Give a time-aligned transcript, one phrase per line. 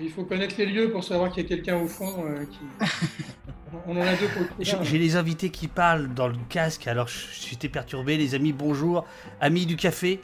[0.00, 2.60] Il faut connaître les lieux pour savoir qu'il y a quelqu'un au fond euh, qui.
[3.86, 6.86] On en a deux pour le J'ai j'ai les invités qui parlent dans le casque,
[6.86, 8.16] alors j'étais perturbé.
[8.16, 9.04] Les amis, bonjour.
[9.40, 10.20] Amis du café.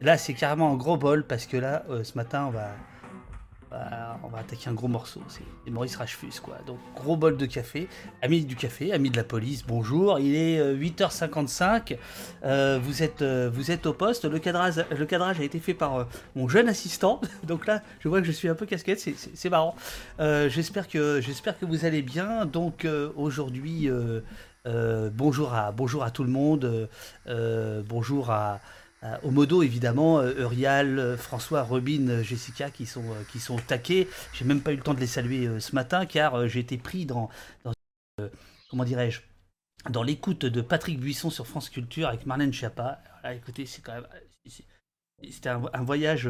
[0.00, 2.70] Là, c'est carrément un gros bol parce que là, euh, ce matin, on va,
[3.70, 5.20] bah, on va attaquer un gros morceau.
[5.28, 6.56] C'est Maurice Rachefus, quoi.
[6.66, 7.88] Donc, gros bol de café.
[8.22, 10.18] Amis du café, amis de la police, bonjour.
[10.18, 11.92] Il est 8h55.
[11.92, 11.96] Euh,
[12.44, 14.24] euh, vous, êtes, euh, vous êtes au poste.
[14.24, 17.20] Le cadrage, le a été fait par mon jeune assistant.
[17.46, 19.00] Donc là, je vois que je suis un peu casquette.
[19.34, 19.76] C'est marrant.
[20.18, 22.46] J'espère que, que vous allez bien.
[22.46, 23.90] Donc, aujourd'hui,
[24.64, 26.88] bonjour, à, bonjour à tout le monde.
[27.86, 28.60] bonjour à
[29.04, 34.08] euh, au modo, évidemment, euh, euh, François, Robin, Jessica qui sont, qui sont taqués.
[34.32, 37.06] J'ai même pas eu le temps de les saluer ce matin car j'ai été pris
[37.06, 37.30] dans,
[38.68, 39.20] comment dirais-je,
[39.88, 43.00] dans l'écoute de Patrick Buisson sur France Culture avec Marlène Schiappa.
[43.30, 44.06] écoutez, c'est quand même.
[45.30, 46.28] C'était un, voyage.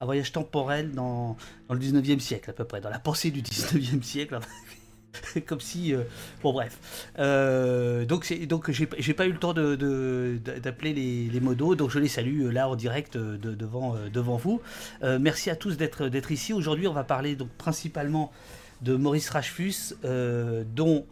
[0.00, 1.36] Un voyage temporel dans,
[1.68, 4.38] dans le 19e siècle, à peu près, dans la pensée du 19e siècle.
[5.46, 5.94] comme si.
[5.94, 6.02] Euh,
[6.42, 7.10] bon, bref.
[7.18, 11.98] Euh, donc, donc j'ai pas eu le temps d'appeler de, les, les, modos, donc je
[11.98, 14.60] les salue euh, là en direct de, devant, devant vous.
[15.02, 16.52] merci à tous d'être ici.
[16.52, 18.32] Aujourd'hui, on va parler donc principalement
[18.82, 19.94] de Maurice Rachfus,
[20.74, 21.06] dont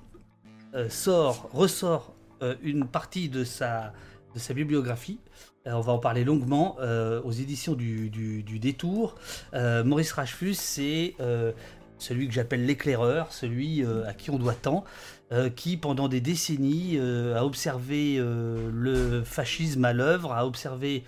[0.89, 2.15] sort, ressort
[2.63, 3.93] une partie de sa,
[4.35, 5.19] de sa bibliographie.
[5.67, 6.77] on va en parler longuement
[7.25, 9.15] aux éditions du, du, Détour.
[9.53, 11.15] Maurice Rachfus, c'est
[12.03, 14.85] celui que j'appelle l'éclaireur, celui euh, à qui on doit tant,
[15.31, 21.05] euh, qui pendant des décennies euh, a observé le fascisme à l'œuvre, a observé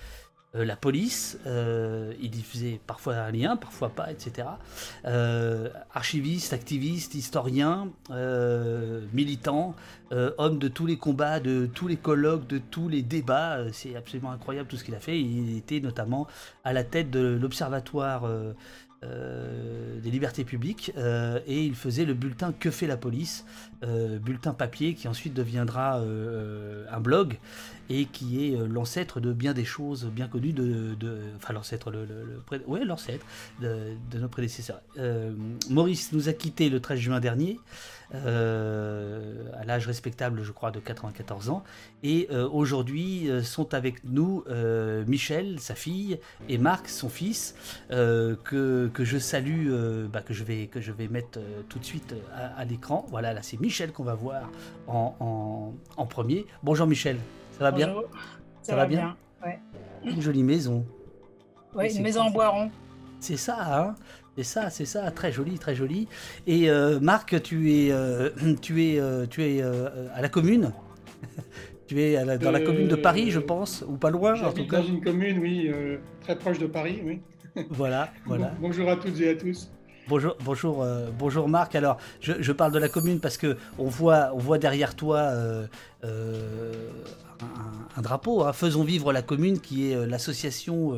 [0.56, 4.46] la police, il y faisait parfois un lien, parfois pas, etc.
[5.92, 7.88] archiviste, activiste, historien,
[9.12, 9.74] militant,
[10.12, 14.30] homme de tous les combats, de tous les colloques, de tous les débats, c'est absolument
[14.30, 15.20] incroyable tout ce qu'il a fait.
[15.20, 16.28] Il était notamment
[16.62, 18.28] à la tête de l'observatoire
[20.04, 23.44] des libertés publiques euh, et il faisait le bulletin Que fait la police?
[23.84, 26.00] Euh, bulletin papier qui ensuite deviendra
[26.90, 27.38] un blog
[27.90, 30.96] et qui est l'ancêtre de bien des choses bien connues de,
[31.36, 32.06] enfin l'ancêtre le,
[32.66, 33.26] ouais, l'ancêtre
[33.60, 34.80] de, nos prédécesseurs
[35.68, 37.58] Maurice nous a quitté le 13 juin dernier
[38.14, 41.64] euh, à l'âge respectable, je crois, de 94 ans.
[42.02, 44.44] Et euh, aujourd'hui euh, sont avec nous
[45.06, 46.18] Michel, sa fille,
[46.48, 47.54] et Marc, son fils,
[47.90, 49.70] que, que, je salue,
[50.12, 53.06] bah, que, je vais, que je vais mettre tout de suite à, l'écran.
[53.10, 54.50] Voilà, là c'est Michel qu'on va voir
[54.86, 56.46] en, en, premier.
[56.62, 57.18] Bonjour Michel,
[57.58, 57.92] ça va bien?
[58.62, 59.58] Ça, va, bien, Ouais.
[60.04, 60.86] Une jolie maison.
[61.74, 62.70] Oui, une maison en bois rond.
[63.20, 63.94] C'est ça, hein?
[64.36, 66.08] C'est ça, c'est ça, très joli, très joli.
[66.46, 68.30] Et euh, Marc, tu es, euh,
[68.62, 70.72] tu es, euh, tu es à la commune?
[71.86, 74.78] tu es dans la commune de Paris, je pense, ou pas loin en tout cas?
[74.78, 75.70] Dans une commune, oui,
[76.20, 77.20] très proche de Paris, oui.
[77.70, 78.52] voilà, voilà.
[78.60, 79.70] Bonjour à toutes et à tous.
[80.08, 80.86] Bonjour, bonjour,
[81.18, 81.74] bonjour Marc.
[81.74, 85.32] Alors, je, parle de la commune parce que on voit, on voit derrière toi
[86.02, 88.44] un, drapeau.
[88.44, 88.52] Hein.
[88.52, 90.94] Faisons vivre la commune, qui est l'association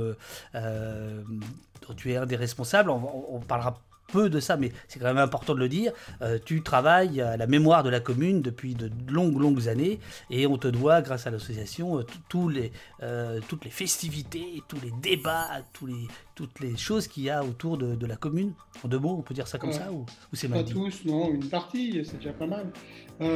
[1.95, 5.55] tu es un des responsables, on, parlera peu de ça, mais c'est quand même important
[5.55, 5.93] de le dire.
[6.23, 9.99] Euh, tu travailles à la mémoire de la commune depuis de longues, longues années,
[10.31, 12.73] et on te doit, grâce à l'association, euh, les,
[13.03, 17.45] euh, toutes les festivités, tous les débats, tous les, toutes les choses qu'il y a
[17.45, 18.53] autour de, la commune.
[18.85, 21.33] En deux mots, on peut dire ça comme ça, ou, c'est mal Pas tous, non,
[21.33, 22.73] une partie, c'est déjà pas mal.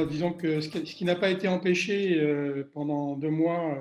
[0.08, 2.20] disons que ce qui n'a pas été empêché
[2.72, 3.76] pendant deux mois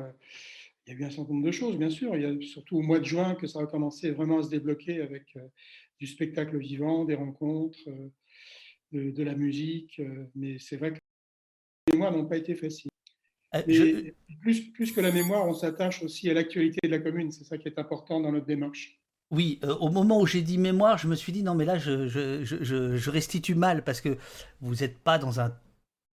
[0.87, 2.15] il y a eu un certain nombre de choses, bien sûr.
[2.15, 4.49] Il y a surtout au mois de juin que ça a commencé vraiment à se
[4.49, 5.37] débloquer avec
[5.99, 9.99] du spectacle vivant, des rencontres, euh, de, la musique.
[9.99, 10.99] Euh, mais c'est vrai que
[11.91, 12.89] les mois n'ont pas été faciles.
[14.41, 17.31] plus, plus que la mémoire, on s'attache aussi à l'actualité de la commune.
[17.31, 18.99] C'est ça qui est important dans notre démarche.
[19.31, 22.07] Oui, au moment où j'ai dit mémoire, je me suis dit non, mais là, je,
[22.07, 24.17] je, je restitue mal parce que
[24.59, 25.53] vous n'êtes pas dans un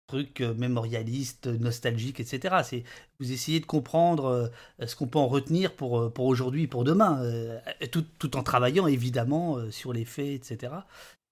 [0.06, 2.56] truc euh, mémorialiste, nostalgique, etc.
[2.64, 2.84] C'est
[3.20, 6.84] vous essayez de comprendre euh, ce qu'on peut en retenir pour, euh, pour aujourd'hui, pour
[6.84, 7.22] demain,
[7.90, 10.72] tout, tout, en travaillant évidemment sur les faits, etc.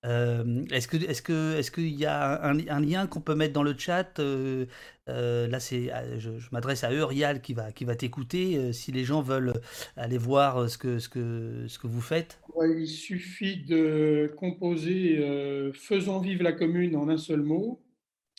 [0.05, 3.77] est-ce que est-ce que est-ce qu'il y a un, lien qu'on peut mettre dans le
[3.77, 8.73] chat Là, c'est je, m'adresse à Eurial qui va qui va t'écouter.
[8.73, 9.55] si les gens veulent
[9.97, 12.41] aller voir ce que ce que ce que vous faites.
[12.65, 17.81] il suffit de composer "Faisons vivre la commune" en un seul mot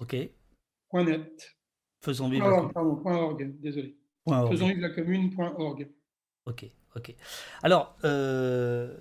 [0.01, 0.15] Ok.
[0.89, 1.55] Point .net.
[2.01, 2.49] Faisons vivre.
[2.49, 3.97] la pardon, point .org, désolé.
[4.27, 5.89] Faisons vivre la commune.org.
[6.45, 7.15] Ok, ok.
[7.61, 8.97] Alors, euh,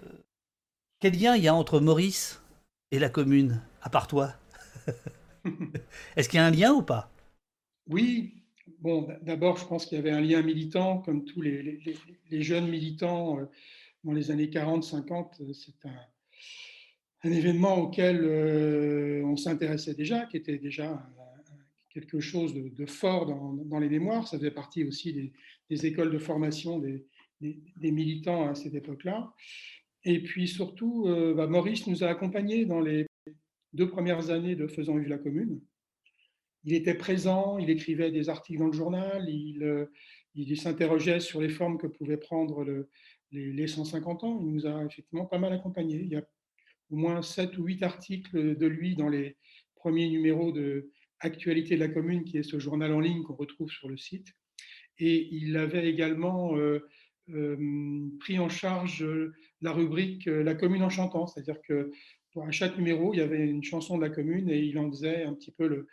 [1.01, 2.43] quel lien il y a entre Maurice
[2.91, 4.35] et la commune, à part toi?
[6.17, 7.11] Est-ce qu'il y a un lien ou pas?
[7.89, 8.35] Oui.
[8.79, 11.81] Bon, d'abord, je pense qu'il y avait un lien militant, comme tous les,
[12.31, 13.45] les, jeunes militants euh,
[14.05, 15.53] dans les années 40-50.
[15.53, 15.95] C'est un,
[17.25, 18.25] un événement auquel
[19.25, 21.09] on s'intéressait déjà, qui était déjà
[21.91, 24.27] quelque chose de, fort dans, les mémoires.
[24.27, 25.33] Ça faisait partie aussi
[25.71, 27.07] des, écoles de formation des,
[27.81, 29.33] militants à cette époque-là.
[30.05, 31.05] Et puis surtout,
[31.37, 33.07] bah, Maurice nous a accompagnés dans les
[33.73, 35.61] deux premières années de Faisant vivre la commune.
[36.65, 39.89] Il était présent, il écrivait des articles dans le journal, il,
[40.35, 42.89] il s'interrogeait sur les formes que pouvaient prendre le,
[43.33, 44.39] les, 150 ans.
[44.41, 46.01] Il nous a effectivement pas mal accompagnés.
[46.01, 46.25] Il y a
[46.93, 49.37] au moins 7 ou 8 articles de lui dans les
[49.75, 50.91] premiers numéros de
[51.25, 54.27] Actualité de la commune, qui est ce journal en ligne qu'on retrouve sur le site.
[54.99, 56.81] Et il avait également euh,
[57.29, 59.07] euh, pris en charge
[59.61, 61.93] la rubrique euh, La commune en chantant, c'est-à-dire que
[62.45, 65.23] à chaque numéro, il y avait une chanson de la commune et il en faisait
[65.23, 65.87] un petit peu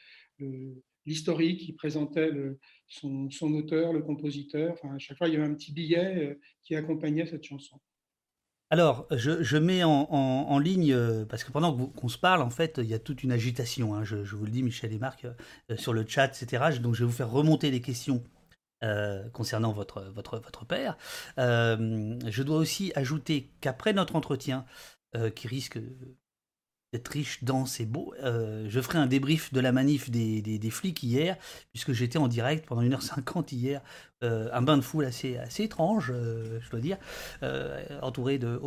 [1.05, 2.31] l'historique, il présentait
[2.87, 4.73] son, auteur, le compositeur.
[4.73, 7.79] Enfin, à chaque fois, il y avait un petit billet euh, qui accompagnait cette chanson.
[8.71, 12.85] Alors, je, mets en, ligne, euh, parce que pendant qu'on se parle, en fait, il
[12.85, 14.03] y a toute une agitation, hein.
[14.03, 16.79] je, vous le dis, Michel et Marc, euh, sur le chat, etc.
[16.79, 18.23] Donc, je vais vous faire remonter les questions
[19.33, 20.95] concernant votre, votre, votre père.
[21.37, 24.65] je dois aussi ajouter qu'après notre entretien,
[25.35, 25.77] qui risque
[26.91, 28.13] d'être riche, dense et beau.
[28.23, 31.37] Euh, je ferai un débrief de la manif des, des, flics hier,
[31.71, 33.81] puisque j'étais en direct pendant 1h50 hier.
[34.21, 36.97] Euh, un bain de foule assez, assez étrange, euh, je dois dire,
[38.01, 38.59] entouré, de,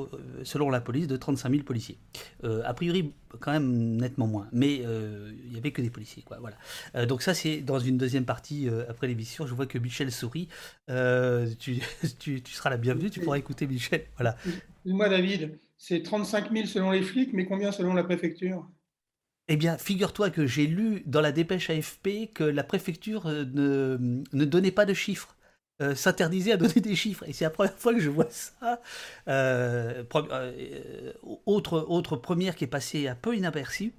[0.44, 1.98] selon la police, de 35 000 policiers.
[2.42, 6.22] a priori, quand même nettement moins, mais il n'y avait que des policiers.
[6.22, 7.06] Quoi, voilà.
[7.06, 10.48] donc ça, c'est dans une deuxième partie, après l'émission, je vois que Michel sourit.
[10.88, 11.80] Tu,
[12.18, 14.04] tu, tu, seras la bienvenue, tu pourras écouter Michel.
[14.16, 14.36] Voilà.
[14.84, 18.64] Moi, David, c'est 35 000 selon les flics, mais combien selon la préfecture?
[19.48, 24.44] Eh bien, figure-toi que j'ai lu dans la dépêche AFP que la préfecture euh, ne,
[24.44, 25.36] donnait pas de chiffres,
[25.82, 27.24] euh, s'interdisait à donner des chiffres.
[27.26, 28.80] Et c'est la première fois que je vois ça.
[29.26, 30.04] Euh,
[31.46, 33.92] autre, autre première qui est passée un peu inaperçue,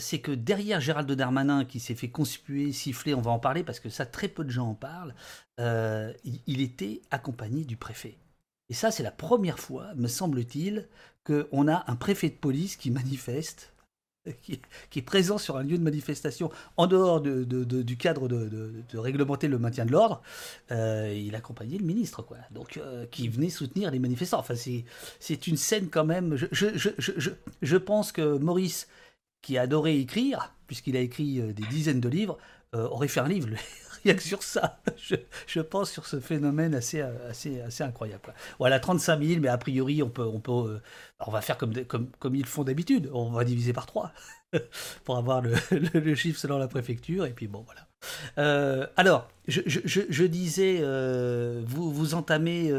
[0.00, 3.78] c'est que derrière Gérald Darmanin, qui s'est fait conspuer, siffler, on va en parler parce
[3.78, 5.14] que ça, très peu de gens en parlent,
[5.58, 8.16] il était accompagné du préfet.
[8.72, 10.88] Et ça, c'est la première fois, me semble-t-il,
[11.26, 13.74] qu'on a un préfet de police qui manifeste,
[14.40, 14.62] qui,
[14.96, 19.84] est présent sur un lieu de manifestation en dehors du cadre de, réglementer le maintien
[19.84, 20.22] de l'ordre.
[20.70, 22.38] Euh, il accompagnait le ministre, quoi.
[22.50, 24.38] Donc, euh, qui venait soutenir les manifestants.
[24.38, 26.36] Enfin, c'est une scène quand même.
[26.36, 28.88] Je, pense que Maurice,
[29.42, 32.38] qui adorait écrire, puisqu'il a écrit euh, des dizaines de livres,
[32.72, 33.50] aurait fait un livre
[34.04, 34.80] rien que sur ça.
[35.46, 38.34] Je, pense sur ce phénomène assez, assez, assez incroyable.
[38.58, 40.82] Voilà, 35 000, mais a priori, on peut, on peut, euh,
[41.26, 43.10] on va faire comme, comme, comme ils font d'habitude.
[43.12, 44.12] On va diviser par 3
[45.04, 47.26] pour avoir le, chiffre selon la préfecture.
[47.26, 47.86] Et puis bon, voilà.
[48.38, 52.72] Euh, alors, je, disais, euh, vous, vous entamez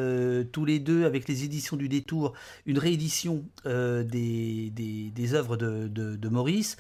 [0.52, 2.34] tous les deux avec les éditions du Détour
[2.66, 6.78] une réédition des, des, des, œuvres de, de Maurice.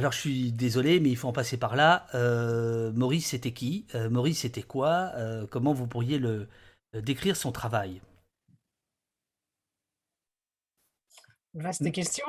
[0.00, 2.06] Alors je suis désolé, mais il faut en passer par là.
[2.14, 3.86] Euh, Maurice, c'était qui?
[3.94, 5.12] Euh, Maurice, c'était quoi?
[5.16, 6.48] Euh, Comment vous pourriez le
[6.94, 8.00] décrire son travail?
[11.52, 11.92] Vaste hmm.
[11.92, 12.24] question.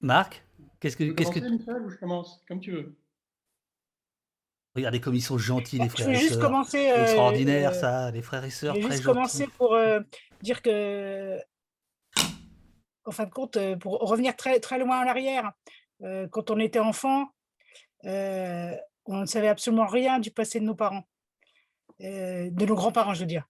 [0.00, 0.44] Marc,
[0.80, 2.94] qu'est-ce que, qu'est-ce que je commence comme tu veux?
[4.76, 6.40] Regardez comme ils sont gentils les frères et sœurs.
[6.40, 8.74] Commencer, extraordinaire ça, les frères et sœurs.
[8.74, 9.74] Je vais juste commencer pour
[10.42, 11.40] dire que
[13.04, 15.52] en fin de compte, euh, pour revenir très, très loin en arrière,
[16.02, 17.28] euh, quand on était enfant,
[18.04, 18.74] euh,
[19.06, 21.06] on ne savait absolument rien du passé de nos parents,
[22.00, 23.46] de nos grands-parents, je veux dire.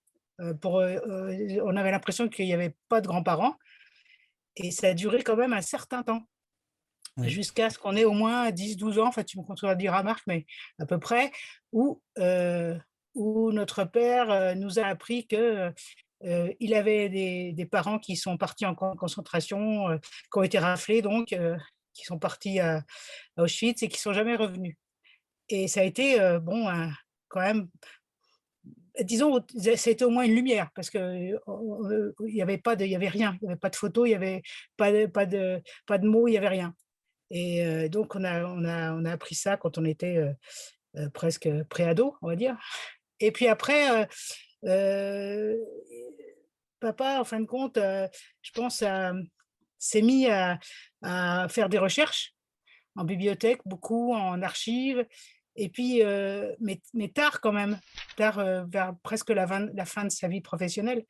[0.60, 3.56] pour, on avait l'impression qu'il n'y avait pas de grands-parents,
[4.56, 6.22] et ça a duré quand même un certain temps.
[7.18, 10.44] Jusqu'à ce qu'on ait au moins 10-12 ans, enfin tu me dire à Marc, mais
[10.80, 11.30] à peu près,
[11.72, 12.02] où,
[13.14, 15.72] où notre père nous a appris que
[16.24, 21.02] euh, il avait des, parents qui sont partis en concentration, euh, qui ont été raflés,
[21.02, 21.56] donc, euh,
[21.92, 22.82] qui sont partis à,
[23.36, 24.76] Auschwitz et qui sont jamais revenus.
[25.48, 26.66] Et ça a été, bon,
[27.28, 27.68] quand même,
[29.02, 29.44] disons,
[29.90, 31.38] été au moins une lumière, parce qu'il
[32.20, 32.62] n'y avait
[32.94, 34.42] avait rien, il n'y avait pas de photos, il n'y avait
[34.76, 36.74] pas de, pas, de, pas de mots, il n'y avait rien.
[37.30, 40.18] Et donc, on a, on, a, on a appris ça quand on était
[41.12, 42.56] presque pré-ado, on va dire.
[43.20, 44.08] Et puis après,
[46.80, 48.84] papa, en fin de compte, je pense,
[49.78, 50.58] s'est mis à,
[51.48, 52.34] faire des recherches
[52.96, 55.04] en bibliothèque, beaucoup en archives,
[55.56, 56.02] et puis,
[56.60, 57.78] mais, tard quand même,
[58.16, 61.04] tard vers presque la, fin de sa vie professionnelle.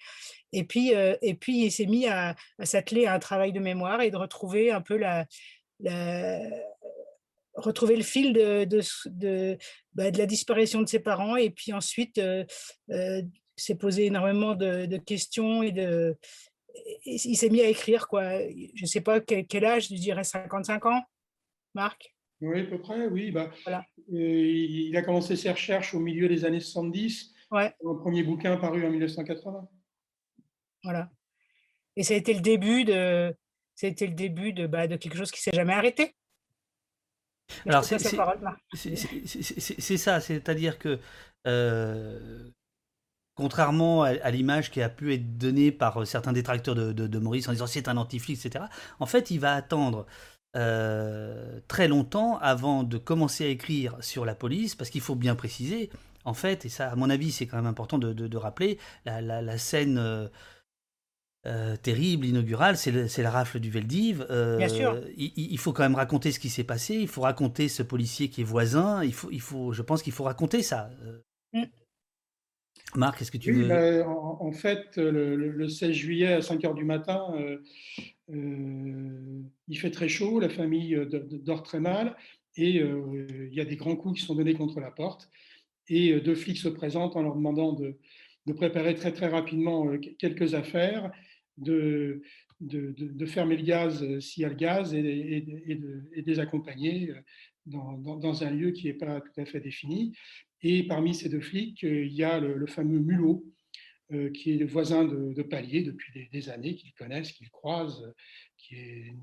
[0.53, 4.11] Et puis, et puis il s'est mis à, s'atteler à un travail de mémoire et
[4.11, 5.27] de retrouver un peu la,
[7.55, 8.67] retrouver le fil de,
[9.95, 12.21] bah, de, la disparition de ses parents et puis ensuite
[13.57, 16.17] s'est posé énormément de, questions et de,
[17.05, 18.39] il s'est mis à écrire quoi.
[18.39, 21.03] Je ne sais pas quel, âge, je dirais 55 ans,
[21.75, 22.15] Marc?
[22.41, 23.31] Oui, à peu près, oui.
[23.31, 23.85] Bah, voilà.
[24.09, 27.33] il a commencé ses recherches au milieu des années 70.
[27.51, 27.73] Ouais.
[27.85, 29.69] Un premier bouquin paru en 1980.
[30.83, 31.11] Voilà.
[31.97, 33.35] Et ça a été le début de,
[33.75, 36.15] c'était le début de, bah, de quelque chose qui s'est jamais arrêté.
[37.67, 37.99] Alors c'est
[39.99, 40.99] ça, c'est-à-dire que
[41.47, 42.51] euh,
[43.35, 47.53] contrairement à, l'image qui a pu être donnée par euh, certains détracteurs de, Maurice en
[47.53, 48.67] disant c'est un antiflic, etc.
[49.01, 50.07] En fait, il va attendre
[50.57, 55.35] euh, très longtemps avant de commencer à écrire sur la police, parce qu'il faut bien
[55.35, 55.91] préciser,
[56.25, 60.31] en fait, et ça, à mon avis, c'est quand même important de, rappeler, la, scène
[61.47, 64.27] euh, terrible, inaugurale, c'est la rafle du Veldiv.
[64.31, 64.99] Euh, Bien sûr.
[65.19, 68.41] Il, faut quand même raconter ce qui s'est passé, il faut raconter ce policier qui
[68.41, 70.89] est voisin, il faut, il faut, je pense qu'il faut raconter ça.
[71.53, 71.65] Mm.
[72.97, 73.69] Marc, est-ce que tu veux...
[73.69, 77.35] Bah, en, fait, le, 16 juillet à 5 h du matin,
[78.31, 80.99] euh, il fait très chaud, la famille
[81.43, 82.17] dort très mal,
[82.57, 85.29] et il y a des grands coups qui sont donnés contre la porte,
[85.89, 87.97] et deux flics se présentent en leur demandant de,
[88.47, 89.89] de préparer très très rapidement
[90.19, 91.11] quelques affaires
[91.57, 92.23] de,
[92.61, 97.11] de, fermer le gaz euh, s'il y a le gaz et, et, de, les accompagner
[97.11, 97.21] euh,
[97.67, 100.15] dans, un lieu qui n'est pas tout à fait défini.
[100.65, 103.45] Et parmi ces deux flics, euh, il y a le, fameux Mulot,
[104.33, 108.13] qui est le voisin de, Palier depuis des, années, qu'ils connaissent, qu'ils croisent,
[108.57, 109.17] qui est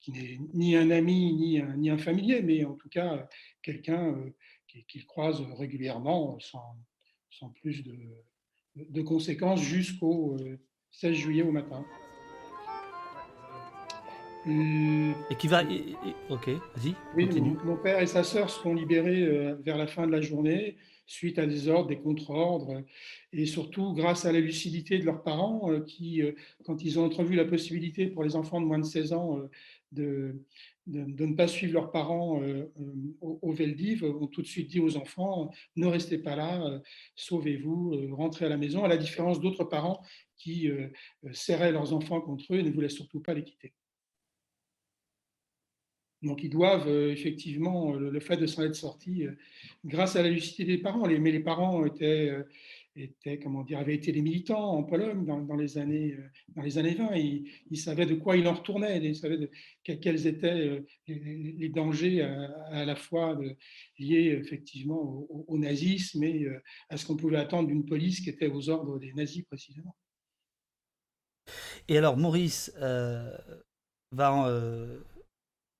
[0.00, 1.34] qui n'est ni un ami
[1.76, 3.28] ni un, familier, mais en tout cas
[3.62, 4.16] quelqu'un
[4.86, 7.96] qu'ils croisent régulièrement sans, plus de,
[8.76, 10.36] de conséquences jusqu'au
[10.92, 11.84] 16 juillet au matin.
[15.30, 15.62] Et qui va.
[16.30, 16.94] ok, vas-y.
[17.16, 17.28] Oui,
[17.64, 20.76] mon, père et sa sœur seront libérés euh, vers la fin de la journée
[21.06, 22.82] suite à des ordres, des contre-ordres,
[23.32, 26.32] et surtout grâce à la lucidité de leurs parents euh, qui, euh,
[26.64, 29.38] quand ils ont entrevu la possibilité pour les enfants de moins de 16 ans
[29.92, 30.44] de,
[30.86, 34.68] de, ne pas suivre leurs parents euh, euh, au, au, Veldiv ont tout de suite
[34.68, 36.80] dit aux enfants ne restez pas là, euh,
[37.14, 40.02] sauvez-vous, rentrez à la maison, à la différence d'autres parents
[40.36, 40.70] qui
[41.32, 43.72] serraient leurs enfants contre eux et ne voulaient surtout pas les quitter.
[46.22, 49.26] Donc ils doivent effectivement le, fait de s'en être sortis
[49.84, 51.06] grâce à la lucidité des parents.
[51.06, 52.32] mais les parents étaient,
[53.42, 56.94] comment dire, avaient été des militants en Pologne dans, les, années, euh, dans les années
[56.94, 57.14] 20.
[57.14, 59.50] Ils, savaient de quoi il en retournait, ils savaient
[59.82, 63.38] quels étaient euh, les, dangers à, la fois
[63.98, 68.48] liés effectivement au, nazisme et euh, à ce qu'on pouvait attendre d'une police qui était
[68.48, 69.96] aux ordres des nazis précisément.
[71.86, 74.46] Et alors Maurice va en,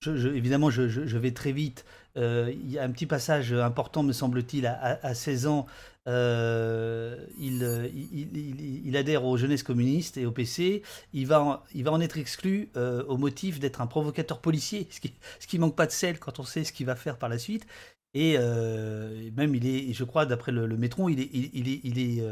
[0.05, 1.85] évidemment, je, vais très vite.
[2.15, 5.65] il y a un petit passage important, me semble-t-il, à, à, 16 ans,
[6.09, 10.81] euh, il, adhère aux jeunesses communistes et au PC.
[11.13, 14.87] Il va en, il va en être exclu euh, au motif d'être un provocateur policier,
[14.89, 17.17] ce qui, ce qui manque pas de sel quand on sait ce qu'il va faire
[17.17, 17.67] par la suite.
[18.13, 21.79] Et euh, même, il est, je crois, d'après le, le, Métron, il est, il, est,
[21.83, 22.23] il est,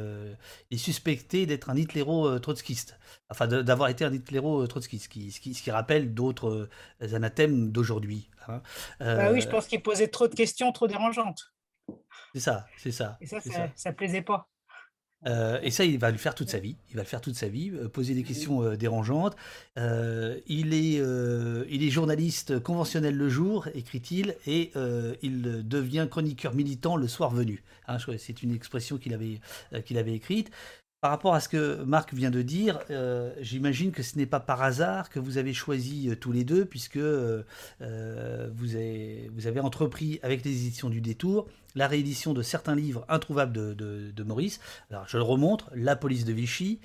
[0.71, 2.99] est suspecté d'être un hitléro trotskiste.
[3.29, 6.69] Enfin, d'avoir été un hitléro trotskiste, ce qui, ce qui, ce qui rappelle d'autres
[7.13, 8.29] anathèmes d'aujourd'hui.
[8.47, 8.61] Hein.
[8.99, 11.53] Bah oui, je pense qu'il posait trop de questions trop dérangeantes.
[12.33, 13.17] C'est ça, c'est ça.
[13.21, 13.39] Et ça,
[13.75, 14.49] ça, plaisait pas.
[15.25, 16.75] Euh, et ça, il va le faire toute sa vie.
[16.89, 19.35] Il va le faire toute sa vie, euh, poser des questions euh, dérangeantes.
[19.75, 21.01] il, est,
[21.69, 24.71] il est journaliste conventionnel le jour, écrit-il, et
[25.21, 27.63] il devient chroniqueur militant le soir venu.
[27.87, 29.39] Hein, c'est une expression qu'il avait,
[29.85, 30.51] qu'il avait écrite.
[30.99, 32.79] Par rapport à ce que Marc vient de dire,
[33.39, 36.97] j'imagine que ce n'est pas par hasard que vous avez choisi tous les deux, puisque
[36.97, 38.75] euh, vous,
[39.37, 44.23] vous, avez, entrepris avec les éditions du Détour la réédition de certains livres introuvables de,
[44.23, 44.59] Maurice.
[44.89, 46.79] Alors je le remontre, La police de Vichy,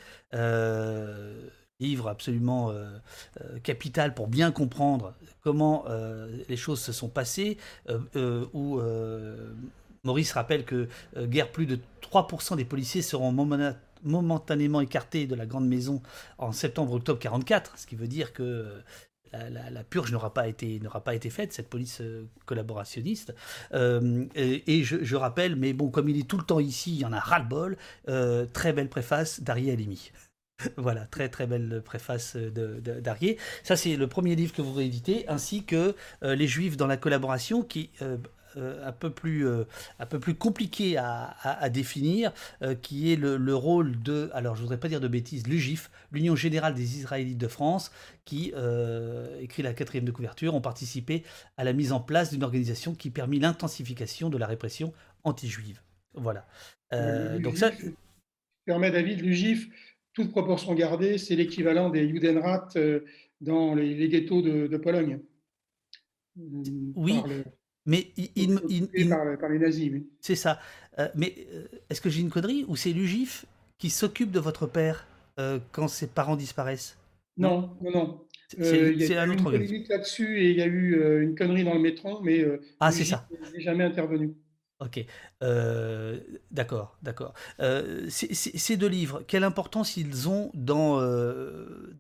[1.80, 2.72] livre absolument
[3.62, 5.86] capital pour bien comprendre comment
[6.48, 7.56] les choses se sont passées,
[8.52, 8.80] où
[10.04, 15.46] Maurice rappelle que guère plus de 3% des policiers seront momentanément momentanément écarté de la
[15.46, 16.02] grande maison
[16.38, 18.82] en septembre-octobre 44, ce qui veut dire que
[19.34, 23.34] euh, la, purge n'aura pas été pas été faite cette police euh, collaborationniste
[23.72, 27.04] euh, et, je, rappelle mais bon comme il est tout le temps ici il y
[27.04, 27.76] en a ras le bol
[28.52, 30.12] très belle préface d'Arié Alimi
[30.76, 33.36] voilà, très très belle préface d'Arié.
[33.64, 37.62] Ça, c'est le premier livre que vous rééditez, ainsi que Les Juifs dans la collaboration,
[37.62, 38.16] qui euh,
[38.56, 39.64] un, peu plus, euh,
[39.98, 42.32] un peu plus compliqué à, définir,
[42.62, 46.36] euh, qui est le, rôle de, alors je voudrais pas dire de bêtises, l'UGIF, l'Union
[46.36, 47.92] Générale des Israélites de France,
[48.24, 48.52] qui,
[49.40, 51.24] écrit la quatrième de couverture, ont participé
[51.56, 54.92] à la mise en place d'une organisation qui permit l'intensification de la répression
[55.24, 55.80] anti-juive.
[56.14, 56.46] Voilà.
[57.40, 57.70] donc ça...
[58.64, 59.68] permet David, le GIF,
[60.12, 62.68] toute proportion gardée, c'est l'équivalent des Judenrat
[63.40, 65.20] dans les, ghettos de, Pologne.
[66.36, 67.20] Oui,
[67.86, 68.60] mais il,
[69.08, 69.92] par, les nazis.
[70.20, 70.60] C'est ça.
[71.14, 71.34] mais
[71.90, 73.46] est-ce que j'ai une connerie ou c'est l'UGIF
[73.78, 75.06] qui s'occupe de votre père
[75.72, 76.96] quand ses parents disparaissent?
[77.36, 78.20] Non, non, non.
[78.60, 81.64] Euh, il y a eu une là-dessus et il y a eu euh, une connerie
[81.64, 83.26] dans le métro, mais euh, ah, c'est ça.
[83.54, 84.34] n'est jamais intervenu.
[84.82, 85.04] Ok,
[86.50, 87.34] d'accord, d'accord.
[88.08, 91.00] ces deux livres, quelle importance ils ont dans,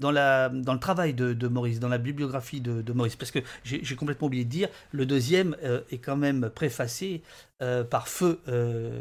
[0.00, 3.14] dans le travail de, Maurice, dans la bibliographie de, Maurice?
[3.16, 5.56] Parce que j'ai complètement oublié de dire, le deuxième
[5.90, 7.22] est quand même préfacé
[7.58, 8.40] par Feu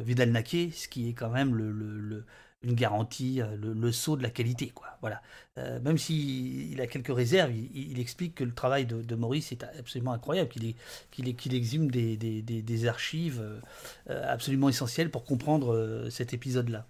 [0.05, 2.23] Vidal-Naquet, ce qui est quand même le
[2.63, 4.69] garantie, euh, le, saut de la qualité.
[4.69, 4.87] Quoi.
[5.01, 5.21] Voilà.
[5.57, 9.63] Euh, même s'il il a quelques réserves, il, explique que le travail de, Maurice est
[9.63, 10.75] absolument incroyable, qu'il
[11.09, 16.87] qu'il exhume des, des, des, archives euh, absolument essentielles pour comprendre cet épisode-là.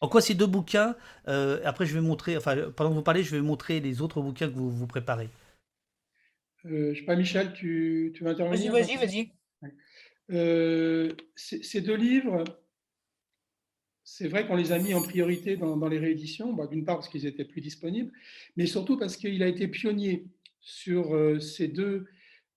[0.00, 0.96] En quoi ces deux bouquins,
[1.26, 4.48] après je vais montrer, enfin pendant que vous parlez, je vais montrer les autres bouquins
[4.48, 5.28] que vous, vous préparez.
[6.64, 8.72] je sais pas, Michel, tu, tu veux intervenir?
[8.72, 9.30] Vas-y, vas-y,
[10.30, 11.16] vas-y.
[11.36, 12.44] ces deux livres,
[14.04, 17.08] c'est vrai qu'on les a mis en priorité dans, les rééditions, bah, d'une part parce
[17.08, 18.12] qu'ils étaient plus disponibles,
[18.56, 20.24] mais surtout parce qu'il a été pionnier
[20.60, 22.06] sur euh, ces, deux,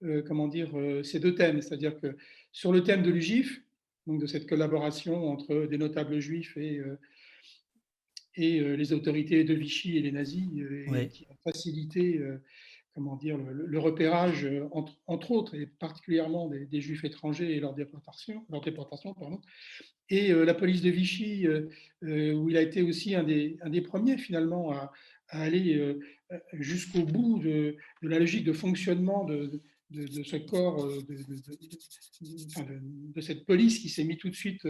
[0.03, 1.61] euh, comment dire, euh, ces deux thèmes.
[1.61, 2.17] C'est-à-dire que
[2.51, 3.61] sur le thème de l'UGIF,
[4.07, 6.81] donc de cette collaboration entre des notables juifs et,
[8.35, 10.45] et les autorités de Vichy et les nazis,
[11.09, 12.19] qui ont facilité
[12.93, 18.45] comment dire, le, repérage, entre, entre, autres, et particulièrement des, juifs étrangers et leur déportation,
[20.09, 21.69] et euh, la police de Vichy, euh,
[22.03, 24.91] euh, où il a été aussi un des, un des premiers finalement à,
[25.29, 25.97] aller
[26.51, 30.87] jusqu'au bout de, la logique de fonctionnement de, de, ce corps,
[32.21, 34.67] de, cette police qui s'est mis tout de suite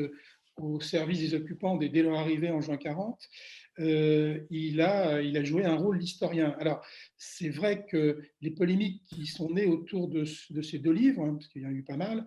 [0.55, 3.27] au service des occupants dès, leur arrivée en juin 40,
[3.79, 6.55] il, a, il a joué un rôle d'historien.
[6.59, 6.85] Alors,
[7.17, 11.47] c'est vrai que les polémiques qui sont nées autour de, ces deux livres, hein, parce
[11.47, 12.25] qu'il y en a eu pas mal,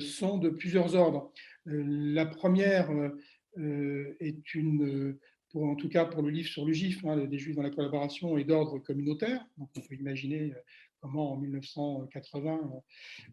[0.00, 1.32] sont de plusieurs ordres.
[1.68, 3.10] Euh, la première euh,
[3.58, 5.16] euh, est une,
[5.54, 8.36] en tout cas pour le livre sur le GIF, hein, des Juifs dans la collaboration,
[8.38, 9.44] est d'ordre communautaire.
[9.58, 10.54] On peut imaginer
[11.00, 12.82] comment en 1980,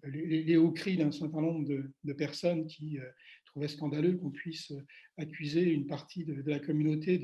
[0.04, 2.98] les, hauts cris d'un certain nombre de, personnes qui
[3.52, 4.74] trouvaient scandaleux qu'on puisse
[5.18, 7.22] accuser une partie de, la communauté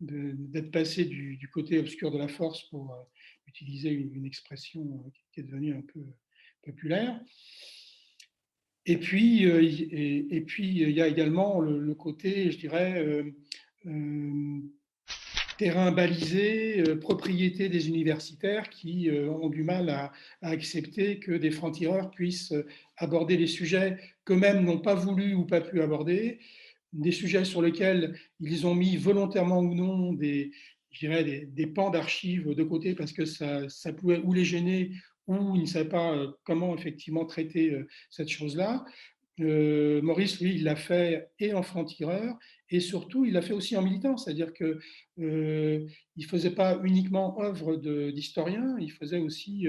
[0.00, 2.94] d'être passé du, côté obscur de la force pour
[3.46, 6.00] utiliser une, expression qui est devenue un peu
[6.62, 7.20] populaire.
[8.86, 13.24] Et puis, euh, et, puis, il y a également le, côté, je dirais, euh,
[13.86, 14.60] euh,
[15.58, 22.54] terrain balisé, propriété des universitaires qui ont du mal à, accepter que des francs-tireurs puissent
[22.96, 26.38] aborder des sujets qu'eux-mêmes n'ont pas voulu ou pas pu aborder,
[26.92, 30.52] des sujets sur lesquels ils ont mis volontairement ou non des,
[31.02, 34.92] des, pans d'archives de côté parce que ça, ça pouvait ou les gêner
[35.26, 38.84] où il ne savait pas euh, comment effectivement traiter euh, cette chose-là.
[39.40, 42.38] Euh, Maurice, lui, il l'a fait et en franc-tireur,
[42.70, 44.78] et surtout, il l'a fait aussi en militant, c'est-à-dire qu'il
[45.18, 45.86] ne
[46.26, 47.76] faisait pas uniquement œuvre
[48.10, 49.66] d'historien, il faisait aussi,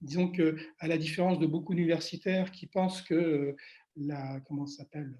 [0.00, 3.56] disons que, à la différence de beaucoup d'universitaires qui pensent que
[3.96, 5.18] la, comment s'appelle,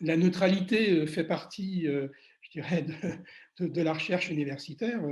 [0.00, 2.86] la neutralité fait partie, je dirais,
[3.60, 5.02] de la recherche universitaire.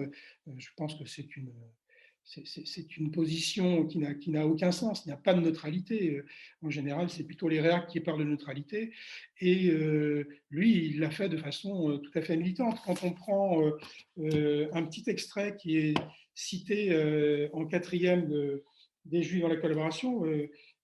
[0.56, 1.52] Je pense que c'est une,
[2.24, 5.04] c'est une position qui n'a aucun sens.
[5.04, 6.16] Il n'y a pas de neutralité.
[6.16, 6.26] Euh,
[6.62, 8.92] en général, c'est plutôt les réacts qui parlent de neutralité.
[9.40, 12.78] Et euh, lui, il l'a fait de façon euh, tout à fait militante.
[12.84, 15.94] Quand on prend un petit extrait qui est
[16.34, 18.64] cité en quatrième de,
[19.04, 20.22] des Juifs dans la collaboration,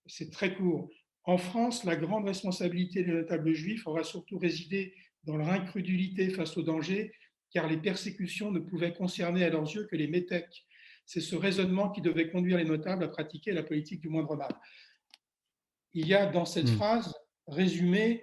[0.07, 0.90] c'est très court.
[1.24, 6.57] En France, la grande responsabilité des notables juifs aura surtout résidé dans leur incrédulité face
[6.57, 7.12] au danger,
[7.51, 10.66] car les persécutions ne pouvaient concerner à leurs yeux que les métèques
[11.09, 14.55] c'est ce raisonnement qui devait conduire les notables à pratiquer la politique du moindre mal.
[15.94, 16.77] Il y a dans cette hmm.
[16.77, 17.14] phrase
[17.47, 18.23] résumé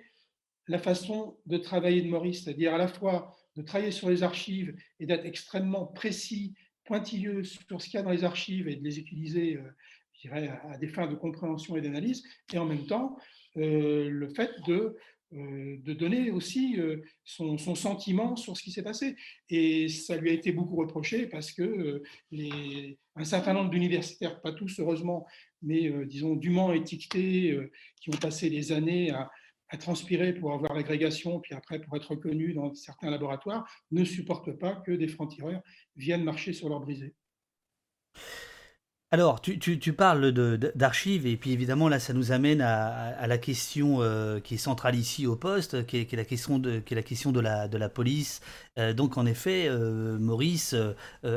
[0.67, 4.75] la façon de travailler de Maurice, c'est-à-dire à la fois de travailler sur les archives
[4.99, 6.53] et d'être extrêmement précis,
[6.85, 9.63] pointilleux sur ce qu'il y a dans les archives et de les utiliser, euh,
[10.13, 13.17] je dirais, à des fins de compréhension et d'analyse, et en même temps
[13.57, 14.95] euh, le fait de
[15.35, 19.15] de donner aussi euh, son, sentiment sur ce qui s'est passé.
[19.49, 24.41] Et ça lui a été beaucoup reproché parce que euh, les, un certain nombre d'universitaires,
[24.41, 25.25] pas tous heureusement,
[25.61, 27.57] mais disons dûment étiquetés,
[27.99, 29.29] qui ont passé des années à,
[29.79, 34.75] transpirer pour avoir l'agrégation, puis après pour être reconnus dans certains laboratoires, ne supportent pas
[34.75, 35.61] que des francs-tireurs
[35.97, 37.13] viennent marcher sur leur brisée.
[39.15, 40.33] Alors, tu, parles
[40.75, 44.95] d'archives, et puis évidemment, là, ça nous amène à, la question euh, qui est centrale
[44.95, 46.81] ici au poste, qui est, la, question de,
[47.77, 48.41] la, police.
[48.77, 50.75] Euh, donc, en effet, euh, Maurice,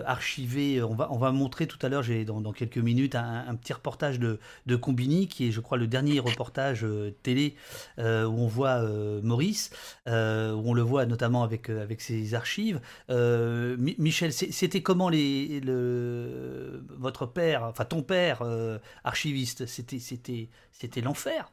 [0.07, 3.73] archivé, on va, on va montrer tout à l'heure, j'ai dans, quelques minutes, un, petit
[3.73, 6.85] reportage de, de, Combini, qui est, je crois, le dernier reportage
[7.23, 7.55] télé
[7.97, 8.83] où on voit
[9.23, 9.71] Maurice,
[10.09, 12.81] où on le voit notamment avec, ses archives.
[13.09, 15.12] Michel, c'était comment
[16.99, 21.52] votre père enfin ton père euh, archiviste, c'était c'était c'était l'enfer.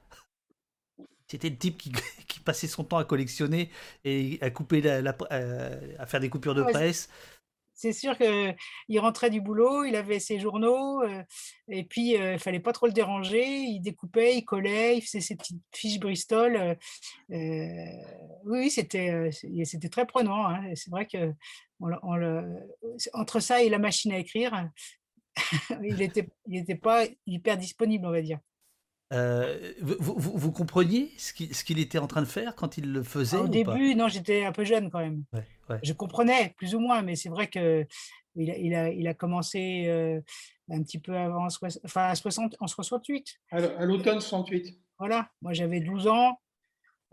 [1.27, 1.91] C'était le type qui,
[2.27, 3.71] qui, passait son temps à collectionner
[4.03, 7.09] et à couper la, euh, à faire des coupures de presse.
[7.77, 11.21] C'est sûr qu'il rentrait du boulot, il avait ses journaux, euh,
[11.67, 13.45] et puis il fallait pas trop le déranger.
[13.45, 16.77] Il découpait, il collait, il faisait ses petites fiches Bristol.
[17.29, 20.47] oui, c'était c'était très prenant.
[20.47, 20.73] Hein.
[20.75, 21.33] C'est vrai que
[23.13, 24.69] entre ça et la machine à écrire,
[25.83, 28.39] il n'était il était pas hyper disponible, on va dire.
[29.13, 31.31] Euh, vous, vous, vous, compreniez ce
[31.63, 34.51] qu'il était en train de faire quand il le faisait Au début, non, j'étais un
[34.51, 35.23] peu jeune quand même.
[35.83, 37.85] Je comprenais plus ou moins, mais c'est vrai que
[38.35, 40.19] il a, il a, il a commencé euh,
[40.69, 41.47] un petit peu avant,
[41.83, 43.39] enfin, 60, en 68.
[43.51, 44.75] À l'automne 68.
[44.97, 46.39] Voilà, moi j'avais 12 ans,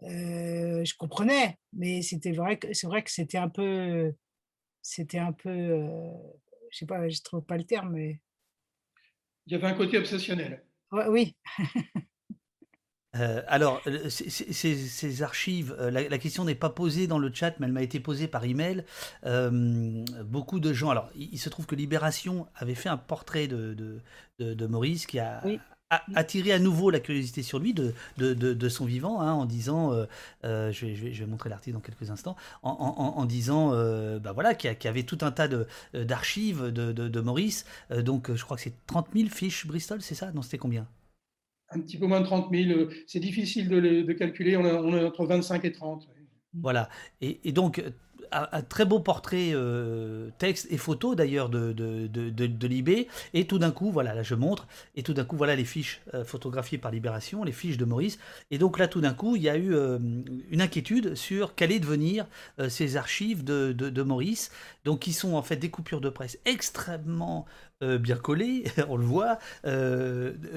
[0.04, 4.14] euh, je comprenais, mais c'était vrai que c'est vrai que c'était un peu,
[4.80, 5.88] c'était un peu
[6.72, 8.20] je sais pas, je trouve pas le terme, mais.
[9.46, 10.64] Il y avait un côté obsessionnel.
[11.08, 11.36] oui.
[13.14, 17.72] Euh, alors, ces, archives, euh, la, question n'est pas posée dans le chat, mais elle
[17.72, 18.86] m'a été posée par email.
[19.26, 20.88] Euh, beaucoup de gens.
[20.88, 23.74] Alors, il, se trouve que Libération avait fait un portrait de,
[24.38, 25.42] de, Maurice qui a,
[26.14, 30.06] attirer à nouveau la curiosité sur lui de, de, son vivant, hein, en disant, euh,
[30.44, 34.54] euh, je, vais, je, vais, montrer l'article dans quelques instants, en, disant, euh, bah voilà,
[34.54, 35.48] qu'il y, avait tout un tas
[35.94, 37.66] d'archives de, Maurice.
[38.00, 40.32] donc, je crois que c'est 30 000 fiches Bristol, c'est ça?
[40.32, 40.86] Non, c'était combien?
[41.70, 42.90] Un petit peu moins de 30 000.
[43.06, 44.56] C'est difficile de, calculer.
[44.56, 46.08] On, on est entre 25 et 30.
[46.54, 46.90] Voilà.
[47.20, 47.82] Et, et donc,
[48.32, 53.08] un, très beau portrait euh, texte et photo d'ailleurs de, de, de, Libé.
[53.34, 54.66] Et tout d'un coup, voilà, là je montre,
[54.96, 58.18] et tout d'un coup, voilà les fiches euh, photographiées par Libération, les fiches de Maurice.
[58.50, 59.98] Et donc là, tout d'un coup, il y a eu euh,
[60.50, 62.26] une inquiétude sur qu'allaient devenir
[62.68, 64.50] ces archives de, Maurice,
[64.84, 67.46] donc qui sont en fait des coupures de presse extrêmement
[67.80, 69.38] bien collées, on le voit,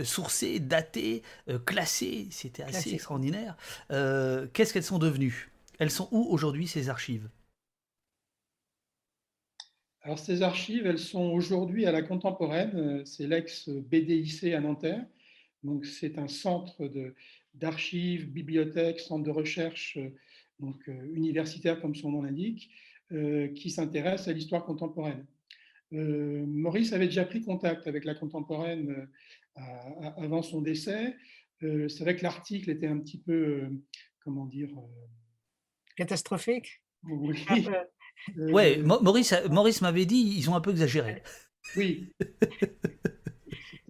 [0.04, 1.24] sourcées, datées,
[1.66, 3.56] classées, c'était assez extraordinaire.
[3.90, 5.52] Qu'est-ce qu'elles sont devenues?
[5.80, 7.28] Elles sont où aujourd'hui ces archives?
[10.06, 15.04] Alors, ces archives, elles sont aujourd'hui à la contemporaine, euh, c'est l'ex-BDIC à Nanterre.
[15.63, 16.91] Donc, c'est un centre
[17.56, 20.13] d'archives, bibliothèques, centre de recherche euh,
[20.60, 22.70] donc, euh, universitaire, comme son nom l'indique,
[23.56, 25.26] qui s'intéresse à l'histoire contemporaine.
[25.91, 29.08] Maurice avait déjà pris contact avec la contemporaine
[30.18, 31.15] avant son décès.
[31.62, 33.70] c'est vrai que l'article était un petit peu,
[34.22, 34.72] comment dire,
[35.96, 36.82] catastrophique.
[37.04, 37.46] Oui.
[38.38, 41.21] Ouais, Maurice, Maurice m'avait dit, ils ont un peu exagéré.
[41.75, 42.12] Oui.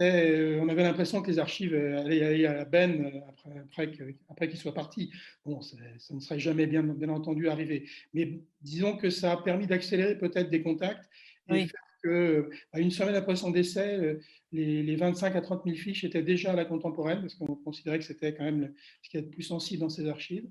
[0.01, 3.87] Euh, on avait l'impression que les archives allaient aller à la benne après,
[4.29, 5.11] après, qu'ils soient partis.
[5.45, 5.77] Bon, ça,
[6.11, 7.87] ne serait jamais bien, bien entendu arrivé.
[8.13, 11.09] Mais disons que ça a permis d'accélérer peut-être des contacts
[11.49, 14.19] et faire que, à une semaine après son décès, euh,
[14.51, 17.99] les, les, 25 à 30 000 fiches étaient déjà à la contemporaine, parce qu'on considérait
[17.99, 20.47] que c'était quand même ce qui est le plus sensible dans ces archives.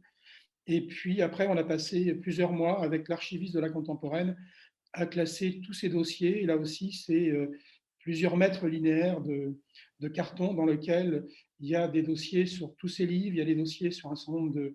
[0.66, 4.36] Et puis après, on a passé plusieurs mois avec l'archiviste de la contemporaine
[4.92, 6.42] à classer tous ces dossiers.
[6.42, 7.48] Et là aussi, c'est euh,
[7.98, 9.58] plusieurs mètres linéaires de,
[10.00, 11.26] de, carton dans lequel
[11.60, 14.10] il y a des dossiers sur tous ces livres, il y a des dossiers sur
[14.10, 14.74] un certain nombre de,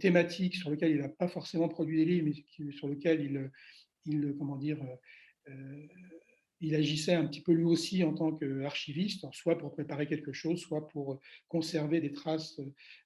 [0.00, 3.50] thématiques sur lesquelles il n'a pas forcément produit des livres, mais sur lesquelles il,
[4.06, 5.86] il comment dire, euh, euh,
[6.64, 10.58] il agissait un petit peu lui aussi en tant qu'archiviste, soit pour préparer quelque chose,
[10.58, 12.58] soit pour conserver des traces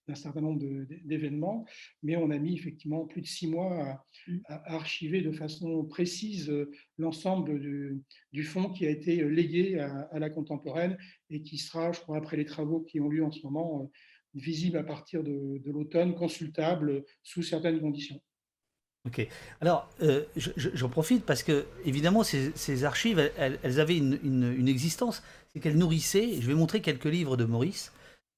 [0.06, 0.60] d'un certain nombre
[1.04, 1.66] d'événements.
[2.04, 4.04] Mais on a mis effectivement plus de six mois
[4.46, 6.52] à, archiver de façon précise
[6.98, 10.96] l'ensemble du, fonds qui a été légué à, la contemporaine
[11.28, 13.90] et qui sera, je crois, après les travaux qui ont lieu en ce moment,
[14.34, 18.20] visible à partir de l'automne, consultable sous certaines conditions.
[19.08, 19.26] Ok.
[19.62, 20.24] Alors, euh,
[20.56, 25.22] j'en profite parce que, évidemment, ces, archives, elles, avaient une, existence.
[25.52, 27.92] C'est qu'elles nourrissaient, je vais montrer quelques livres de Maurice,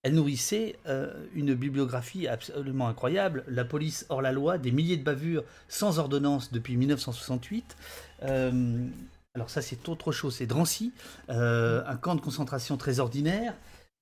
[0.05, 3.43] elles nourrissaient euh, une bibliographie absolument incroyable.
[3.49, 7.77] La police hors la loi, des milliers de bavures sans ordonnance depuis 1968.
[8.23, 8.87] Euh,
[9.35, 10.37] alors, ça, c'est autre chose.
[10.37, 10.93] C'est Drancy,
[11.29, 13.55] un camp de concentration très ordinaire.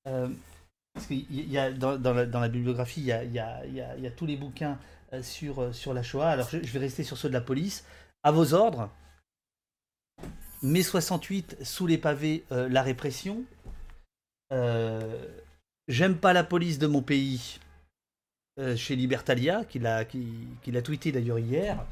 [0.03, 4.77] parce qu'il y a, dans, la, bibliographie, il y a tous les bouquins
[5.21, 6.29] sur, euh, sur la Shoah.
[6.29, 7.85] Alors je, vais rester sur ceux de la police.
[8.23, 8.89] À vos ordres.
[10.61, 13.43] mai 68, sous les pavés, la répression.
[15.87, 17.59] J'aime pas la police de mon pays,
[18.75, 20.21] chez Libertalia, qui l'a qui,
[20.83, 21.85] tweeté d'ailleurs hier.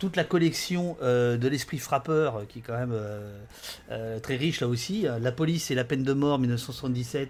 [0.00, 5.02] toute la collection de l'esprit frappeur, qui est quand même très riche là aussi.
[5.02, 7.28] La police et la peine de mort 1977,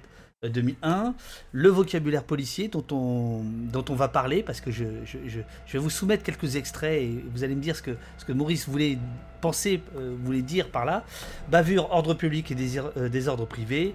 [0.49, 1.15] 2001,
[1.53, 7.03] le vocabulaire policier dont on, va parler, parce que je, vais vous soumettre quelques extraits
[7.03, 8.99] et vous allez me dire ce que, ce que Maurice voulait
[9.41, 11.05] penser, euh, voulait dire par là.
[11.51, 12.57] Bavure, ordre public et
[12.97, 13.95] euh, désordre privé.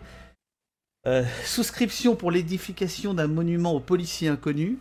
[1.05, 4.77] Euh, souscription pour l'édification d'un monument aux policiers inconnus.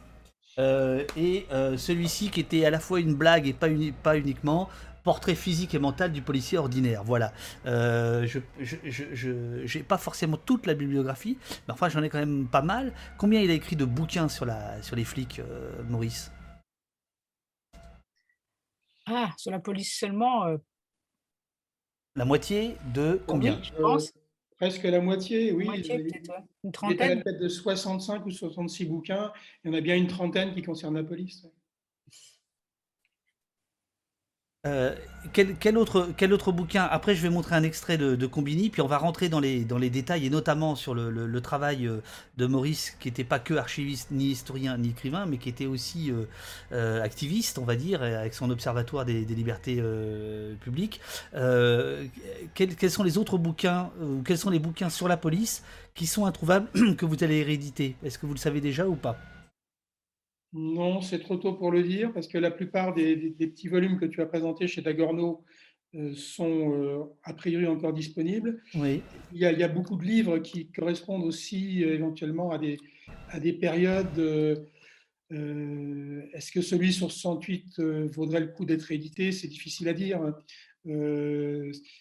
[0.59, 4.71] et celui-ci qui était à la fois une blague et pas uniquement,
[5.07, 7.05] portrait physique et mental du policier ordinaire.
[7.05, 7.33] Voilà.
[7.64, 12.61] Euh, je n'ai pas forcément toute la bibliographie, mais enfin j'en ai quand même pas
[12.61, 12.92] mal.
[13.16, 16.33] Combien il a écrit de bouquins sur, la, sur les flics, euh, Maurice?
[19.07, 20.57] Ah, sur la police seulement euh.
[22.16, 23.62] La moitié de combien?
[23.62, 24.12] Je pense.
[24.57, 25.69] Presque la moitié, oui.
[26.64, 27.23] Une trentaine.
[27.25, 29.33] Il de 65 ou 66 bouquins.
[29.62, 31.47] Il y en a bien une trentaine qui concernent la police.
[34.67, 34.95] Euh,
[35.33, 36.85] quel, autre, quel autre bouquin?
[36.85, 39.79] Après, je vais montrer un extrait de, Combini, puis on va rentrer dans les, dans
[39.79, 42.01] les détails, et notamment sur le, travail euh,
[42.37, 46.13] de Maurice, qui n'était pas que archiviste, ni historien, ni écrivain, mais qui était aussi
[46.73, 49.83] euh, activiste, on va dire, avec son observatoire des, libertés
[50.61, 51.01] publiques.
[52.55, 55.63] Quels, sont les autres bouquins, ou quels sont les bouquins sur la police
[55.95, 57.97] qui sont introuvables, que vous allez rééditer?
[58.05, 59.19] Est-ce que vous le savez déjà ou pas?
[60.53, 64.07] Non, c'est trop tôt pour le dire, parce que la plupart des, petits volumes que
[64.07, 65.45] tu as présentés chez Dagorno
[65.95, 68.63] euh, sont euh, a priori encore disponibles.
[68.75, 69.03] Oui.
[69.33, 72.79] Il, y a, beaucoup de livres qui correspondent aussi euh, éventuellement à des,
[73.31, 74.19] à des périodes.
[75.31, 77.81] Est-ce que celui sur 68
[78.15, 79.33] vaudrait le coup d'être édité?
[79.33, 80.21] C'est difficile à dire.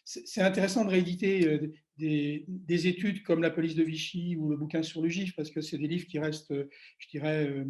[0.05, 1.59] c'est intéressant de rééditer
[1.97, 5.49] des, des, études comme La police de Vichy ou le bouquin sur le GIF, parce
[5.49, 7.65] que c'est des livres qui restent, je dirais,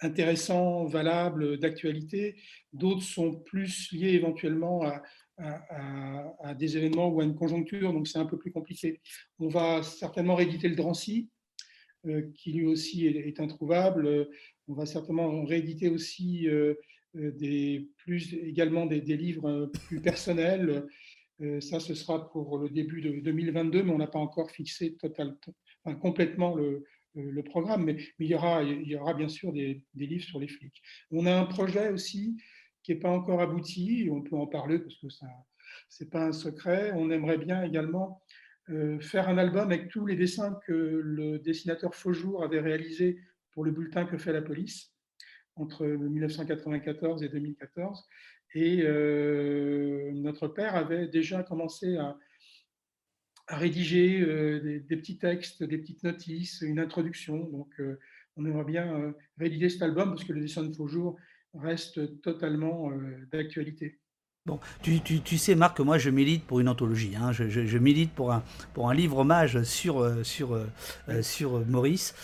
[0.00, 2.36] intéressants, valables, d'actualité.
[2.72, 5.02] D'autres sont plus liés éventuellement à,
[6.54, 9.00] des événements ou à une conjoncture, donc c'est un peu plus compliqué.
[9.38, 11.30] On va certainement rééditer le Drancy,
[12.06, 14.28] euh, qui lui aussi est, introuvable.
[14.68, 16.74] On va certainement rééditer aussi euh,
[17.16, 17.90] euh, des,
[18.42, 20.86] également des, livres plus personnels.
[21.60, 25.36] ça, ce sera pour le début de 2022, mais on n'a pas encore fixé total,
[26.00, 26.84] complètement le,
[27.14, 30.82] le programme, mais, il, y aura, bien sûr des, livres sur les flics.
[31.10, 32.36] On a un projet aussi
[32.82, 35.24] qui n'est pas encore abouti, on peut en parler parce que ce
[36.04, 36.92] n'est pas un secret.
[36.94, 38.22] On aimerait bien également
[38.70, 43.18] euh, faire un album avec tous les dessins que le dessinateur Faujour avait réalisés
[43.52, 44.94] pour le bulletin que fait la police
[45.56, 48.06] entre 1994 et 2014.
[48.54, 52.16] Et euh, notre père avait déjà commencé à,
[53.50, 57.48] à rédiger euh, des, petits textes, des petites notices, une introduction.
[57.50, 57.98] Donc, euh,
[58.36, 61.16] on aimerait bien euh, rédiger cet album parce que le dessin de faux jours
[61.52, 62.92] reste totalement
[63.32, 63.98] d'actualité.
[64.46, 67.12] Bon, tu, sais, Marc, que moi, je milite pour une anthologie.
[67.20, 67.32] Hein.
[67.32, 70.58] Je, je, milite pour un, pour un livre hommage sur, sur,
[71.20, 72.14] sur Maurice.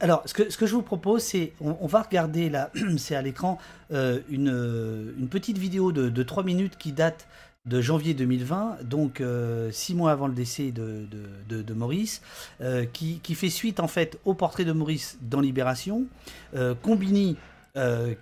[0.00, 3.20] alors, ce que, ce que je vous propose, c'est, on, va regarder là, c'est à
[3.20, 3.58] l'écran,
[3.90, 7.28] une, une petite vidéo de, de 3 minutes qui date
[7.66, 12.22] de janvier 2020, donc euh, six mois avant le décès de, Maurice,
[12.60, 16.06] euh, qui, qui, fait suite en fait au portrait de Maurice dans Libération.
[16.54, 17.36] Euh, Combini,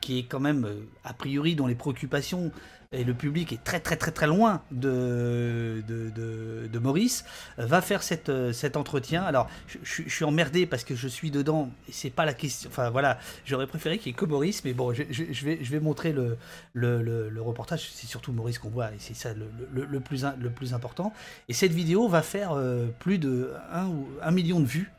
[0.00, 0.66] qui est quand même
[1.04, 2.50] a priori dont les préoccupations
[2.94, 7.24] et le public est très très très très loin de, de, Maurice,
[7.56, 9.22] va faire cette, euh, cet entretien.
[9.22, 9.48] Alors,
[9.82, 12.68] je, suis emmerdé parce que je suis dedans et c'est pas la question.
[12.70, 15.80] Enfin voilà, j'aurais préféré qu'il y ait que Maurice, mais bon, je, vais, je vais
[15.80, 16.36] montrer le,
[16.74, 17.90] le, reportage.
[17.92, 21.12] C'est surtout Maurice qu'on voit et c'est ça le, plus, le plus important.
[21.48, 23.52] Et cette vidéo va faire euh, plus de
[24.22, 24.92] 1, million de vues.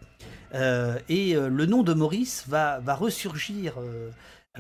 [0.54, 3.76] Euh, et le nom de Maurice va, va ressurgir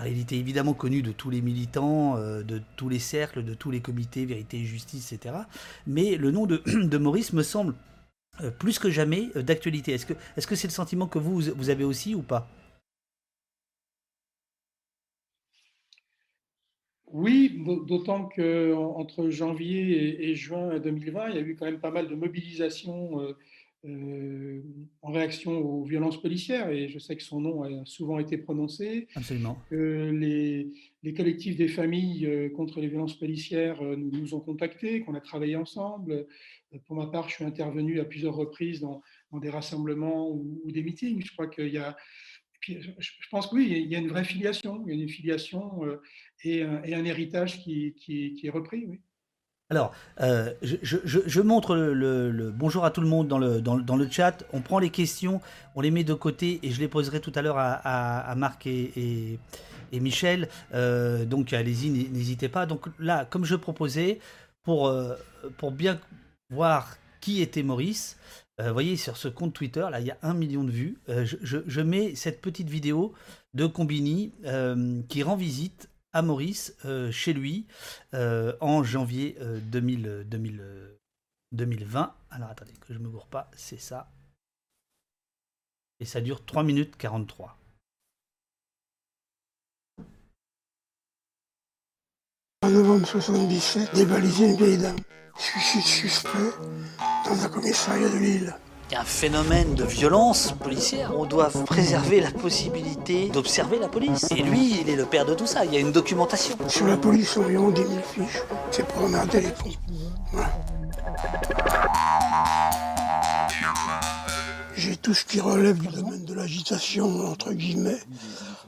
[0.04, 3.72] il était évidemment connu de tous les militants, euh, de tous les cercles, de tous
[3.72, 5.36] les comités, vérité et justice, etc.
[5.88, 7.76] Mais le nom de, Maurice me semble
[8.42, 9.94] euh, plus que jamais euh, d'actualité.
[9.94, 12.48] Est-ce que c'est -ce c'est le sentiment que vous, vous avez aussi ou pas?
[17.08, 22.10] Oui, d'autant qu'entre janvier et, juin 2020, il y a eu quand même pas mal
[22.10, 23.22] de mobilisations
[23.86, 24.62] euh,
[25.04, 29.08] en réaction aux violences policières, et je sais que son nom a souvent été prononcé.
[29.14, 29.60] Absolument.
[29.70, 30.72] les,
[31.04, 35.14] les, collectifs des familles euh, contre les violences policières euh, nous, nous ont contactés, qu'on
[35.14, 36.26] a travaillé ensemble.
[36.88, 40.82] Pour ma part, je suis intervenu à plusieurs reprises dans, dans des rassemblements ou, des
[40.82, 41.24] meetings.
[41.24, 41.96] Je crois qu'il y a.
[42.62, 45.82] je pense que oui, il y a une vraie filiation, il y a une filiation
[46.44, 48.86] et, un, et un héritage qui, qui, qui est repris.
[48.88, 49.00] Oui.
[49.72, 54.44] Alors, euh, je, montre le, bonjour à tout le monde dans le, dans, le- chat.
[54.54, 55.42] On prend les questions,
[55.74, 59.40] on les met de côté et je les poserai tout à l'heure à, Marc et,
[59.92, 60.50] Michel.
[60.76, 62.68] Euh, donc, allez-y, n'hésitez pas.
[62.68, 64.20] Donc là, comme je proposais,
[64.62, 65.16] pour, euh,
[65.72, 66.00] bien
[66.52, 68.18] voir qui était Maurice,
[68.60, 70.98] vous voyez, sur ce compte Twitter, là, il y a un million de vues.
[71.08, 73.14] Je, je- mets cette petite vidéo
[73.56, 74.32] de Combini
[75.10, 77.68] qui rend visite à Maurice euh, chez lui
[78.14, 80.98] euh, en janvier euh, 2000, euh, 2000, euh,
[81.52, 82.16] 2020.
[82.32, 84.10] Alors attendez, que je me gourre pas, c'est ça.
[86.00, 87.58] Et ça dure 3 minutes 43.
[92.64, 94.96] En novembre 77, dévalisé une vieille dame.
[95.38, 96.30] Suicide suspect
[97.26, 98.56] dans un commissariat de Lille.
[98.92, 101.12] Y a un phénomène de violence policière.
[101.18, 104.28] On doit préserver la possibilité d'observer la police.
[104.32, 105.66] Et lui, il est le père de tout ça.
[105.66, 106.56] Il y a une documentation.
[106.68, 108.44] Sur la police, environ 10 000 fiches.
[108.70, 109.10] C'est pour cons.
[110.32, 110.50] Voilà.
[114.76, 118.00] J'ai tout ce qui relève du domaine de l'agitation, entre guillemets,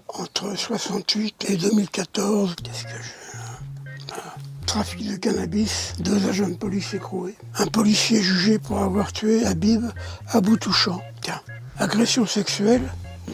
[0.08, 2.56] entre 68 et 2014.
[2.64, 3.28] Qu'est-ce que je...
[4.68, 7.36] Trafic de cannabis, deux agents de police écroués.
[7.58, 9.82] Un policier jugé pour avoir tué Habib
[10.28, 11.02] à bout touchant.
[11.22, 11.42] Tiens,
[11.80, 12.82] agression sexuelle,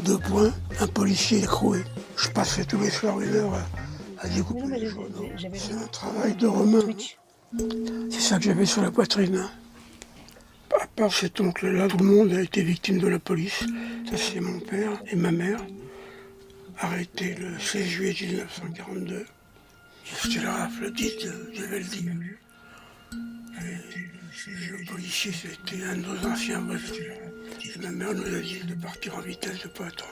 [0.06, 1.84] deux points, un policier écroué.
[2.17, 5.30] Je passais tous les soirs une heure à, à découper Non, les journaux.
[5.36, 6.82] j'avais C'est un travail de Romain.
[8.12, 9.36] C'est ça que j'avais sur la poitrine.
[9.38, 9.50] hein.
[10.82, 13.63] À part cet oncle-là, tout le monde a été victime de la police.
[14.10, 15.60] Ça, c'est mon père et ma mère,
[16.80, 19.26] arrêtés le 16 juillet 1942.
[20.06, 22.10] C'était la rafle dite de, de Veldi.
[23.62, 26.94] Et le policier, c'était un de nos anciens voisins.
[27.63, 30.12] Et ma mère nous a dit de partir en vitesse, de ne pas attendre.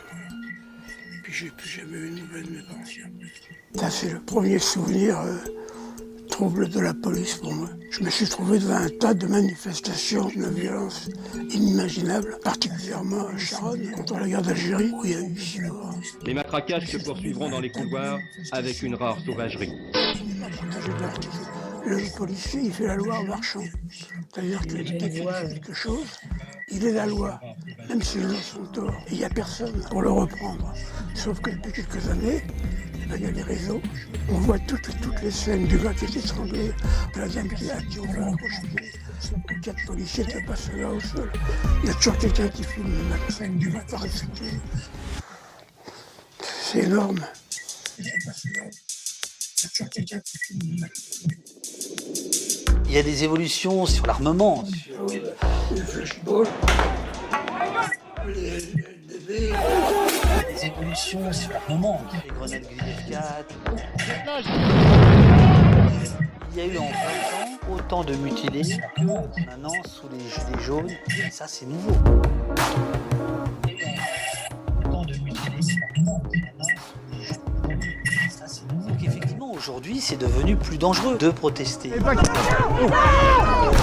[1.24, 2.84] Puis j'ai plus jamais eu de nouvelles de mes parents.
[3.76, 5.38] Ça, c'est le premier souvenir euh,
[6.32, 7.70] trouble de la police pour moi.
[7.92, 11.10] Je me suis trouvé devant un tas de manifestations d'une violence
[11.52, 15.94] inimaginable, particulièrement à Charonne, contre la guerre d'Algérie, où il y a eu six morts.
[16.26, 18.18] Les matraquages se poursuivront dans les couloirs
[18.54, 19.74] avec une rare sauvagerie.
[21.86, 23.64] Le policier, il fait la loi en marchand.
[24.34, 26.08] C'est-à-dire que dès qu'il fait quelque chose,
[26.70, 27.42] il est la loi,
[27.90, 28.96] même si les autres sont tort.
[29.12, 30.74] Il n'y a personne pour le reprendre.
[31.14, 32.42] Sauf que depuis quelques années,
[33.12, 33.82] ben, il y a les réseaux.
[34.30, 36.72] On voit toutes, toutes les scènes du gars qui est étranglé,
[37.14, 38.36] de la dame qui a qui on
[39.62, 41.32] quatre policiers qui passent là au sol.
[41.84, 44.06] Il y a toujours quelqu'un qui filme la scène du gars par.
[46.64, 47.20] C'est énorme.
[48.00, 50.88] Il y a toujours quelqu'un qui filme
[52.86, 54.66] Il y a des évolutions sur l'armement.
[54.66, 55.06] sur-
[55.76, 56.48] le flashball,
[58.28, 59.01] les.
[59.32, 62.02] Des évolutions sur l'armement.
[62.24, 63.56] Les grenades Grenade 4.
[66.52, 66.94] Il y a eu en 20 ans
[67.74, 69.02] autant de mutilés que
[69.46, 70.92] maintenant sous les gilets jaunes.
[71.26, 71.94] Et ça, c'est nouveau.
[79.62, 81.92] Aujourd'hui, c'est devenu plus dangereux de protester.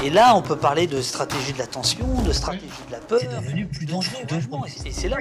[0.05, 3.21] Et là, on peut parler de stratégie de la tension, de stratégie de la peur.
[3.21, 4.67] C'est devenu plus dangereux, logement.
[4.67, 5.19] Et c'est là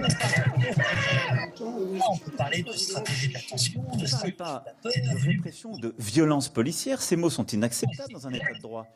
[1.60, 5.94] on peut parler de stratégie de la tension, de stratégie de la de répression, de
[6.00, 7.02] violence policière.
[7.04, 8.88] Ces mots sont inacceptables dans un état de droit.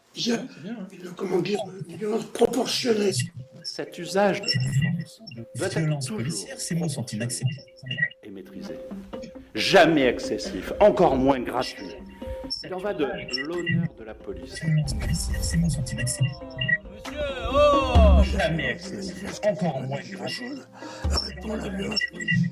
[1.15, 3.11] Comment dire, violence proportionnée.
[3.63, 4.41] Cet usage
[5.61, 7.67] être Violence policière, ces mots sont inacceptables.
[8.23, 8.73] et maîtrisé.
[9.53, 11.95] Jamais excessif, encore moins gratuit.
[12.63, 14.55] Il en va de l'honneur de la police.
[14.55, 16.31] Sont inacceptables.
[18.23, 18.77] Jamais
[19.45, 19.99] encore moins
[21.09, 22.51] répond la violence policière.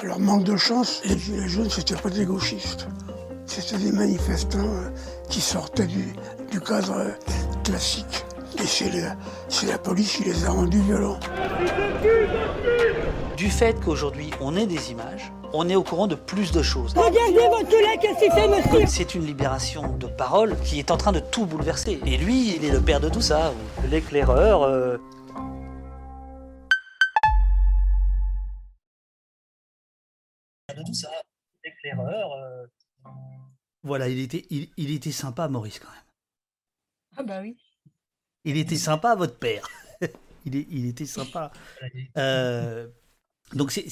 [0.00, 2.86] Alors, manque de chance, les Gilets jaunes, c'était pas des gauchistes.
[3.46, 4.90] C'était des manifestants euh,
[5.28, 6.12] qui sortaient du,
[6.52, 7.10] du cadre euh,
[7.64, 8.24] classique.
[8.60, 11.18] Et c'est la, police qui les a rendus violents.
[13.36, 16.92] Du fait qu'aujourd'hui on ait des images, on est au courant de plus de choses.
[16.94, 18.86] Regardez votre lait, qu'est-ce qu'il fait, monsieur?
[18.86, 22.00] C'est une libération de parole qui est en train de tout bouleverser.
[22.04, 23.52] Et lui, il est le père de tout ça.
[23.90, 24.62] L'éclaireur.
[24.62, 24.98] euh,
[30.76, 31.10] de tout ça.
[31.64, 32.32] L'éclaireur.
[32.32, 32.66] euh.
[33.84, 35.98] Voilà, il était, il, il était sympa, Maurice, quand même.
[37.16, 37.56] Ah bah oui.
[38.48, 39.68] Il était sympa, votre père.
[40.46, 41.52] il, est- il était sympa.
[42.16, 42.88] Euh,
[43.54, 43.88] donc c'est-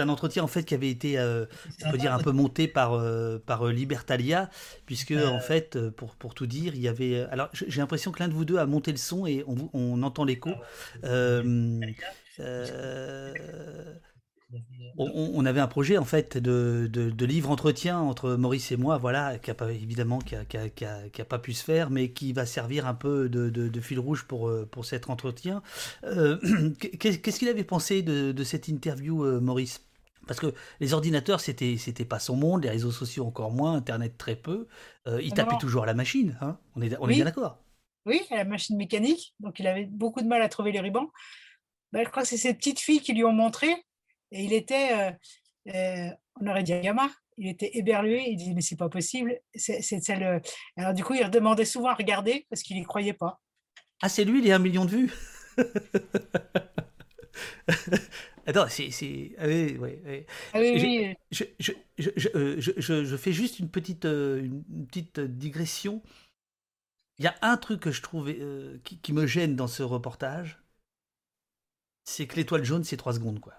[0.00, 1.46] un entretien en fait qui avait été, euh,
[1.84, 4.50] on peut dire, un peu monté par, euh, par euh, Libertalia,
[4.86, 7.22] puisque en fait, pour, pour tout dire, il y avait...
[7.30, 10.02] Alors j'ai l'impression que l'un de vous deux a monté le son et on, on
[10.02, 10.50] entend l'écho.
[14.98, 19.38] On, avait un projet en fait de, de, livre entretien entre Maurice et moi, voilà,
[19.38, 22.46] qui a pas évidemment qui a, qui, a, pas pu se faire, mais qui va
[22.46, 25.62] servir un peu de, de fil rouge pour, euh, pour cet entretien.
[26.02, 26.38] Euh,
[26.98, 29.84] qu'est-ce qu'il avait pensé de, cette interview, euh, Maurice?
[30.26, 34.18] Parce que les ordinateurs, c'était c'était pas son monde, les réseaux sociaux encore moins, Internet
[34.18, 34.66] très peu.
[35.22, 37.62] il tapait toujours à la machine, hein on est, on est bien d'accord.
[38.04, 41.10] Oui, à la machine mécanique, donc il avait beaucoup de mal à trouver les rubans.
[41.92, 43.68] Ben, je crois que c'est ces petites filles qui lui ont montré,
[44.30, 45.12] et il était, euh,
[45.74, 46.10] euh,
[46.40, 49.40] on aurait dit gamin, il était éberlué, il disait mais c'est pas possible.
[49.54, 49.80] C'est.
[50.10, 50.40] Euh,
[50.76, 53.40] alors du coup, il redemandait souvent à regarder parce qu'il n'y croyait pas.
[54.02, 55.12] Ah, c'est lui, il a un million de vues?
[58.46, 58.90] Attends, c'est.
[58.90, 59.32] c'est...
[59.38, 60.24] Ah oui, oui, oui.
[60.54, 66.02] Ah oui, je, je, je, je, fais juste une petite, une petite digression.
[67.18, 68.32] Il y a un truc que je trouve
[68.84, 70.62] qui, qui, me gêne dans ce reportage,
[72.04, 73.54] c'est que l'étoile jaune, c'est trois secondes, quoi.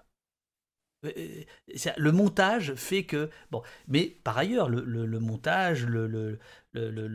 [1.04, 6.38] Euh, euh, le montage fait que bon mais par ailleurs le, montage le,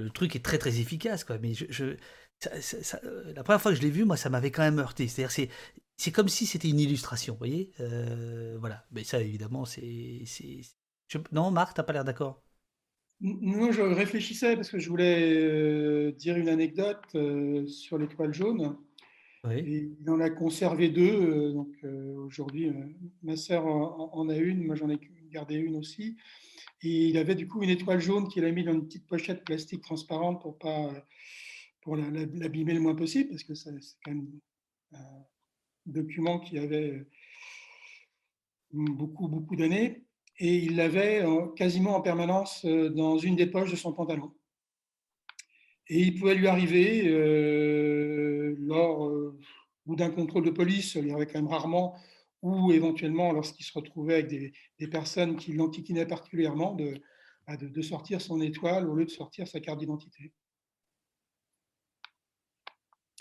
[0.09, 4.17] truc est très très efficace mais euh, la première fois que je l'ai vu moi
[4.17, 5.07] ça m'avait quand même heurté.
[5.07, 5.49] C'est c'est
[5.97, 7.71] c'est comme si c'était une illustration voyez
[8.59, 8.85] voilà.
[8.91, 10.23] Mais ça évidemment c'est
[11.31, 12.41] non Marc t'as pas l'air d'accord?
[13.21, 17.05] Non je réfléchissais parce que je voulais dire une anecdote
[17.67, 18.77] sur l'étoile jaune
[19.53, 21.11] il en a conservé deux.
[21.11, 22.73] Euh, donc euh, aujourd'hui, euh,
[23.23, 24.99] ma sœur en, a une, moi j'en ai
[25.31, 26.17] gardé une aussi.
[26.81, 29.43] Et il avait du coup une étoile jaune qu'il a mis dans une petite pochette
[29.43, 30.93] plastique transparente pour pas
[31.81, 33.69] pour l'abîmer le moins possible, parce que c'est
[34.03, 34.27] quand même
[34.93, 35.23] un
[35.85, 37.05] document qui avait
[38.71, 40.03] beaucoup beaucoup d'années.
[40.39, 41.23] Et il l'avait
[41.55, 44.33] quasiment en permanence dans une des poches de son pantalon.
[45.87, 47.03] Et il pouvait lui arriver,
[48.59, 49.37] lors euh,
[49.87, 51.95] d'un contrôle de police, il y avait quand même rarement,
[52.41, 57.01] ou éventuellement lorsqu'il se retrouvait avec des, des personnes qui l'enquiquinaient particulièrement, de,
[57.47, 60.33] bah, de, de, sortir son étoile au lieu de sortir sa carte d'identité.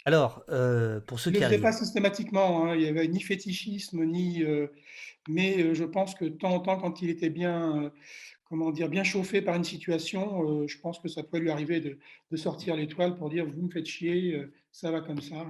[0.06, 1.62] Alors, euh, pour ceux qui ne arrivent.
[1.62, 4.42] pas systématiquement, hein, il n'y avait ni fétichisme, ni.
[4.42, 4.66] Euh,
[5.28, 7.90] mais je pense que de temps en temps, quand il était bien
[8.44, 11.98] comment dire, bien chauffé par une situation, je pense que ça peut lui arriver de,
[12.36, 14.38] sortir l'étoile pour dire vous me faites chier,
[14.74, 15.46] ça va comme ça.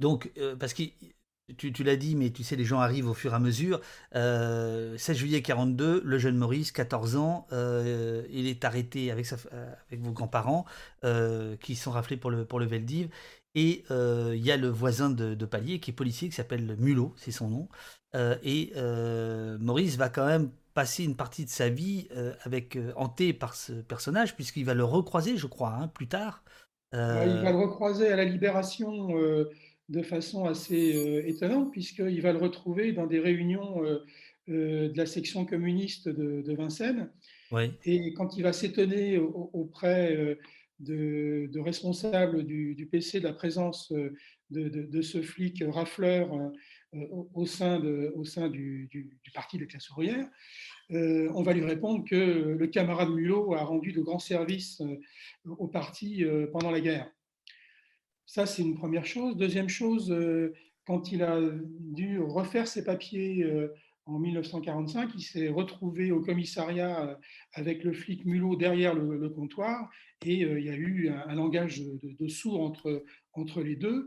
[0.00, 0.82] Donc, euh, parce que
[1.56, 3.80] tu, l'as dit, mais tu sais, les gens arrivent au fur et à mesure.
[4.12, 10.66] 16 juillet 42, le jeune Maurice, 14 ans, il est arrêté avec, avec vos grands-parents
[11.60, 13.08] qui sont raflés pour le, pour Veldiv.
[13.54, 17.32] Et il y a le voisin de, palier qui est policier, qui s'appelle Mulot, c'est
[17.32, 17.68] son nom.
[18.42, 18.72] et
[19.58, 23.56] Maurice va quand même passer une partie de sa vie euh, avec euh, hanté par
[23.56, 26.44] ce personnage, puisqu'il va le recroiser, je crois, hein, plus tard.
[26.94, 29.08] Euh, il va le recroiser à la Libération
[29.88, 33.82] de façon assez étonnante, puisqu'il va le retrouver dans des réunions
[34.46, 37.10] de la section communiste de, Vincennes.
[37.84, 40.38] Et quand il va s'étonner auprès
[40.80, 43.92] de, responsables du, PC de la présence
[44.50, 46.30] de, ce flic rafleur
[46.92, 47.82] au sein,
[48.14, 50.28] au sein du, parti des classes ouvrières,
[50.90, 52.16] euh, on va lui répondre que
[52.58, 54.96] le camarade Mulot a rendu de grands services euh,
[55.44, 57.10] au parti euh, pendant la guerre.
[58.24, 59.36] Ça, c'est une première chose.
[59.36, 60.14] Deuxième chose,
[60.86, 61.40] quand il a
[61.80, 63.42] dû refaire ses papiers
[64.08, 67.18] en 1945, il s'est retrouvé au commissariat
[67.52, 69.90] avec le flic Mulot derrière le, comptoir
[70.24, 73.04] et il y a eu un, langage de, de, sourd entre,
[73.34, 74.06] entre les deux,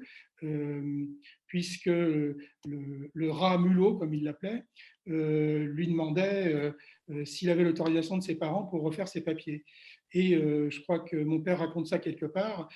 [1.47, 4.63] puisque le, rat Mulot, comme il l'appelait,
[5.07, 6.71] euh, lui demandait euh,
[7.09, 9.63] euh, s'il avait l'autorisation de ses parents pour refaire ses papiers.
[10.13, 12.67] Et je crois que mon père raconte ça quelque part,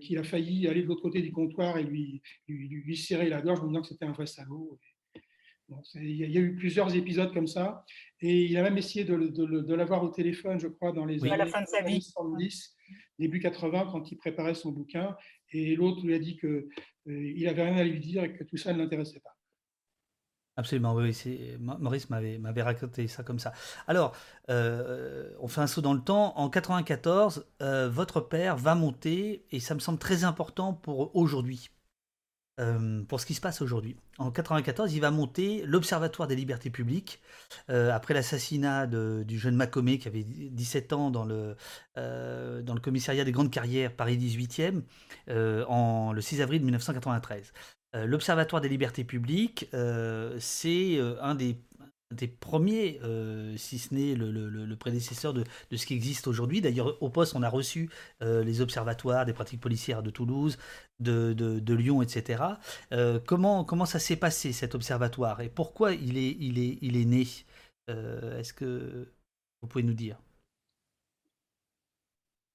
[0.00, 3.60] qu'il a failli aller de l'autre côté du comptoir et lui, lui, serrer la gorge
[3.60, 4.80] en disant que c'était un vrai salaud.
[5.94, 7.84] Il y a eu plusieurs épisodes comme ça.
[8.20, 12.00] Et il a même essayé de, de, l'avoir au téléphone, je crois, dans les années
[12.00, 12.76] 70,
[13.18, 15.16] début 80, quand il préparait son bouquin.
[15.50, 16.68] Et l'autre lui a dit qu'il
[17.06, 19.36] il n'avait rien à lui dire et que tout ça ne l'intéressait pas.
[20.56, 21.16] Absolument, oui,
[21.58, 23.52] Maurice m'avait raconté ça comme ça.
[23.86, 24.14] Alors,
[24.50, 26.36] euh, on fait un saut dans le temps.
[26.36, 31.70] En 94, euh, votre père va monter, et ça me semble très important pour aujourd'hui,
[32.60, 33.96] euh, pour ce qui se passe aujourd'hui.
[34.18, 37.20] En 94, il va monter l'Observatoire des libertés publiques,
[37.68, 41.56] après l'assassinat du jeune Macomé qui avait 17 ans dans le,
[41.96, 44.82] dans le commissariat des grandes carrières Paris 18e,
[45.28, 47.52] en, le 6 avril 1993.
[47.94, 51.58] Euh, L'Observatoire des libertés publiques, euh, c'est euh, un des,
[52.12, 55.44] des premiers, euh, si ce n'est le, prédécesseur de,
[55.74, 56.60] ce qui existe aujourd'hui.
[56.60, 57.90] D'ailleurs, au poste, on a reçu
[58.22, 60.58] euh, les observatoires des pratiques policières de Toulouse,
[61.00, 62.42] de, Lyon, etc.
[62.92, 66.96] Euh, comment, comment ça s'est passé, cet observatoire, et pourquoi il est, il est, il
[66.96, 67.26] est né?
[67.88, 69.12] Est-ce que
[69.60, 70.16] vous pouvez nous dire?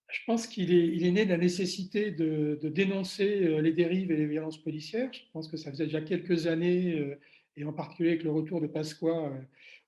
[0.10, 4.16] Je pense qu'il est, il est né de la nécessité de, dénoncer les dérives et
[4.16, 5.12] les violences policières.
[5.14, 7.18] Je pense que ça faisait déjà quelques années,
[7.58, 9.42] et en particulier avec le retour de Pasqua euh,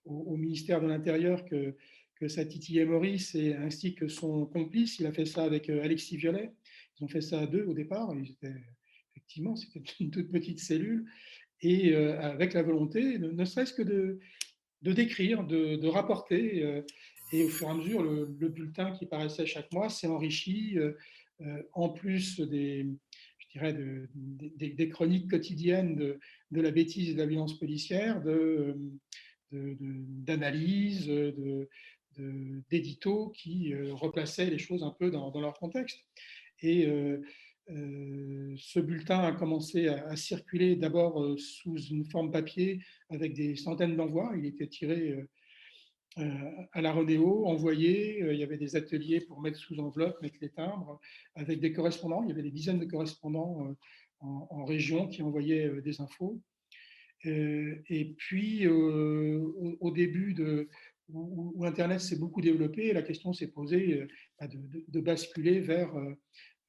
[0.05, 1.75] au, ministère de l'Intérieur, que,
[2.15, 4.99] que ça titillait Maurice et ainsi que son complice.
[4.99, 6.51] Il a fait ça avec euh, Alexis Violet.
[6.99, 8.11] Ils ont fait ça à deux au départ.
[9.11, 11.05] Effectivement, c'était une toute petite cellule.
[11.61, 14.19] Et euh, avec la volonté, ne, serait-ce que de,
[14.81, 16.83] décrire, de, rapporter.
[17.33, 20.77] et au fur et à mesure, le, le bulletin qui paraissait chaque mois s'est enrichi,
[21.73, 22.87] en plus des,
[23.55, 26.19] des, chroniques quotidiennes de,
[26.61, 28.21] la bêtise et de la violence policière,
[29.51, 31.69] d'analyses, de,
[32.69, 35.99] d'éditos qui euh, replaçaient les choses un peu dans, leur contexte.
[36.61, 37.21] Et euh,
[37.69, 43.95] euh, ce bulletin a commencé à, circuler d'abord sous une forme papier avec des centaines
[43.95, 44.33] d'envois.
[44.37, 45.15] Il était tiré
[46.17, 48.23] à la Rodéo, envoyé.
[48.23, 50.99] Euh, Il y avait des ateliers pour mettre sous enveloppe, mettre les timbres,
[51.35, 52.23] avec des correspondants.
[52.23, 53.73] Il y avait des dizaines de correspondants euh,
[54.19, 56.41] en, région qui envoyaient euh, des infos.
[57.25, 60.69] Euh, et puis, euh, au, au début de,
[61.11, 64.07] où, Internet s'est beaucoup développé, la question s'est posée euh,
[64.39, 66.13] bah, de, basculer vers, euh,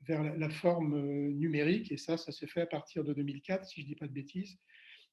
[0.02, 1.92] vers la, forme euh, numérique.
[1.92, 4.12] Et ça, ça s'est fait à partir de 2004, si je ne dis pas de
[4.12, 4.58] bêtises,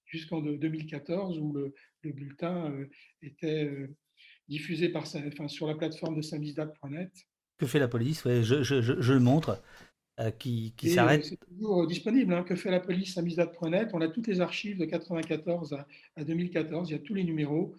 [0.06, 1.74] jusqu'en de- 2014, où le,
[2.04, 2.90] le bulletin euh,
[3.22, 3.96] était euh,
[4.48, 7.12] diffusé par, sa- enfin, sur la plateforme de samizdat.net.
[7.58, 8.24] Que fait la police?
[8.26, 9.62] Ouais, je, je- je- je le montre,
[10.20, 11.26] euh, qui, euh, s'arrête.
[11.26, 12.34] C'est toujours euh, disponible.
[12.34, 12.44] hein.
[12.44, 13.14] Que fait la police?
[13.16, 16.90] Samizdat.net On a toutes les archives de 94 à, à 2014.
[16.90, 17.76] Il y a tous les numéros,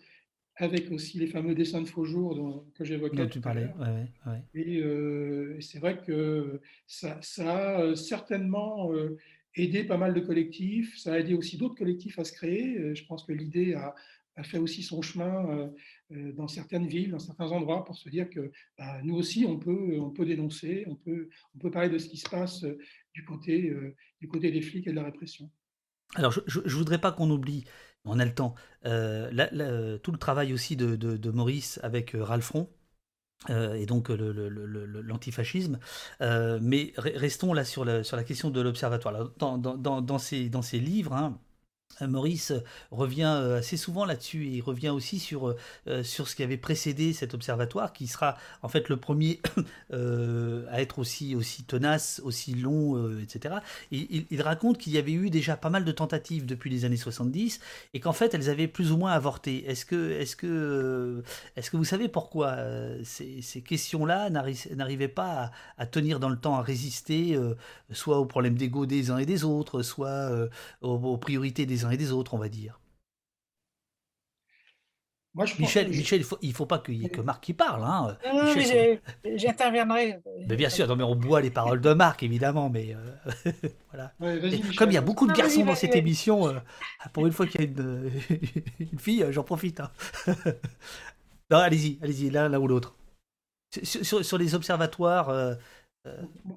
[0.56, 3.16] avec aussi les fameux dessins de faux jours dont- que j'évoquais.
[3.16, 3.68] dont tu parlais.
[3.78, 4.42] Ouais, ouais.
[4.54, 9.16] Et, euh, c'est vrai que ça, ça a certainement euh,
[9.54, 10.98] aidé pas mal de collectifs.
[10.98, 12.94] Ça a aidé aussi d'autres collectifs à se créer.
[12.94, 13.94] Je pense que l'idée a,
[14.38, 15.68] a fait aussi son chemin euh,
[16.12, 19.58] euh, dans certaines villes, dans certains endroits, pour se dire que bah, nous aussi, on
[19.58, 22.78] peut, on peut dénoncer, on peut, on peut parler de ce qui se passe euh,
[23.14, 23.74] du côté,
[24.20, 25.50] du côté des flics et de la répression.
[26.14, 27.64] Alors, je, je voudrais pas qu'on oublie,
[28.04, 32.70] on a le temps, tout le travail aussi de, Maurice avec Ralphron.
[33.50, 35.80] euh, et donc l'antifascisme.
[36.20, 39.30] Mais re- restons là sur la, question de l'observatoire.
[39.36, 41.40] Dans, dans, ces, livres, hein,
[42.06, 42.52] Maurice
[42.90, 45.54] revient euh, assez souvent là-dessus et il revient aussi sur,
[45.86, 49.40] euh, sur ce qui avait précédé cet observatoire, qui sera en fait le premier
[49.92, 53.56] euh, à être aussi, aussi tenace, aussi long, euh, etc.
[53.92, 56.96] Et il, raconte qu'il y avait eu déjà pas mal de tentatives depuis les années
[56.96, 57.60] 70
[57.94, 59.68] et qu'en fait elles avaient plus ou moins avorté.
[59.68, 61.22] Est-ce que, est-ce que, euh,
[61.56, 66.36] est-ce que vous savez pourquoi euh, ces, questions-là n'arri- n'arrivaient pas à, tenir dans le
[66.36, 67.54] temps, à résister euh,
[67.92, 70.48] soit aux problèmes d'ego des uns et des autres, soit euh,
[70.80, 72.80] aux, aux priorités des uns et des autres, on va dire
[75.34, 77.10] Moi, je pense Michel, que je- Michel, il faut, il faut pas qu'il y ait
[77.10, 77.84] que Marc qui parle.
[77.84, 78.16] Hein.
[78.26, 80.20] Non, non, Michel, mais j'interviendrai.
[80.48, 83.32] mais bien sûr, non, mais on boit les paroles de Marc, évidemment, mais euh,
[83.92, 84.12] voilà.
[84.20, 86.58] Ouais, Et comme il y a beaucoup de garçons dans cette émission, euh,
[87.12, 88.10] pour une fois qu'il y a une,
[88.92, 89.80] une fille, euh, j'en profite.
[89.80, 89.90] hein.
[91.50, 92.96] non, allez-y, allez-y, l'un l'un ou l'autre.
[93.82, 95.54] Sur, sur- sur les observatoires, euh,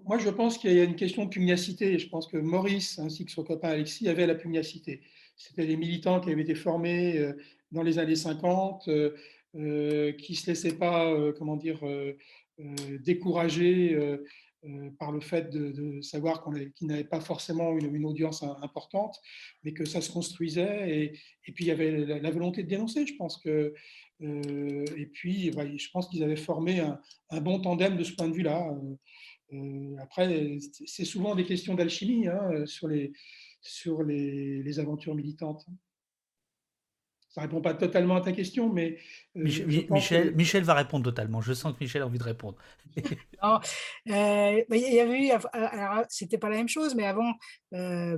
[0.05, 1.97] Moi, je pense qu'il y a une question de pugnacité.
[1.99, 5.01] Je pense que Maurice, ainsi que son copain Alexis, avaient la pugnacité.
[5.35, 7.33] C'était des militants qui avaient été formés euh,
[7.71, 9.15] dans les années 50, euh,
[9.55, 12.17] euh, qui ne se laissaient pas, euh, comment dire, euh,
[12.59, 14.23] euh, décourager euh,
[14.65, 19.19] euh, par le fait de, savoir qu'ils n'avaient pas forcément une, audience im- importante,
[19.63, 21.13] mais que ça se construisait.
[21.45, 23.73] Et, puis, il y avait la, volonté de dénoncer, je pense que.
[24.21, 28.27] euh, et puis, bah, je pense qu'ils avaient formé un bon tandem de ce point
[28.27, 28.71] de vue-là.
[29.53, 33.11] Euh, euh, après, c'est- souvent des questions d'alchimie hein, sur, les,
[33.61, 35.65] sur les, les aventures militantes.
[37.29, 38.97] Ça ne répond pas totalement à ta question, mais
[39.37, 41.39] euh, Mich- je Mi- pense Michel, que- Michel va répondre totalement.
[41.39, 42.57] Je sens que Michel a envie de répondre.
[43.43, 43.55] Non,
[44.09, 47.33] euh, bah, il y avait eu, alors c'était pas la même chose, mais avant,
[47.73, 48.17] euh,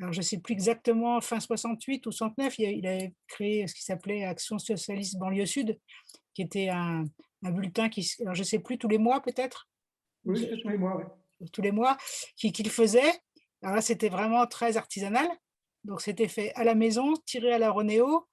[0.00, 4.24] alors je sais plus exactement, fin 68 ou 69, il, avait créé ce qui s'appelait
[4.24, 5.78] Action Socialiste Banlieue Sud,
[6.32, 7.04] qui était un,
[7.42, 9.68] un bulletin qui, alors je sais plus, tous les mois peut-être,
[10.24, 10.96] Oui, c'était tous les mois.
[10.96, 11.04] ouais.
[11.52, 11.96] tous les mois,
[12.36, 13.12] qui- qu'il faisait.
[13.62, 15.26] Alors là, c'était vraiment très artisanal.
[15.84, 18.26] Donc, c'était fait à la maison, tiré à la Ronéo.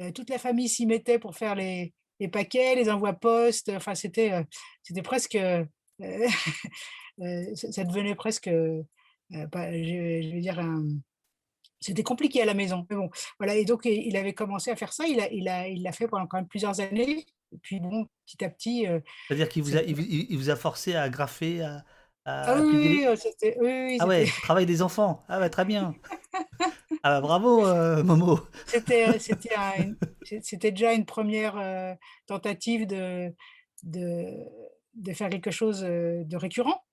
[0.00, 3.68] Euh, toute la famille s'y mettait pour faire les, les paquets, les envois postes.
[3.70, 4.42] Enfin, c'était euh,
[4.82, 5.36] c'était presque.
[5.36, 5.64] euh,
[7.54, 8.50] ça devenait presque,
[9.52, 10.60] pas- je, je vais dire,
[11.80, 12.86] c'était compliqué à la maison.
[12.90, 13.54] Mais bon, voilà.
[13.56, 15.06] Et donc, il avait commencé à faire ça.
[15.06, 17.24] Il l'a il a, il l'a fait pendant quand même plusieurs années.
[17.52, 18.86] Et puis, bon, petit à petit.
[18.86, 21.84] euh, C'est-à-dire qu'il vous a, il, vous il vous a forcé à graffer, à,
[22.24, 25.24] à Ah oui, oui, oui, c'était- oui, oui, Ah ouais, travail des enfants.
[25.28, 25.94] Ah ouais, très bien.
[27.04, 28.40] Ah bah bravo, euh, Momo.
[28.66, 29.96] C'était, c'était, un- une-
[30.42, 31.94] c'était déjà une première euh,
[32.26, 33.32] tentative de,
[33.84, 34.44] de,
[34.94, 36.84] de faire quelque chose euh, de récurrent.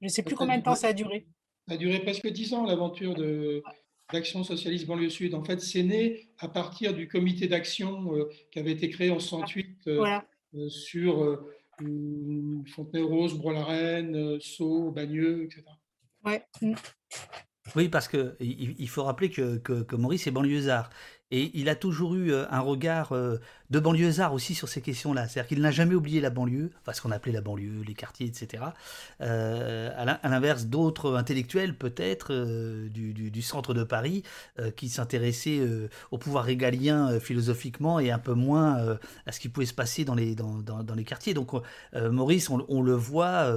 [0.00, 1.26] Je ne sais plus combien de temps ça a duré.
[1.68, 3.62] Ça a duré presque dix ans, l'aventure de
[4.12, 5.34] d'Action Socialiste Banlieue Sud.
[5.34, 9.18] En fait, c'est né à partir du comité d'action euh, qui avait été créé en
[9.18, 10.24] 68 euh, Voilà.
[10.54, 11.40] euh, sur
[11.78, 15.64] Fontenay-Rose, Bois-la-Reine, Sceaux, Bagneux, etc.
[16.24, 16.44] Ouais.
[17.74, 20.90] Oui, parce que il il faut rappeler que, que, que Maurice est banlieusard.
[21.34, 23.38] Et il a toujours eu euh, un regard euh,
[23.70, 25.26] de banlieusard aussi sur ces questions-là.
[25.28, 28.26] C'est-à-dire qu'il n'a jamais oublié la banlieue, enfin ce qu'on appelait la banlieue, les quartiers,
[28.26, 28.64] etc.
[29.22, 34.22] Euh, à l'in- à l'inverse d'autres intellectuels, peut-être, euh, du, centre de Paris,
[34.76, 35.60] qui s'intéressaient
[36.10, 40.14] au pouvoir régalien philosophiquement et un peu moins à ce qui pouvait se passer dans
[40.14, 40.36] les,
[41.04, 41.34] quartiers.
[41.34, 41.50] Donc
[41.94, 43.52] Maurice, on, le voit,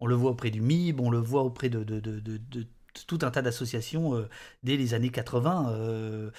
[0.00, 2.66] on le voit auprès du MIB, on le voit auprès de- de- de
[3.06, 4.28] tout un tas d'associations euh,
[4.62, 5.72] dès les années 80.
[5.74, 6.30] euh,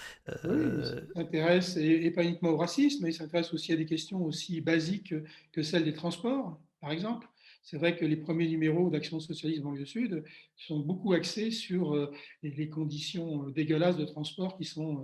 [0.44, 3.76] Oui, euh, il s'intéresse, et, et pas uniquement au racisme, mais il s'intéresse aussi à
[3.76, 5.14] des questions aussi basiques
[5.52, 7.28] que celles des transports, par exemple.
[7.64, 10.24] C'est vrai que les premiers numéros d'Action Socialiste Banlieue Sud
[10.56, 12.12] sont beaucoup axés sur euh,
[12.44, 15.04] les, conditions euh, dégueulasses de transport qui sont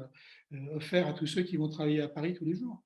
[0.75, 2.81] offertes à tous ceux qui vont travailler à Paris tous les jours.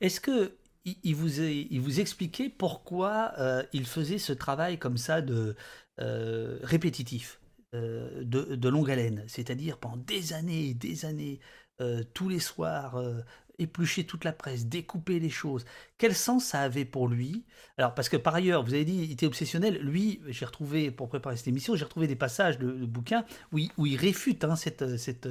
[0.00, 4.96] Est-ce que il vous, est- il vous expliquait pourquoi euh, il faisait ce travail comme
[4.96, 5.54] ça de
[6.00, 7.40] euh, répétitif,
[7.74, 11.40] euh, de, longue haleine, c'est-à-dire pendant des années et des années,
[11.80, 13.22] euh, tous les soirs, euh,
[13.58, 15.64] éplucher toute la presse, découper les choses.
[15.96, 17.46] Quel sens ça avait pour lui?
[17.78, 19.78] Alors parce que par ailleurs, vous avez dit, il était obsessionnel.
[19.78, 23.96] Lui, j'ai retrouvé pour préparer cette émission, j'ai retrouvé des passages de, bouquins où il,
[23.96, 25.28] réfute hein, cette, cette,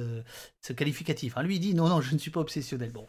[0.60, 1.36] ce qualificatif.
[1.36, 1.44] hein.
[1.44, 2.90] Lui, il dit non, non, je ne suis pas obsessionnel.
[2.90, 3.06] Bon,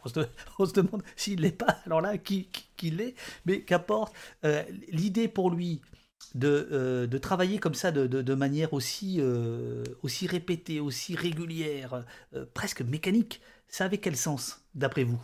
[0.58, 1.78] on se, demande s'il l'est pas.
[1.86, 3.14] Alors là, qui, qui, l'est?
[3.46, 4.14] Mais qu'apporte
[4.44, 4.62] euh,
[4.92, 5.80] l'idée pour lui
[6.34, 12.04] de, euh, de travailler comme ça de, manière aussi, euh, aussi répétée, aussi régulière,
[12.34, 13.40] euh, presque mécanique.
[13.68, 15.20] Ça avait quel sens, d'après vous?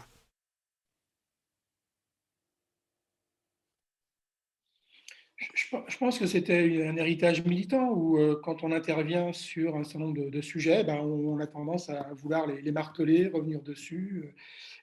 [5.54, 10.30] Je, pense que c'était un héritage militant où, quand on intervient sur un certain nombre
[10.30, 14.34] de, sujets, ben, on, a tendance à vouloir les, les marteler, revenir dessus,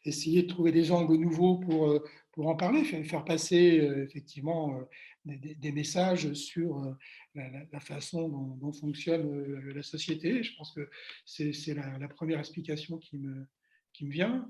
[0.03, 2.01] essayer de trouver des angles nouveaux pour,
[2.31, 4.79] pour en parler, faire, passer effectivement
[5.35, 6.93] des, messages sur euh,
[7.71, 10.43] la, façon dont, fonctionne euh, la société.
[10.43, 10.89] Je pense que
[11.25, 13.45] c'est la, première explication qui me,
[14.01, 14.49] vient.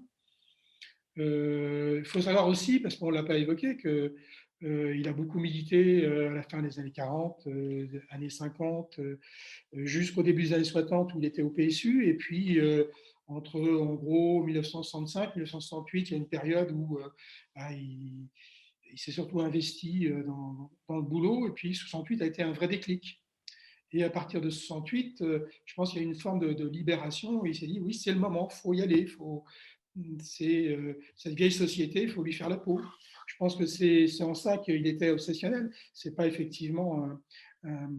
[1.17, 4.15] Euh, Il faut savoir aussi, parce qu'on ne l'a pas évoqué, que
[4.63, 9.19] euh, il a beaucoup milité à la fin des années 40, euh, années 50, euh,
[9.73, 12.07] jusqu'au début des années 60 où il était au PSU.
[12.07, 12.59] Et puis,
[13.27, 16.99] entre en gros 1965 1968, il y a une période où
[17.55, 18.29] bah, il,
[18.91, 21.47] il s'est surtout investi euh, dans, le boulot.
[21.47, 23.21] Et puis, 68 a été un vrai déclic.
[23.91, 26.67] Et à partir de 68, euh, je pense qu'il y a une forme de, de
[26.67, 27.45] libération.
[27.45, 29.05] Il s'est dit oui, c'est le moment, faut y aller.
[29.07, 29.45] Faut,
[30.41, 32.81] euh, cette vieille société, il faut lui faire la peau.
[33.27, 35.71] Je pense que c'est en ça qu'il était obsessionnel.
[35.93, 37.21] C'est pas effectivement un,
[37.63, 37.89] un,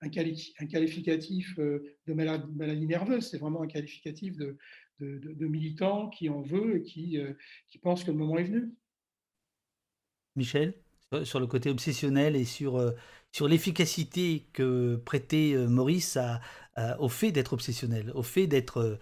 [0.00, 4.56] un quali- un qualificatif de maladie nerveuse, c'est vraiment un qualificatif de,
[5.46, 7.18] militant qui en veut et qui
[7.82, 8.72] pense que le moment est venu.
[10.36, 10.74] Michel
[11.12, 12.92] sur- sur le côté obsessionnel et sur, euh,
[13.32, 16.40] sur l'efficacité que prêtait euh, Maurice à-
[16.76, 18.78] à- au fait d'être obsessionnel, au fait d'être.
[18.80, 18.98] euh,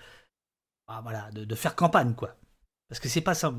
[0.88, 2.36] ah, voilà, de, de faire campagne, quoi.
[2.88, 3.54] Parce que c'est pas ça.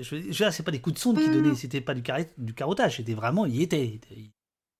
[0.00, 2.96] Je, c'est pas des coups de sonde qu'il donnait, c'était pas du, carré- du carottage,
[2.96, 4.00] c'était vraiment, il y était.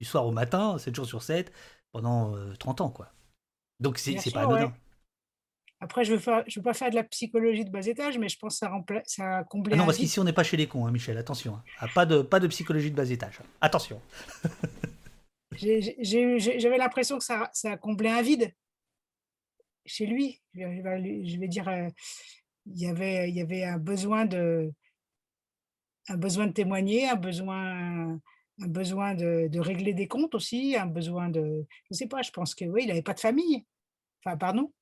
[0.01, 1.53] Du soir au matin, 7 jours sur 7,
[1.93, 3.13] pendant euh, 30 ans, quoi.
[3.81, 4.61] Donc c'est pas ouais.
[5.83, 8.19] Après, je ne veux, pas- je veux pas faire de la psychologie de bas étage,
[8.19, 10.33] mais je pense que ça, rempla- ça a comblé Ah non, parce qu'ici on n'est
[10.35, 11.55] pas chez les cons, hein, Michel, attention.
[11.57, 11.65] hein.
[11.79, 13.39] Ah, pas, de, pas de psychologie de bas étage.
[13.61, 14.01] Attention.
[15.63, 18.55] Eu- j'ai- J'avais l'impression que ça, ça a comblé un vide
[19.85, 20.41] chez lui.
[20.55, 21.89] Je vais, dire, euh,
[22.67, 24.71] il y avait, il y avait un besoin de,
[26.09, 28.13] un besoin de témoigner, un besoin,
[28.61, 32.31] un besoin de, de régler des comptes aussi, un besoin de, je sais pas, je
[32.31, 33.65] pense que oui, il n'avait pas de famille.
[34.25, 34.73] Enfin, pardon.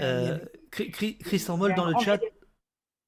[0.00, 0.38] Euh,
[0.70, 2.16] Christian Moll dans le chat.
[2.16, 2.30] vide.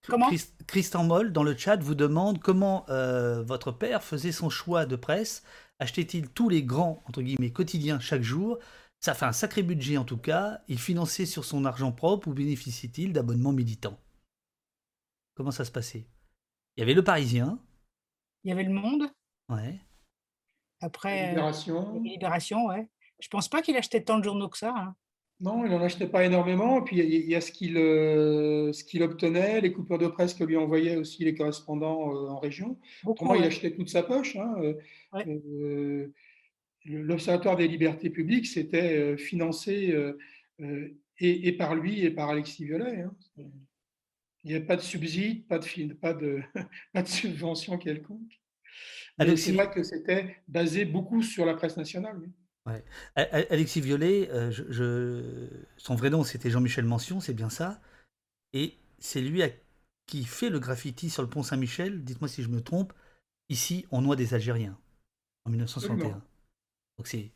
[0.07, 0.29] Comment?
[0.29, 4.87] Chris- Christian Moll dans le chat vous demande comment euh, votre père faisait son choix
[4.87, 5.43] de presse.
[5.79, 8.59] Achetait-il tous les grands entre guillemets quotidiens chaque jour?
[9.01, 10.61] Ça fait un sacré budget en tout cas.
[10.69, 13.99] Il finançait sur son argent propre ou bénéficiait-il d'abonnements militants?
[15.35, 16.07] Comment ça se passait?
[16.77, 17.59] Il y avait le Parisien.
[18.45, 19.11] Il y avait le monde.
[19.49, 19.79] Ouais.
[20.81, 22.01] Après, euh, Libération.
[22.03, 22.89] Libération, ouais.
[23.19, 24.73] je pense pas qu'il achetait tant de journaux que ça.
[24.77, 24.95] hein.
[25.39, 26.81] Non, il n'en achetait pas énormément.
[26.81, 30.33] Et puis, il y a, ce qu'il euh, ce qu'il obtenait, les coupures de presse
[30.33, 32.79] que lui envoyaient aussi les correspondants euh, en région.
[33.03, 33.47] Beaucoup, Autrement, il ouais.
[33.49, 34.37] achetait toute sa poche.
[34.37, 34.55] hein.
[34.61, 34.75] Euh,
[35.13, 35.25] Ouais.
[35.29, 36.13] euh,
[36.87, 40.17] L'Observatoire des libertés publiques, c'était financé euh,
[41.19, 43.03] et, et par lui et par Alexis Violet.
[43.03, 43.15] hein.
[44.45, 46.41] Il n'y avait pas de subside, pas de, pas de,
[46.93, 48.41] pas de subvention quelconque.
[49.37, 52.17] C'est vrai que c'était basé beaucoup sur la presse nationale.
[52.21, 52.29] oui.
[52.67, 52.85] Ouais.
[53.15, 57.81] Alexis Violet, euh, je, je- son vrai nom c'était Jean-Michel Mention, c'est bien ça.
[58.53, 59.51] Et c'est lui à-
[60.07, 62.93] qui fait le graffiti sur le pont Saint-Michel, dites-moi si je me trompe,
[63.49, 64.79] ici on noie des Algériens,
[65.45, 65.95] en 1961.
[65.95, 66.23] Absolument.
[66.99, 67.33] Donc c'est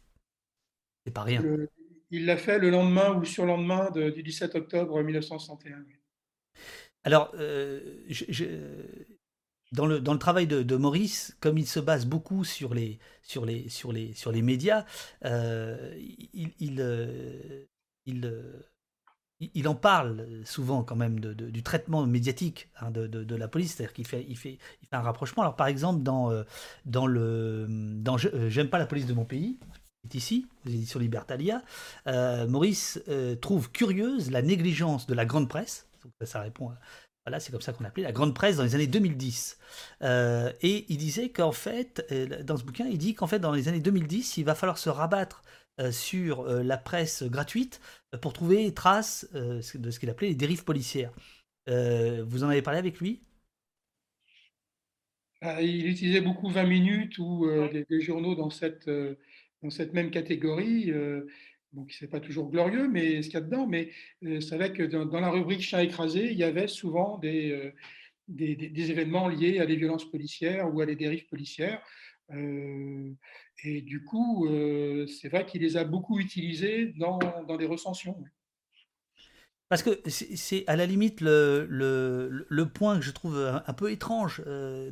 [1.12, 1.42] pas rien.
[1.42, 1.70] Le-
[2.10, 5.84] il l'a fait le lendemain ou sur le lendemain de- du 17 octobre 1961.
[5.86, 5.94] oui.
[7.04, 8.44] Alors, euh, je-
[9.72, 13.44] dans, le, dans le travail de, Maurice, comme il se base beaucoup sur les, sur
[13.44, 14.84] les, sur les, sur les médias,
[15.24, 15.94] euh,
[16.34, 17.64] il, il, euh,
[18.08, 18.62] euh,
[19.40, 23.94] il- il en parle souvent quand même du traitement médiatique hein, de, la police, c'est-à-dire
[23.94, 25.42] qu'il fait, il fait, il fait un rapprochement.
[25.42, 26.30] Alors par exemple, dans,
[26.84, 29.58] dans le, dans J'aime pas la police de mon pays,
[30.04, 31.62] est ici, aux éditions Libertalia,
[32.06, 33.02] Maurice
[33.40, 35.88] trouve curieuse la négligence de la grande presse.
[36.20, 36.78] Ça, ça répond à,
[37.30, 39.58] voilà, c'est comme ça qu'on appelait la grande presse dans les années 2010.
[40.02, 43.52] Euh, et il disait qu'en fait, euh, dans ce bouquin, il dit qu'en fait, dans
[43.52, 45.42] les années 2010, il va falloir se rabattre
[45.80, 47.80] euh, sur la presse gratuite
[48.20, 51.12] pour trouver trace de ce qu'il appelait les dérives policières.
[51.68, 53.22] Euh, vous en avez parlé avec lui?
[55.42, 58.90] Il utilisait beaucoup 20 minutes ou euh, des, des journaux dans cette,
[59.62, 60.92] dans cette même catégorie.
[61.72, 63.66] Donc, c'est pas toujours glorieux, mais ce qu'il y a dedans.
[63.66, 63.90] Mais
[64.24, 67.72] euh, c'est vrai que dans, la rubrique Chien écrasé, il y avait souvent des, euh,
[68.28, 71.82] des, des- événements liés à des violences policières ou à des dérives policières.
[72.32, 73.12] Euh,
[73.64, 74.48] et du coup,
[75.20, 78.24] c'est vrai qu'il les a beaucoup utilisés dans, dans des recensions.
[79.68, 83.90] Parce que c'est à la limite le, le, le point que je trouve un, peu
[83.92, 84.42] étrange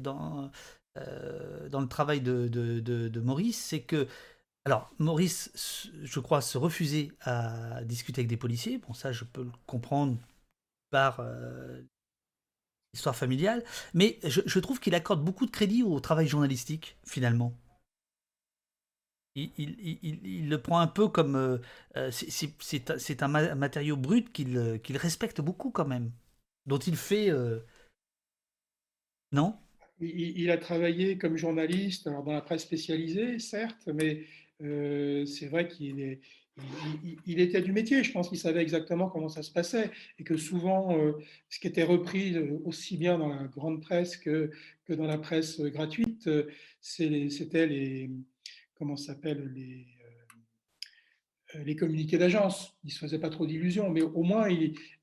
[0.00, 0.50] dans,
[0.94, 4.06] dans le travail de, de- de Maurice, c'est que,
[4.68, 5.50] alors Maurice,
[6.02, 10.18] je crois, se refusait à discuter avec des policiers, bon ça je peux le comprendre
[10.90, 11.80] par euh,
[12.92, 13.64] l'histoire familiale,
[13.94, 17.54] mais je, trouve qu'il accorde beaucoup de crédit au travail journalistique, finalement.
[19.36, 21.34] Il, le prend un peu comme...
[21.36, 21.58] euh,
[21.96, 26.10] euh, c'est- un- matériau brut qu'il euh, qu'il respecte beaucoup quand même,
[26.66, 27.30] dont il fait...
[29.32, 29.56] Non?
[30.00, 34.24] Il a travaillé comme journaliste alors dans la presse spécialisée, certes, mais
[34.62, 36.18] euh, c'est vrai qu'il
[37.26, 38.02] était du métier.
[38.02, 41.12] Je pense qu'il savait exactement comment ça se passait et que souvent, euh,
[41.48, 44.50] ce qui était repris euh, aussi bien dans la grande presse que,
[44.88, 46.28] dans la presse gratuite,
[46.80, 48.10] c'était les
[48.74, 49.52] comment s'appelle
[51.54, 52.78] les communiqués d'agence.
[52.84, 54.48] Il ne se faisait pas trop d'illusions, mais au moins,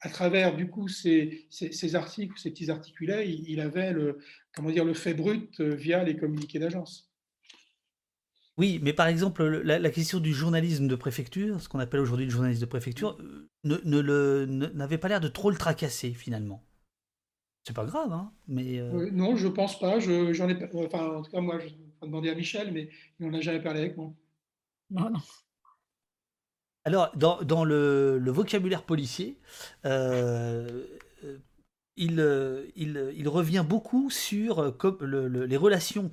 [0.02, 1.46] à travers du coup ces,
[1.94, 4.20] articles, ces petits articulets, il, il avait le,
[4.56, 7.15] comment dire, le fait brut via les communiqués d'agence.
[8.58, 12.00] Oui, mais par exemple, le- la, la question du journalisme de préfecture, ce qu'on appelle
[12.00, 15.50] aujourd'hui le journalisme de préfecture, euh, ne, ne le- ne- n'avait pas l'air de trop
[15.50, 16.64] le tracasser finalement.
[17.68, 18.80] C'est pas grave, hein, mais...
[18.80, 20.00] euh, Euh, non, je pense pas.
[20.00, 22.90] Je, j'en ai, pas- enfin, en tout cas, moi, je vais demander à Michel, mais
[23.20, 24.14] il n'en a jamais parlé avec moi.
[24.92, 25.22] Non, non.
[26.86, 29.38] Alors, dans, dans le, le vocabulaire policier,
[29.86, 30.86] euh,
[31.98, 32.20] il,
[32.76, 36.12] il, il revient beaucoup sur comme le- le- les relations,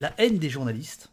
[0.00, 1.12] la haine des journalistes.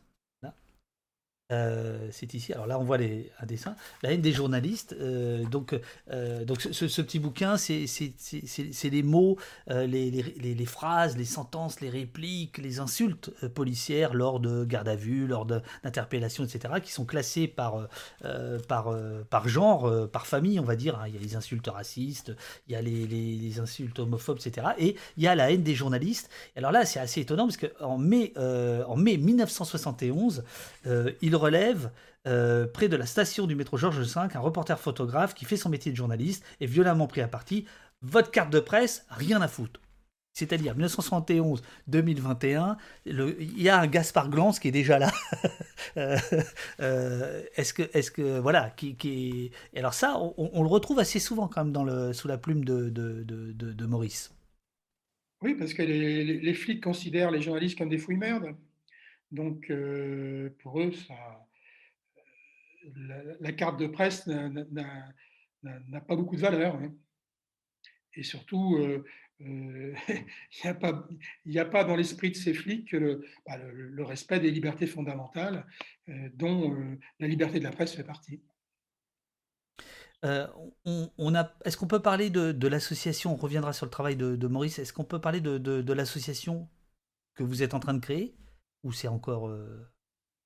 [1.52, 2.54] Euh, c'est ici.
[2.54, 3.76] Alors là, on voit un dessin.
[4.02, 4.96] La haine des journalistes.
[5.00, 5.80] euh, donc,
[6.12, 7.86] euh, donc ce, petit bouquin, c'est
[8.90, 9.38] les mots,
[9.68, 14.96] les, les- les- phrases, les sentences, les répliques, les insultes policières lors de garde à
[14.96, 17.88] vue, lors d'interpellations, etc., qui sont classées par,
[18.68, 18.96] par,
[19.30, 20.98] par genre, par famille, on va dire.
[21.00, 21.08] hein.
[21.08, 22.36] Il y a les insultes racistes,
[22.68, 24.68] il y a les, les- insultes homophobes, etc.
[24.80, 26.30] Et il y a la haine des journalistes.
[26.56, 28.34] Alors là, c'est assez étonnant parce qu'en mai,
[28.88, 30.44] en mai 1971,
[30.88, 31.92] euh, relève
[32.28, 35.70] euh, près de la station du métro Georges V un reporter photographe qui fait son
[35.70, 37.66] métier de journaliste est violemment pris à partie.
[38.02, 39.80] Votre carte de presse, rien à foutre.
[40.34, 45.12] C'est-à-dire 1971-2021, le- il y a un Gaspard Glance qui est déjà là.
[45.98, 46.18] Euh,
[46.82, 51.48] euh, est-ce que, est-ce que, voilà, qui, qui alors ça, on, le retrouve assez souvent
[51.48, 54.34] quand même dans le, sous la plume de, de, de, Maurice.
[55.42, 58.56] Oui, parce que les, les- les flics considèrent les journalistes comme des fouilles-merdes.
[59.36, 60.94] Donc, euh, pour eux,
[63.42, 65.12] la, carte de presse n'a-
[66.08, 66.76] pas beaucoup de valeur.
[66.76, 66.94] hein.
[68.14, 69.04] Et surtout, euh,
[69.42, 70.26] il
[71.46, 73.58] n'y a, pas, dans l'esprit de ces flics le, bah,
[74.06, 75.68] respect des libertés fondamentales,
[76.36, 78.42] dont la liberté de la presse fait partie.
[80.24, 84.80] on, est-ce qu'on peut parler de, l'association On reviendra sur le travail de, Maurice.
[84.80, 86.70] Est-ce qu'on peut parler de, l'association
[87.34, 88.38] que vous êtes en train de créer?
[88.86, 89.52] Ou c'est encore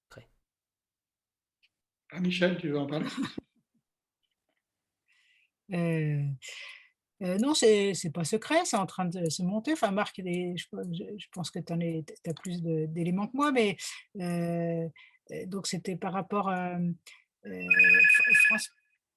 [0.10, 0.26] créé
[2.12, 3.06] ah, Michel, tu veux en parler?
[7.20, 9.74] Non, c'est n'est pas secret, c'est en train de se monter.
[9.74, 13.76] Enfin, Marc, je, pense que tu as plus d'éléments que moi, mais
[15.46, 16.78] donc c'était par rapport à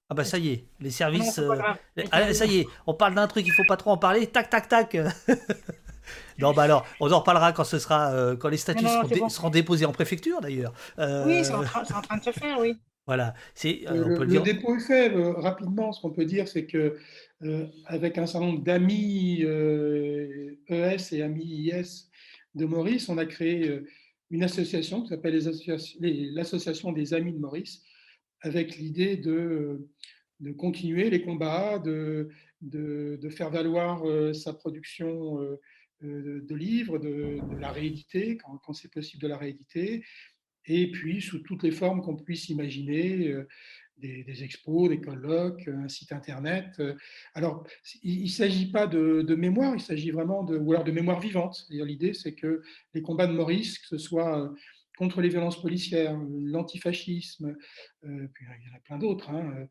[0.08, 1.40] Ah bah ça y est, les services.
[2.10, 4.26] Ah, ça y est, on parle d'un truc, il faut pas trop en parler.
[4.26, 4.96] Tac, tac, tac.
[6.38, 8.86] non, bah alors, on en reparlera quand ce sera, quand les statuts
[9.28, 10.72] seront, déposés en préfecture d'ailleurs.
[10.98, 12.76] Oui, c'est en, train de se faire, oui.
[13.04, 15.92] Voilà, c'est le, le dépôt est fait rapidement.
[15.92, 16.96] Ce qu'on peut dire, c'est que
[17.44, 22.08] euh, avec un certain nombre d'amis ES euh, e et amis IS
[22.54, 23.88] de Maurice, on a créé euh,
[24.30, 25.34] une association qui s'appelle
[26.34, 27.82] l'Association des Amis de Maurice,
[28.42, 29.88] avec l'idée de,
[30.38, 32.28] de, continuer les combats, de,
[32.60, 34.02] de, faire valoir
[34.34, 35.38] sa production
[36.02, 40.04] de, livres, de, la rééditer, quand, c'est possible de la rééditer,
[40.66, 43.34] et puis sous toutes les formes qu'on puisse imaginer,
[44.02, 46.66] des, expos, des colloques, un site internet.
[46.80, 46.94] Euh,
[47.34, 47.66] alors,
[48.02, 51.66] il ne s'agit pas de, mémoire, il s'agit vraiment de, ou alors de mémoire vivante.
[51.70, 52.62] L'idée, c'est que
[52.94, 54.48] les combats de Maurice, que ce soit euh,
[54.98, 57.56] contre les violences policières, l'antifascisme,
[58.04, 59.66] euh, puis il y en a plein d'autres, hein,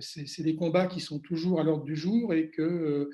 [0.00, 3.08] c'est des combats qui sont toujours à l'ordre du jour et que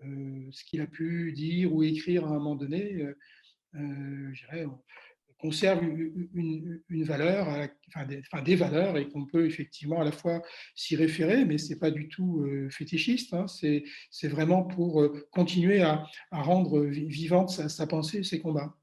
[0.00, 3.04] ce qu'il a pu dire ou écrire à un moment donné,
[3.74, 4.66] je dirais,
[5.38, 10.04] conserve une, une, valeur, euh, enfin des, enfin des, valeurs, et qu'on peut effectivement à
[10.04, 10.42] la fois
[10.74, 15.28] s'y référer, mais ce n'est pas du tout euh, fétichiste, hein, c'est vraiment pour euh,
[15.30, 18.74] continuer à, à rendre vivante sa, sa, pensée, ses combats.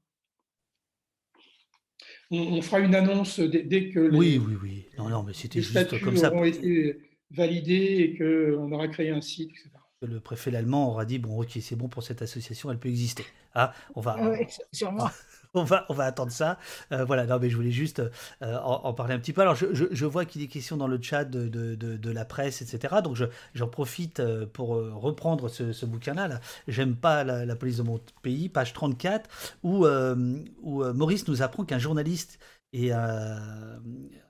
[2.30, 4.86] On, fera une annonce dès, que les, oui, oui, oui.
[4.98, 6.32] Non, non, mais c'était juste comme ça.
[6.32, 6.98] auront été
[7.30, 9.70] validés et qu'on aura créé un site, etc.
[10.06, 13.24] Le préfet allemand aura dit bon, ok, c'est bon pour cette association, elle peut exister.
[13.54, 14.16] Ah, on va.
[14.20, 15.08] Oui, sûrement.
[15.54, 16.58] on va, on va attendre ça.
[16.92, 18.00] Euh, voilà, non, mais je voulais juste
[18.42, 19.40] euh, en, parler un petit peu.
[19.40, 22.62] Alors, je, je, vois qu'il est question dans le chat de, de, de, la presse,
[22.62, 22.96] etc.
[23.02, 23.16] Donc,
[23.54, 26.40] j'en profite euh, pour reprendre ce, ce bouquin-là.
[26.68, 31.78] J'aime pas la, police de mon pays, page 34, où, où Maurice nous apprend qu'un
[31.78, 32.38] journaliste
[32.72, 33.80] et un,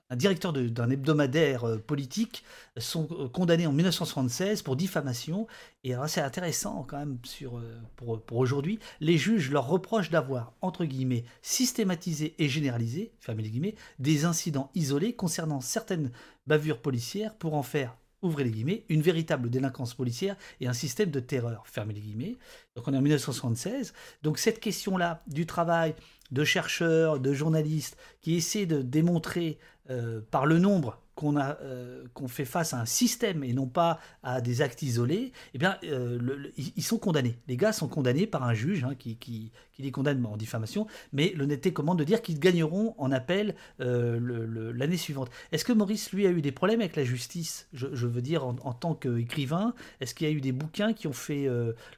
[0.09, 2.43] un directeur d'un hebdomadaire euh, politique
[2.77, 5.47] sont euh, condamnés en 1976 pour diffamation.
[5.83, 8.79] Et c'est intéressant quand même sur, euh, pour, pour aujourd'hui.
[8.99, 14.71] Les juges leur reprochent d'avoir, entre guillemets, systématisé et généralisé, fermez les guillemets, des incidents
[14.75, 16.11] isolés concernant certaines
[16.45, 21.11] bavures policières pour en faire ouvrez les guillemets, une véritable délinquance policière et un système
[21.11, 22.35] de terreur, fermez les guillemets.
[22.75, 23.93] Donc on est en 1976.
[24.23, 25.93] Donc cette question-là du travail
[26.31, 29.57] de chercheurs, de journalistes qui essaient de démontrer
[29.89, 34.41] euh, par le nombre euh, qu'on fait face à un système et non pas à
[34.41, 37.37] des actes isolés, eh bien, euh, ils sont condamnés.
[37.47, 40.87] Les gars sont condamnés par un juge hein, qui, qui, qui, les condamne en diffamation,
[41.13, 45.29] mais l'honnêteté commande de dire qu'ils gagneront en appel l'année suivante.
[45.51, 47.67] Est-ce que Maurice, lui, a eu des problèmes avec la justice?
[47.73, 51.13] Je, veux dire, en, tant qu'écrivain, est-ce qu'il y a eu des bouquins qui ont
[51.13, 51.47] fait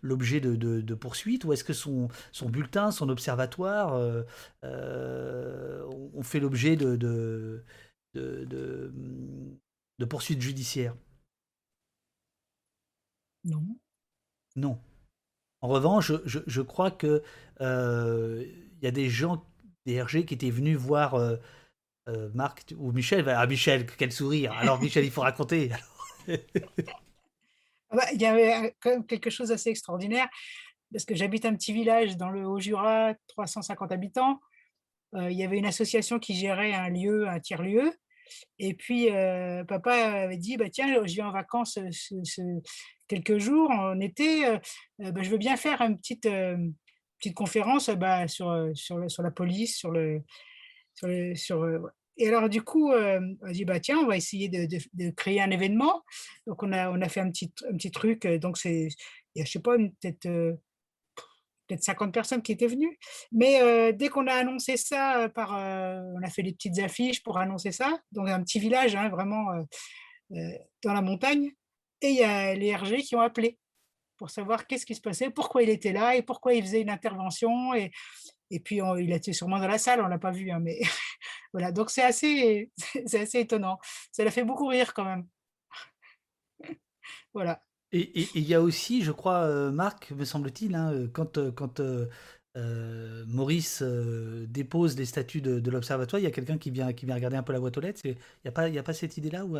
[0.01, 3.93] l'objet de, poursuites, ou est-ce que son, son bulletin, son observatoire
[4.63, 7.63] ont fait l'objet de,
[8.13, 8.91] de,
[10.09, 10.95] poursuites judiciaires
[13.43, 13.63] Non.
[14.55, 14.79] Non.
[15.61, 17.21] En revanche, je, je, crois que
[17.61, 18.45] euh,
[18.77, 19.45] il y a des gens,
[19.85, 21.35] des RG, qui étaient venus voir euh,
[22.07, 23.27] euh, Marc ou Michel.
[23.27, 24.53] Ah, Michel, quel sourire.
[24.53, 25.71] Alors, Michel, il faut raconter.
[26.27, 30.29] Bah, il y avait quand même quelque chose d'assez extraordinaire,
[30.91, 34.39] parce que j'habite un petit village dans le Haut-Jura, 350 habitants.
[35.13, 37.91] Il y avait une association qui gérait un lieu, un tiers-lieu.
[38.59, 39.07] Et puis,
[39.67, 41.79] papa avait dit, bah, tiens, je viens en vacances
[43.07, 44.43] quelques jours en été,
[44.99, 46.29] bah, je veux bien faire une petite,
[47.19, 50.21] petite conférence bah, sur, sur, sur, la police, sur le...
[50.93, 55.09] Sur sur, et alors, du coup, on a dit, bah, tiens, on va essayer de,
[55.11, 56.03] créer un événement.
[56.45, 58.27] Donc, on a, on a fait un petit, un petit truc.
[58.27, 58.89] Donc, c'est,
[59.35, 60.59] je sais pas, peut-être
[61.69, 62.97] peut-être 50 personnes qui étaient venues.
[63.31, 67.23] Mais euh, dès qu'on a annoncé ça, euh, euh, on a fait des petites affiches
[67.23, 69.45] pour annoncer ça, dans un petit village, hein, vraiment
[70.29, 71.51] dans la montagne,
[72.01, 73.57] et il y a les RG qui ont appelé
[74.17, 76.89] pour savoir qu'est-ce qui se passait, pourquoi il était là et pourquoi il faisait une
[76.89, 77.73] intervention.
[77.73, 77.91] Et,
[78.59, 80.51] puis, il était sûrement dans la salle, on ne l'a pas vu.
[80.51, 80.79] Hein, mais
[81.53, 82.71] voilà, donc c'est assez,
[83.13, 83.79] assez étonnant.
[84.11, 85.27] Ça l'a fait beaucoup rire quand même.
[87.33, 87.61] voilà.
[87.91, 91.51] Et il y a aussi, je crois, euh, Marc, me semble-t-il, hein, euh, quand, euh,
[91.51, 91.81] quand
[93.27, 97.37] Maurice dépose les statuts de, l'Observatoire, il y a quelqu'un qui vient, qui vient regarder
[97.37, 98.01] un peu la boîte aux lettres.
[98.03, 99.57] Il n'y a, pas, a pas cette idée-là ou,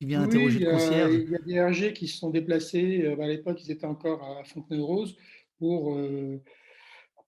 [0.00, 1.14] qui vient interroger le concierge?
[1.14, 3.06] Il y a des RG qui se sont déplacés.
[3.06, 5.14] à l'époque, ils étaient encore à Fontenay-aux-Roses
[5.58, 5.98] pour,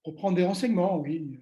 [0.03, 1.41] pour prendre des renseignements, oui.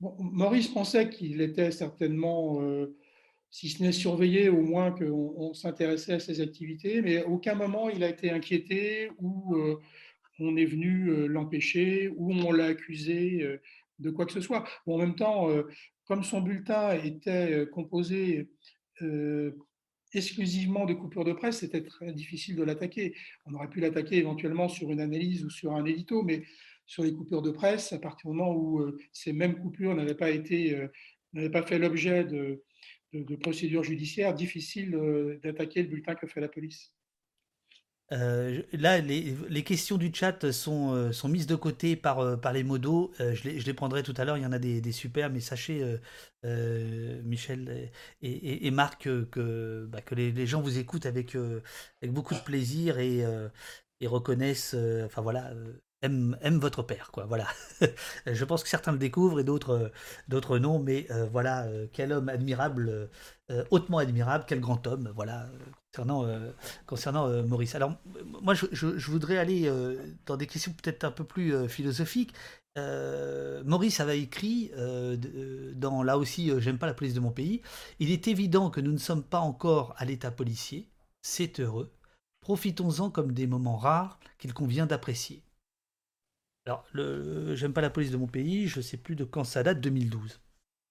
[0.00, 2.60] Maurice pensait qu'il était certainement
[3.50, 8.02] si ce n'est surveiller, au moins qu'on s'intéressait à ses activités, mais aucun moment il
[8.04, 9.80] a été inquiété ou euh,
[10.38, 13.60] on est venu euh, l'empêcher ou on l'a accusé euh,
[13.98, 14.64] de quoi que ce soit.
[14.86, 15.48] en même temps,
[16.04, 18.48] comme son bulletin était composé
[20.14, 23.16] exclusivement de coupures de presse, c'était très difficile de l'attaquer.
[23.44, 26.44] On aurait pu l'attaquer éventuellement sur une analyse ou sur un édito, mais
[26.86, 28.80] sur les coupures de presse, à partir du moment où
[29.12, 30.80] ces mêmes coupures n'avaient pas été,
[31.32, 32.62] n'avaient pas fait l'objet de,
[33.12, 36.92] de, procédure judiciaire, difficile euh, d'attaquer le bulletin que fait la police.
[38.10, 42.54] Euh, là, les, les, questions du chat sont, euh, sont mises de côté par, par
[42.54, 43.12] les modos.
[43.18, 44.38] je, les, je, les, prendrai tout à l'heure.
[44.38, 45.84] Il y en a des, des super, mais sachez,
[46.42, 47.90] Michel
[48.22, 51.36] et, et, Marc, que, bah, que les, les, gens vous écoutent avec,
[52.00, 53.24] avec beaucoup de plaisir et,
[54.00, 55.52] et reconnaissent, enfin voilà,
[56.02, 57.24] aime, votre père, quoi.
[57.26, 57.46] Voilà.
[58.26, 59.88] je pense que certains le découvrent et d'autres, euh,
[60.28, 63.10] d'autres non, mais euh, voilà, euh, quel homme admirable,
[63.70, 65.46] hautement admirable, quel grand homme, voilà,
[65.94, 66.28] concernant,
[66.84, 67.74] concernant Maurice.
[67.74, 67.94] Alors,
[68.42, 69.72] moi, je, je, voudrais aller
[70.26, 72.34] dans des questions peut-être un peu plus philosophiques.
[73.64, 74.70] Maurice avait écrit,
[75.76, 77.62] dans là aussi, j'aime pas la police de mon pays,
[78.00, 80.90] il est évident que nous ne sommes pas encore à l'état policier,
[81.22, 81.90] c'est heureux.
[82.42, 85.42] Profitons-en comme des moments rares qu'il convient d'apprécier.
[86.68, 89.62] Alors, le, j'aime pas la police de mon pays, je sais plus de quand ça
[89.62, 90.38] date, 2012,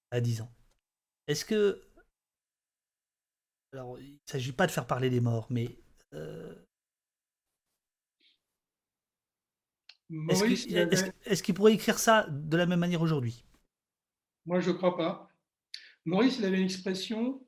[0.10, 0.52] à 10 ans.
[1.28, 1.84] Est-ce que.
[3.74, 5.78] Alors, il ne s'agit pas de faire parler les morts, mais.
[6.16, 6.56] Euh,
[10.30, 13.46] est-ce, qu'il, pourrait écrire ça de la même manière aujourd'hui?
[14.48, 15.30] Moi, je ne crois pas.
[16.06, 17.46] Maurice, il avait une expression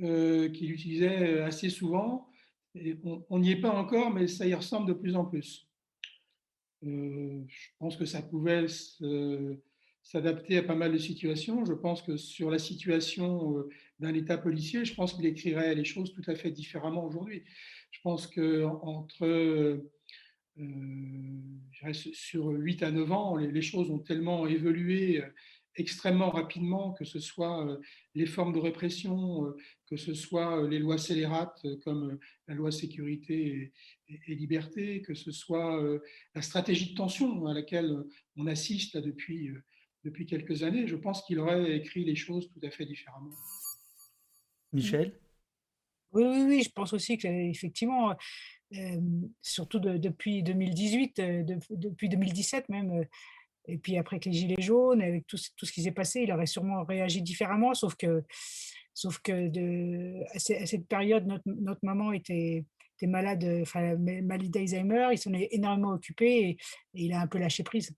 [0.00, 2.30] euh, qu'il utilisait assez souvent.
[3.28, 5.67] on n'y est pas encore, mais ça y ressemble de plus en plus.
[6.84, 8.66] Euh, je pense que ça pouvait
[10.02, 11.64] s'adapter à pas mal de situations.
[11.64, 13.68] Je pense que sur la situation euh,
[13.98, 17.42] d'un État policier, je pense qu'il écrirait les choses tout à fait différemment aujourd'hui.
[17.90, 19.90] Je pense que entre euh,
[22.12, 25.22] sur 8 à 9 ans, les, choses ont tellement évolué
[25.78, 27.78] extrêmement rapidement, que ce soit
[28.14, 29.54] les formes de répression,
[29.86, 33.72] que ce soit les lois scélérates comme la loi sécurité
[34.08, 35.80] et, liberté, que ce soit
[36.34, 37.96] la stratégie de tension à laquelle
[38.36, 39.50] on assiste depuis,
[40.04, 40.86] depuis quelques années.
[40.86, 43.34] Je pense qu'il aurait écrit les choses tout à fait différemment.
[44.72, 45.18] Michel?
[46.12, 48.14] Oui, oui, oui, je pense aussi qu'effectivement,
[49.40, 51.20] surtout depuis 2018,
[51.70, 53.04] depuis 2017 même,
[53.68, 56.32] et puis après que les Gilets jaunes, avec tout, tout ce qui s'est passé, il
[56.32, 58.24] aurait sûrement réagi différemment, sauf que,
[58.94, 62.64] sauf que de, à, cette période, notre, notre maman était,
[62.96, 66.56] était malade, enfin, maladie d'Alzheimer, il s'en est énormément occupé et,
[66.94, 67.94] il a un peu lâché prise.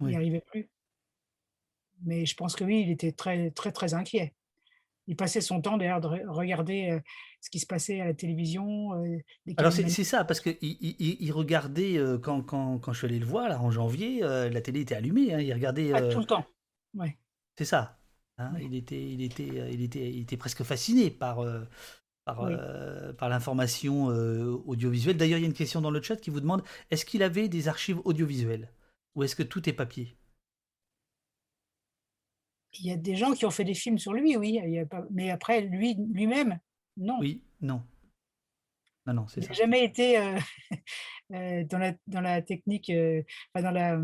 [0.00, 0.68] Il n'y arrivait plus.
[2.04, 4.34] Mais je pense que oui, il était très, très, très inquiet
[5.06, 7.00] il passait son temps d'ailleurs de regarder euh,
[7.40, 8.94] ce qui se passait à la télévision.
[8.94, 9.18] Euh,
[9.56, 13.26] Alors c'est ça, parce qu'il il, regardait, euh, quand, quand, quand, je suis allé le
[13.26, 15.92] voir là, en janvier, la télé était allumée, hein, il regardait...
[15.92, 16.44] Ah, tout le temps,
[16.94, 17.16] ouais.
[17.56, 17.98] C'est ça.
[18.38, 21.38] Hein, il, était, il, était, il, était, il était presque fasciné par,
[22.24, 22.50] par,
[23.16, 24.06] par l'information
[24.66, 25.16] audiovisuelle.
[25.16, 27.48] D'ailleurs, il y a une question dans le chat qui vous demande, est-ce qu'il avait
[27.48, 28.72] des archives audiovisuelles
[29.14, 30.16] Ou est-ce que tout est papier?
[32.80, 34.60] Il y a des gens qui ont fait des films sur lui, oui,
[35.10, 36.58] mais après, lui, lui-même,
[36.96, 37.18] non.
[37.20, 37.82] Oui, non.
[39.06, 39.46] Non, non, c'est ça.
[39.46, 40.38] Il n'a jamais été euh,
[41.34, 43.22] euh, dans, la, dans la technique, euh,
[43.54, 44.00] dans la.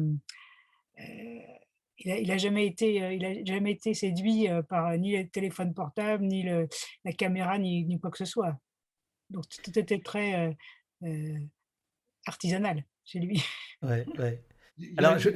[1.98, 6.24] il n'a a jamais été, il a jamais été séduit par ni le téléphone portable,
[6.24, 6.68] ni le,
[7.04, 8.56] la caméra, ni, ni, quoi que ce soit.
[9.30, 10.56] Donc tout était très
[12.26, 13.42] artisanal chez lui.
[13.82, 14.44] Ouais, ouais.
[14.96, 15.30] Alors, je,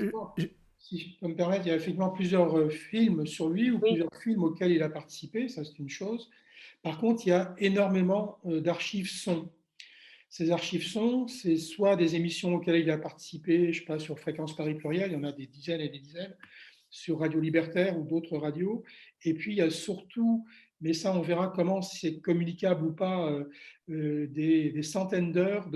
[0.88, 3.80] si je peux me permettre, il y a effectivement plusieurs euh, films sur lui ou
[3.80, 6.30] plusieurs films auxquels il a participé, ça c'est une chose.
[6.82, 9.50] Par contre, il y a énormément euh, d'archives son.
[10.28, 13.98] Ces archives son, c'est soit des émissions auxquelles il a participé, je ne sais pas,
[13.98, 16.36] sur Fréquence Paris Pluriel, il y en a des dizaines et des dizaines,
[16.90, 18.84] sur Radio Libertaire ou d'autres radios.
[19.22, 20.46] Et puis, il y a surtout,
[20.80, 23.28] mais ça, on verra comment c'est communicable ou pas,
[23.88, 25.68] euh, des, centaines d'heures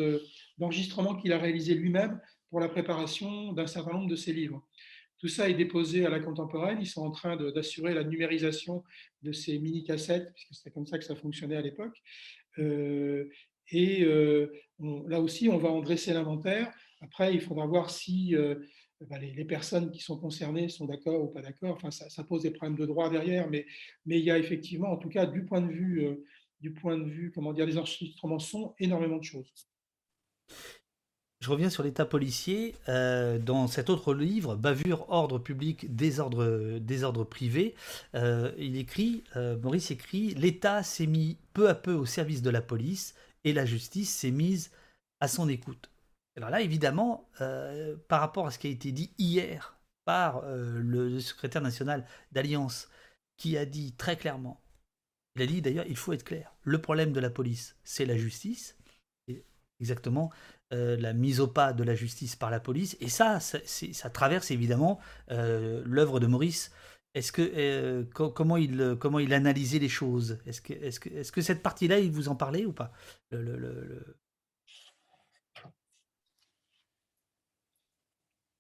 [0.59, 4.63] d'enregistrements qu'il a réalisé lui-même pour la préparation d'un certain nombre de ses livres.
[5.21, 6.79] Tout ça est déposé à la contemporaine.
[6.81, 8.83] Ils sont en train d'assurer la numérisation
[9.23, 11.97] de ces mini-cassettes, puisque c'était comme ça que ça fonctionnait à l'époque.
[12.59, 13.29] Euh,
[13.71, 14.05] Et
[14.79, 16.73] là aussi, on va en dresser l'inventaire.
[17.03, 18.35] Après, il faudra voir si
[19.09, 21.77] bah, les, personnes qui sont concernées sont d'accord ou pas d'accord.
[21.77, 23.67] Enfin, ça, pose des problèmes de droit derrière, mais,
[24.07, 26.07] il y a effectivement, en tout cas, du point de vue,
[26.61, 29.53] du point de vue, comment dire, les enregistrements sont énormément de choses.
[31.41, 32.75] Je reviens sur l'état policier.
[32.89, 37.75] Euh, dans cet autre livre, Bavure, ordre public, désordre, désordre privé,
[38.15, 42.51] euh, il écrit, euh, Maurice écrit, l'État s'est mis peu à peu au service de
[42.51, 43.15] la police
[43.45, 44.71] et la justice s'est mise
[45.21, 45.91] à son écoute.
[46.37, 47.29] Alors là, évidemment,
[48.09, 52.89] par rapport à ce qui a été dit hier par le secrétaire national d'Alliance,
[53.37, 54.61] qui a dit très clairement,
[55.35, 58.17] il a dit d'ailleurs, il faut être clair, le problème de la police, c'est la
[58.17, 58.77] justice,
[59.81, 60.31] exactement
[60.73, 62.97] euh, la mise au pas de la justice par la police.
[63.01, 65.01] Et ça, ça, traverse évidemment
[65.33, 66.71] euh, l'œuvre de Maurice.
[67.15, 70.39] Est-ce que euh, comment il comment il analysait les choses?
[70.47, 72.93] Est-ce que est-ce que est-ce que cette partie-là, il vous en parlait ou pas?
[73.33, 74.17] Le, le,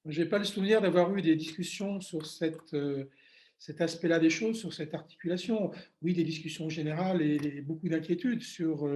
[0.06, 4.74] Je n'ai pas le souvenir d'avoir eu des discussions sur cet aspect-là des choses, sur
[4.74, 5.70] cette articulation.
[6.02, 8.88] Oui, des discussions générales et, beaucoup d'inquiétudes sur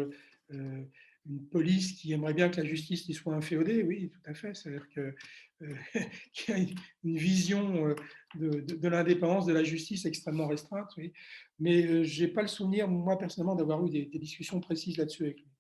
[1.29, 4.55] une police qui aimerait bien que la justice y soit inféodée, oui, tout à fait.
[4.55, 5.75] C'est-à-dire euh,
[6.33, 6.67] qu'il y a
[7.05, 7.95] une vision euh,
[8.35, 11.13] de, l'indépendance de la justice extrêmement restreinte, oui.
[11.59, 14.99] Mais euh, je n'ai pas le souvenir, moi, personnellement, d'avoir eu des, des discussions précises
[14.99, 15.54] là-dessus avec lui.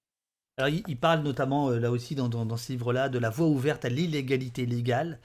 [0.59, 4.67] Il, parle notamment, euh, là aussi, dans, ce livre-là, de la voie ouverte à l'illégalité
[4.67, 5.19] légale.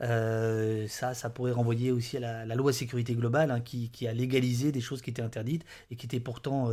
[0.00, 4.72] Euh, ça, ça pourrait renvoyer aussi à la, loi sécurité globale, hein, qui, a légalisé
[4.72, 6.68] des choses qui étaient interdites et qui étaient pourtant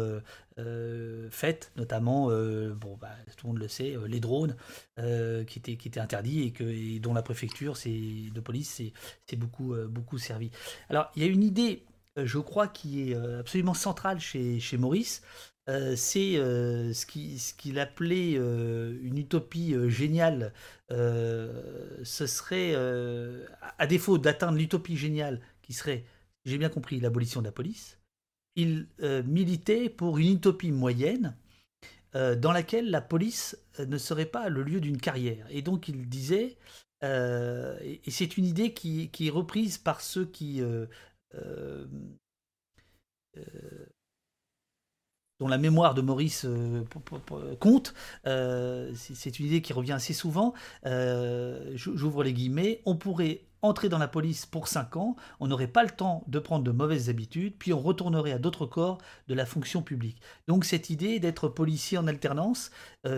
[0.58, 4.56] euh, faites, notamment, bon, bah, tout le monde le sait, les drones,
[4.98, 8.82] qui, étaient, interdits et, dont la préfecture de police
[9.28, 10.50] s'est beaucoup, beaucoup servi.
[10.90, 11.86] Alors, il y a une idée,
[12.18, 15.22] je crois, qui est absolument centrale chez Maurice,
[15.70, 20.52] euh, c'est euh, ce qu'il appelait euh, une utopie géniale.
[20.90, 22.76] ce serait,
[23.78, 26.04] à défaut d'atteindre l'utopie géniale, qui serait,
[26.46, 28.00] j'ai bien compris, l'abolition de la police,
[28.56, 28.88] il
[29.26, 31.36] militait pour une utopie moyenne
[32.14, 35.46] dans laquelle la police ne serait pas le lieu d'une carrière.
[35.52, 36.58] Et donc il disait,
[37.04, 40.64] et c'est une idée qui, qui, est reprise par ceux qui
[45.40, 46.84] dont la mémoire de Maurice euh,
[47.60, 47.94] compte,
[48.28, 50.54] euh, c'est une idée qui revient assez souvent,
[50.86, 55.68] euh, j'ouvre les guillemets, on pourrait entrer dans la police pour 5 ans, on n'aurait
[55.68, 59.34] pas le temps de prendre de mauvaises habitudes, puis on retournerait à d'autres corps de
[59.34, 60.22] la fonction publique.
[60.48, 62.72] Donc cette idée d'être policier en alternance,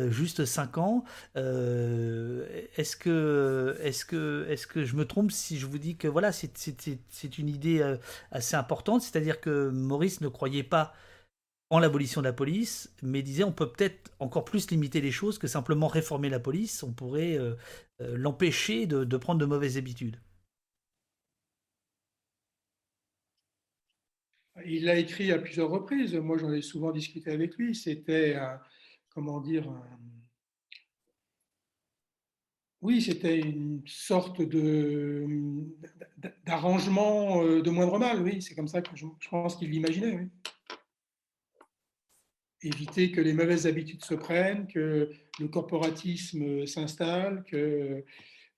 [0.07, 1.03] juste 5 ans,
[1.35, 6.31] est-ce que, est que, est que je me trompe si je vous dis que voilà,
[6.31, 7.97] c'est une idée
[8.31, 10.91] assez importante, c'est-à-dire que Maurice ne croyait pas
[11.71, 15.39] en l'abolition de la police, mais disait on peut peut-être encore plus limiter les choses
[15.39, 17.55] que simplement réformer la police, on pourrait euh,
[18.01, 20.17] euh, l'empêcher de, prendre de mauvaises habitudes.
[24.65, 28.37] Il l'a écrit à plusieurs reprises, moi j'en ai souvent discuté avec lui, c'était,
[29.09, 29.65] comment dire,
[32.81, 35.25] oui, c'était une sorte de,
[36.45, 40.15] d'arrangement euh, de moindre mal, oui, c'est comme ça que je, pense qu'il l'imaginait.
[40.15, 40.50] Oui
[42.63, 48.05] éviter que les mauvaises habitudes se prennent, que le corporatisme s'installe, que,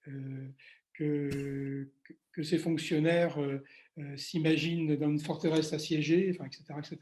[0.08, 0.49] euh,
[0.93, 1.89] que,
[2.32, 3.64] que, ces fonctionnaires euh,
[3.99, 6.97] euh, s'imaginent dans une forteresse assiégée, enfin, etc., etc.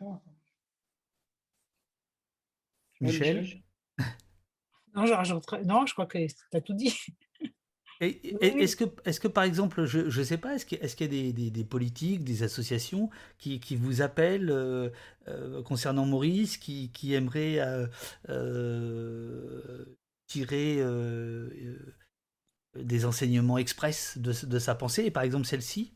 [2.99, 3.63] Michel?
[4.93, 6.93] Non je, non, je crois que tu as tout dit.
[8.01, 11.07] Est-ce que, est que, par exemple, je ne sais pas, est-ce qu'il est y a
[11.07, 14.89] des, des, politiques, des associations qui, qui vous appellent euh,
[15.27, 17.59] euh, concernant Maurice, qui, qui aimeraient
[18.29, 19.85] euh,
[20.25, 20.81] tirer
[22.75, 25.91] des enseignements express de, de, sa pensée, et par exemple celle-ci?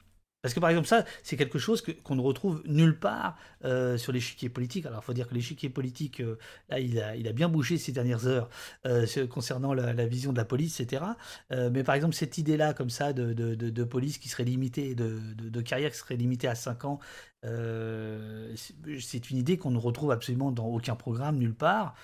[0.46, 4.12] Parce que par exemple, ça, c'est quelque chose qu'on ne retrouve nulle part euh, sur
[4.12, 4.86] l'échiquier politique.
[4.86, 6.38] Alors, il faut dire que l'échiquier politique, euh,
[6.70, 8.48] là, il a, bien bougé ces dernières heures
[8.86, 11.02] euh, concernant la, vision de la police, etc.
[11.50, 15.98] mais par exemple, cette idée-là, comme ça, de, police qui serait limitée, de, carrière qui
[15.98, 17.00] serait limitée à 5 ans,
[17.42, 21.96] c'est une idée qu'on ne retrouve absolument dans aucun programme, nulle part,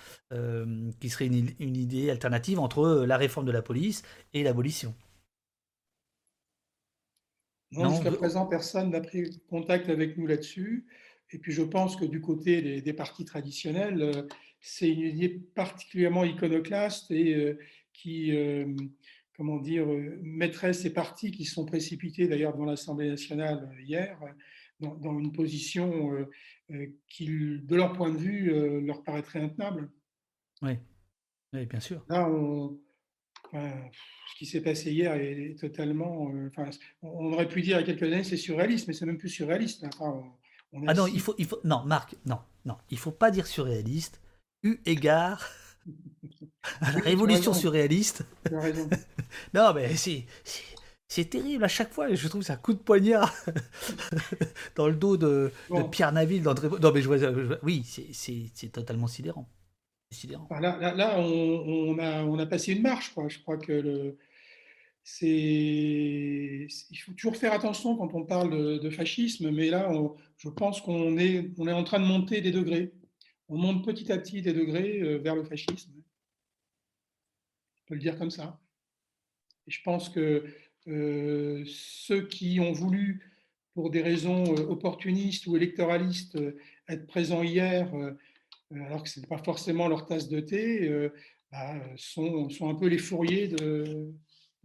[1.00, 4.02] qui serait une, une idée alternative entre la réforme de la police
[4.34, 4.96] et l'abolition.
[7.72, 10.86] Non, jusqu'à présent, personne n'a pris contact avec nous là-dessus.
[11.32, 14.28] Et puis, je pense que du côté des, partis traditionnels, euh,
[14.60, 17.58] c'est une idée particulièrement iconoclaste et euh,
[17.94, 18.66] qui, euh,
[19.38, 19.88] comment dire,
[20.22, 24.20] mettrait ces partis qui sont précipités d'ailleurs dans l'Assemblée nationale hier
[24.80, 26.28] dans, une position
[27.08, 29.92] qui, de leur point de vue, leur paraîtrait intenable.
[30.64, 30.72] Oui.
[31.54, 32.04] Oui, bien sûr.
[32.10, 32.80] Là, on,
[33.54, 36.32] ce qui s'est passé hier est totalement.
[36.34, 36.70] Euh, enfin,
[37.02, 39.30] on aurait pu dire il y a quelques années c'est surréaliste, mais c'est même plus
[39.30, 39.86] surréaliste.
[40.88, 44.22] ah non, il faut, il faut, non, Marc, non, non, il faut pas dire surréaliste.
[44.64, 45.50] Eu égard
[46.82, 48.26] à la révolution surréaliste.
[49.54, 50.26] non, mais c'est,
[51.08, 52.14] c'est terrible à chaque fois.
[52.14, 53.34] Je trouve que c'est un coup de poignard
[54.76, 55.52] dans le dos de,
[55.92, 56.44] Pierre Naville.
[56.44, 56.54] Non,
[56.94, 57.84] mais je oui,
[58.14, 59.50] c'est totalement sidérant.
[60.60, 63.14] Là, on, a, passé une marche.
[63.30, 64.18] Je crois que le,
[65.22, 66.70] il
[67.04, 69.92] faut toujours faire attention quand on parle de, fascisme, mais là,
[70.38, 72.94] je pense qu'on est, en train de monter des degrés.
[73.48, 75.92] On monte petit à petit des degrés euh, vers le fascisme.
[75.98, 78.62] On peut le dire comme ça.
[79.68, 80.46] Je pense que
[80.88, 83.30] euh, ceux qui ont voulu,
[83.74, 86.38] pour des raisons euh, opportunistes ou électoralistes,
[86.88, 87.92] être présents hier
[88.80, 91.14] alors que ce n'est pas forcément leur tasse de thé, euh,
[91.52, 94.14] bah, sont, un peu les fourriers de,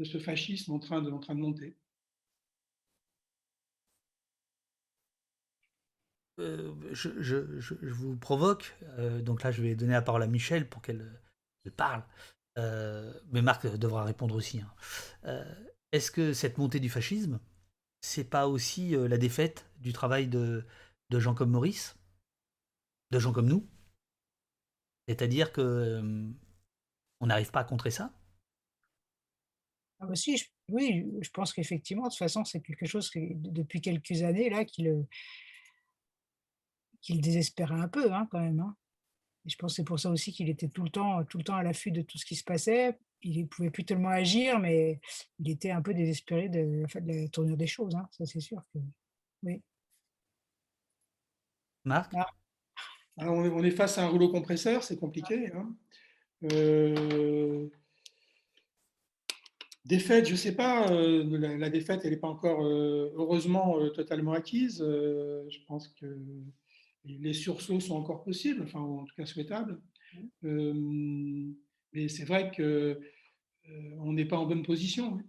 [0.05, 1.77] ce fascisme en train de, monter.
[6.39, 8.77] Euh, je, vous provoque,
[9.23, 11.21] donc là je vais donner la parole à Michel pour qu'elle
[11.77, 12.05] parle,
[12.57, 14.61] mais Marc devra répondre aussi.
[14.61, 15.45] Hein.
[15.93, 17.41] Est-ce que cette montée du fascisme,
[18.03, 20.65] c'est pas aussi la défaite du travail de
[21.11, 21.97] gens comme Maurice,
[23.11, 23.67] de gens comme nous?
[25.07, 26.03] C'est-à-dire que
[27.21, 28.13] on n'arrive pas à contrer ça?
[30.01, 30.15] Ah bah
[30.69, 34.65] Oui, je pense qu'effectivement, de toute façon, c'est quelque chose qui, depuis quelques années là
[34.65, 35.07] qui le,
[37.09, 38.61] désespérait un peu hein, quand même.
[38.61, 38.77] Hein.
[39.47, 41.45] Et je pense que c'est pour ça aussi qu'il était tout le temps, tout le
[41.45, 42.99] temps à l'affût de tout ce qui se passait.
[43.23, 45.01] Il ne pouvait plus tellement agir, mais
[45.39, 47.95] il était un peu désespéré de, la tournure des choses.
[47.95, 48.07] Hein.
[48.11, 48.79] Ça, c'est sûr que
[49.45, 49.63] oui.
[51.85, 52.13] Marc?
[53.19, 55.51] Hein, on est face à un rouleau compresseur, c'est compliqué.
[55.53, 55.75] Hein.
[56.53, 57.69] Euh,
[59.85, 64.33] défaite, je ne sais pas, euh, la, défaite, elle n'est pas encore, euh, heureusement, totalement
[64.33, 64.79] acquise.
[64.79, 66.19] je pense que
[67.05, 69.81] les sursauts sont encore possibles, enfin, en tout cas souhaitables.
[70.43, 75.19] mais c'est vrai qu'on n'est pas en bonne position.
[75.19, 75.25] Hein.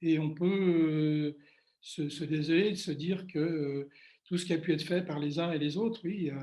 [0.00, 1.36] Et on peut
[1.80, 3.88] se, se, désoler de se dire que
[4.32, 6.40] tout ce qui a pu être fait par les uns et les autres, oui, euh,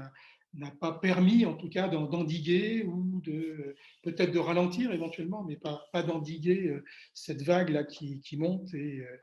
[0.53, 6.03] n'a pas permis en tout cas d'endiguer ou de peut-être de ralentir éventuellement, mais pas,
[6.03, 6.85] d'endiguer euh,
[7.15, 9.17] cette vague-là qui, monte et euh,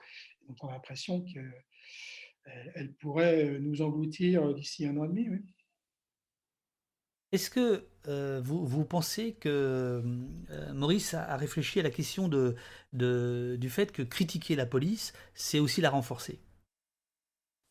[0.49, 1.65] dont on a l'impression qu'elle
[2.75, 5.29] elle pourrait nous engloutir d'ici un an et demi.
[7.31, 7.87] Est-ce que
[8.41, 10.03] vous, pensez que
[10.73, 12.57] Maurice a, réfléchi à la question de,
[12.93, 16.41] du fait que critiquer la police, c'est aussi la renforcer?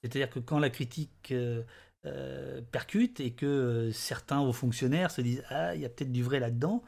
[0.05, 1.63] C'est-à-dire que quand la critique euh,
[2.05, 6.11] euh, percute et que euh, certains hauts fonctionnaires se disent Ah, il y a peut-être
[6.11, 6.83] du vrai là-dedans,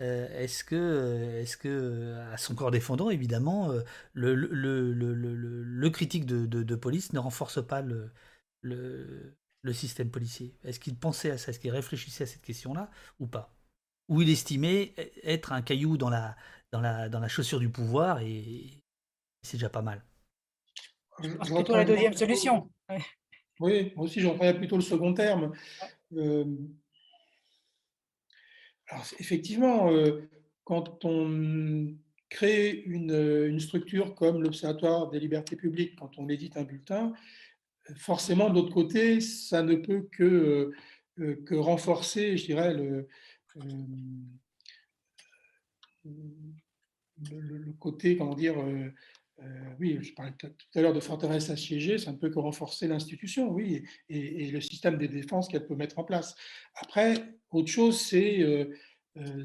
[0.00, 3.72] est-ce que, est que, à son corps défendant, évidemment,
[4.14, 8.10] le, le, critique de, police ne renforce pas le,
[8.62, 10.56] le, système policier?
[10.64, 11.50] Est-ce qu'il pensait à ça?
[11.50, 12.90] Est-ce qu'il réfléchissait à cette question-là
[13.20, 13.54] ou pas?
[14.08, 14.92] Ou il estimait
[15.22, 16.36] être un caillou dans la,
[16.72, 18.82] dans la, dans la chaussure du pouvoir et
[19.42, 20.02] c'est déjà pas mal
[21.22, 22.70] c'est plutôt la deuxième solution.
[23.60, 25.52] Oui, moi aussi j'employais plutôt le second terme.
[26.14, 26.44] Euh,
[28.88, 30.28] alors, effectivement, euh,
[30.64, 31.94] quand on
[32.28, 37.12] crée une, structure comme l'Observatoire des libertés publiques, quand on édite un bulletin,
[37.96, 40.72] forcément, de l'autre côté, ça ne peut que,
[41.20, 43.08] euh, que renforcer, je dirais, le,
[47.30, 48.90] le, côté, comment dire, euh,
[49.78, 53.48] oui, je parlais tout à l'heure de forteresse assiégée, ça ne peut que renforcer l'institution,
[53.48, 56.34] oui, et, le système de défense qu'elle peut mettre en place.
[56.76, 57.14] Après,
[57.50, 58.74] autre chose, c'est euh,
[59.16, 59.44] euh,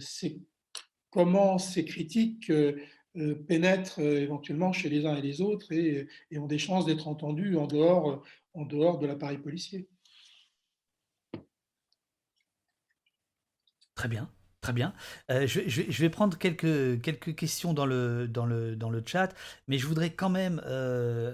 [1.10, 2.52] comment ces critiques
[3.48, 6.08] pénètrent éventuellement chez les uns et les autres et,
[6.38, 8.22] ont des chances d'être entendues en dehors
[8.54, 9.88] de l'appareil policier.
[13.96, 14.30] Très bien.
[14.68, 14.92] Très bien.
[15.32, 19.30] Euh, je, vais prendre quelques, quelques questions dans le, dans, le, dans le chat,
[19.70, 21.32] mais je voudrais quand même euh,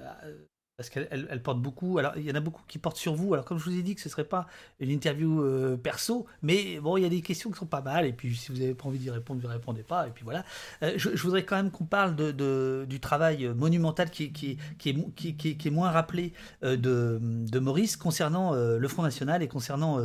[0.77, 1.99] parce qu'elle elle, porte beaucoup.
[1.99, 3.33] Alors, il y en a beaucoup qui portent sur vous.
[3.33, 4.47] Alors, comme je vous ai dit que ce serait pas
[4.79, 8.07] une interview euh, perso, mais bon, il y a des questions qui sont pas mal.
[8.07, 10.07] Et puis, si vous n'avez pas envie d'y répondre, ne répondez pas.
[10.07, 10.43] Et puis voilà.
[10.81, 15.35] Euh, je, voudrais quand même qu'on parle de, du travail monumental qui, qui, qui, est,
[15.35, 16.33] qui, est moins rappelé
[16.63, 19.99] euh, de, de, Maurice concernant le Front National et concernant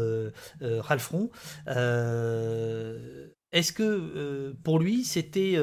[0.60, 1.30] Ralph Front.
[3.52, 5.56] Est-ce que pour lui, c'était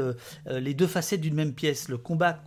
[0.47, 2.43] les deux facettes d'une même pièce, le combat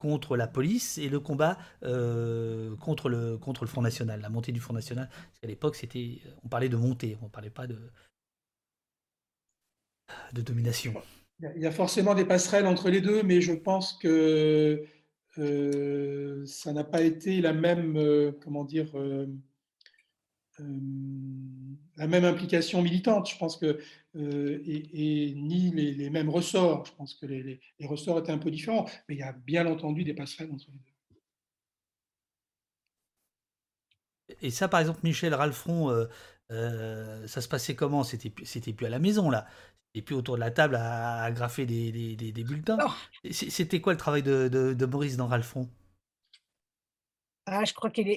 [0.00, 4.50] contre la police et le combat euh, contre, le, contre le Front National, la montée
[4.50, 5.08] du Front National.
[5.08, 7.78] Parce qu'à l'époque, c'était, on parlait de montée, on ne parlait pas de.
[10.32, 10.94] de domination.
[11.54, 14.84] Il y a forcément des passerelles entre les deux, mais je pense que
[15.38, 18.90] euh, ça n'a pas été la même, euh, comment dire,
[21.96, 23.30] la même implication militante.
[23.30, 23.80] Je pense que
[24.14, 26.86] et, ni les, mêmes ressorts.
[26.86, 30.04] Je pense que les, ressorts étaient un peu différents, mais il y a bien entendu
[30.04, 30.84] des passerelles entre les deux.
[34.42, 36.06] Et ça, par exemple, Michel Ralfron,
[36.48, 38.04] ça se passait comment?
[38.04, 39.46] C'était c'était plus à la maison là
[39.94, 42.78] et puis autour de la table à, graffer des, des, bulletins.
[43.30, 45.68] C'était quoi le travail de, de, Maurice dans Ralfon
[47.46, 48.08] ah, Je crois qu'il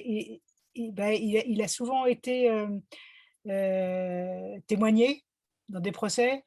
[0.74, 2.68] il, ben, il, a souvent été euh,
[3.48, 5.24] euh, témoigné
[5.68, 6.44] dans des procès.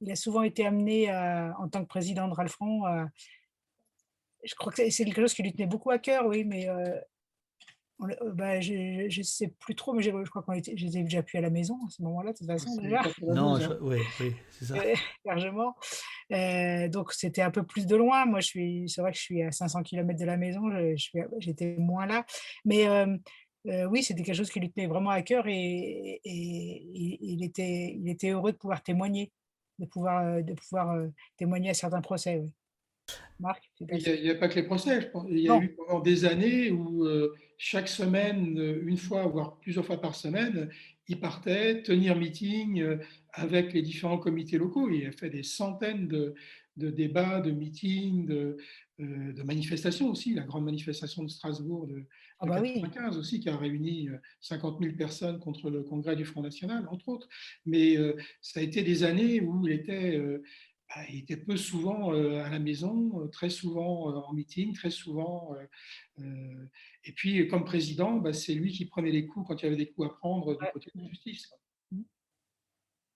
[0.00, 2.82] Il a souvent été amené en tant que président de Ralfron.
[4.44, 6.68] je crois que c'est quelque chose qui lui tenait beaucoup à cœur, oui, mais
[8.02, 10.98] euh, euh, bah, je ne sais plus trop, mais je crois qu'on était, je les
[10.98, 13.02] ai déjà pu à la maison à ce moment-là, de toute façon, déjà.
[13.22, 14.74] Non, oui, oui c'est ça.
[15.24, 15.74] Largement.
[16.32, 18.26] Euh, donc, c'était un peu plus de loin.
[18.26, 20.62] Moi, je suis, c'est vrai que je suis à 500 km de la maison,
[21.38, 22.26] j'étais moins là.
[22.64, 22.84] Mais
[23.68, 27.94] euh, oui, c'était quelque chose qui lui tenait vraiment à cœur et, et, il, était,
[27.98, 29.32] il était heureux de pouvoir témoigner,
[29.78, 31.06] de pouvoir, de pouvoir
[31.36, 32.38] témoigner à certains procès.
[32.38, 32.50] Oui.
[33.38, 35.00] Marc, il n'y a, pas que les procès.
[35.00, 35.26] Je pense.
[35.28, 37.06] Il y a eu pendant des années où
[37.58, 40.68] chaque semaine, euh, une fois, voire plusieurs fois par semaine,
[41.08, 42.98] il partait tenir meeting euh,
[43.32, 44.90] avec les différents comités locaux.
[44.90, 46.34] Il a fait des centaines de,
[46.76, 48.56] débats, de meetings, de, euh,
[48.98, 50.34] de, manifestations aussi.
[50.34, 51.94] La grande manifestation de Strasbourg de,
[52.42, 54.08] 1995 ah bah aussi, qui a réuni
[54.40, 57.28] 50 000 personnes contre le congrès du Front National, entre autres.
[57.64, 57.96] Mais
[58.40, 60.20] ça a été des années où il était
[60.88, 64.72] bah, il était peu souvent euh, à la maison, euh, très souvent euh, en meeting,
[64.72, 65.54] très souvent.
[67.04, 69.76] et puis, comme président, bah, c'est lui qui prenait les coups quand il y avait
[69.76, 71.52] des coups à prendre du côté de la justice.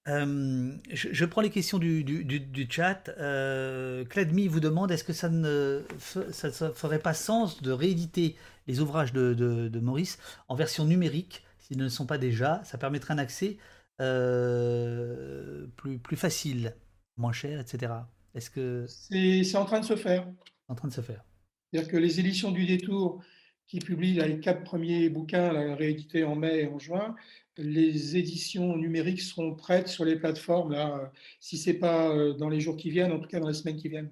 [0.06, 3.08] Je, prends les questions du, du, chat.
[3.18, 8.36] Euh, Cladmi vous demande est-ce que ça ne ça, ferait pas sens de rééditer
[8.66, 10.18] les ouvrages de, de, Maurice
[10.48, 12.62] en version numérique s'ils ne le sont pas déjà?
[12.64, 13.58] Ça permettrait un accès
[13.98, 16.74] plus, plus facile
[17.16, 17.92] moins cher, etc.
[18.34, 20.26] Est-ce que c'est en train de se faire
[20.68, 21.24] En train de se faire.
[21.72, 23.22] C'est-à-dire que les éditions du Détour,
[23.66, 27.14] qui publient les quatre premiers bouquins, la réédités en mai et en juin,
[27.60, 30.72] les éditions numériques seront prêtes sur les plateformes.
[30.72, 33.54] Là, si c'est pas euh, dans les jours qui viennent, en tout cas dans les
[33.54, 34.10] semaines qui viennent.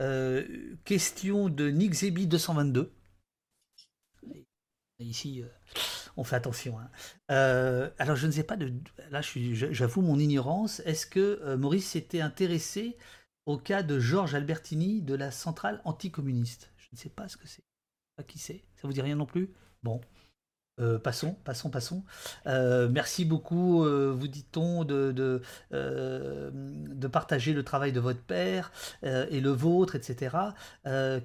[0.00, 2.92] Euh, question de Nick Zebi 222.
[4.98, 5.48] Ici, euh,
[6.16, 6.78] on fait attention.
[6.78, 6.90] Hein.
[7.98, 8.72] Alors, je ne sais pas, de,
[9.10, 10.80] là, j'avoue mon ignorance.
[10.80, 12.96] Est-ce que Maurice s'était intéressé
[13.46, 16.72] au cas de Georges Albertini de la centrale anticommuniste?
[16.76, 17.64] Je ne sais pas ce que c'est.
[18.16, 19.50] Pas qui c'est Ça vous dit rien non plus?
[19.82, 20.00] Bon.
[20.80, 22.02] Euh, passons, passons, passons.
[22.46, 25.42] Euh, merci beaucoup, euh, vous dit-on, de, de,
[27.08, 28.72] partager le travail de votre père
[29.02, 30.36] et le vôtre, etc.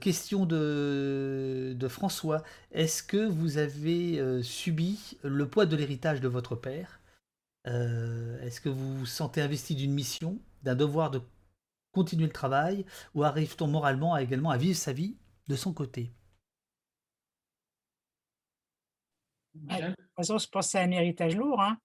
[0.02, 2.44] question de, de François.
[2.74, 7.00] Est-ce que vous avez subi le poids de l'héritage de votre père?
[7.66, 11.22] Est-ce que vous vous sentez investi d'une mission, d'un devoir de
[11.94, 15.16] continuer le travail, ou arrive-t-on moralement également à vivre sa vie
[15.48, 16.12] de son côté?
[19.64, 21.78] De toute façon, je pense que c'est un héritage lourd, hein,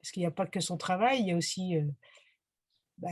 [0.00, 1.84] parce qu'il n'y a pas que son travail, il y a aussi euh,
[2.98, 3.10] bah,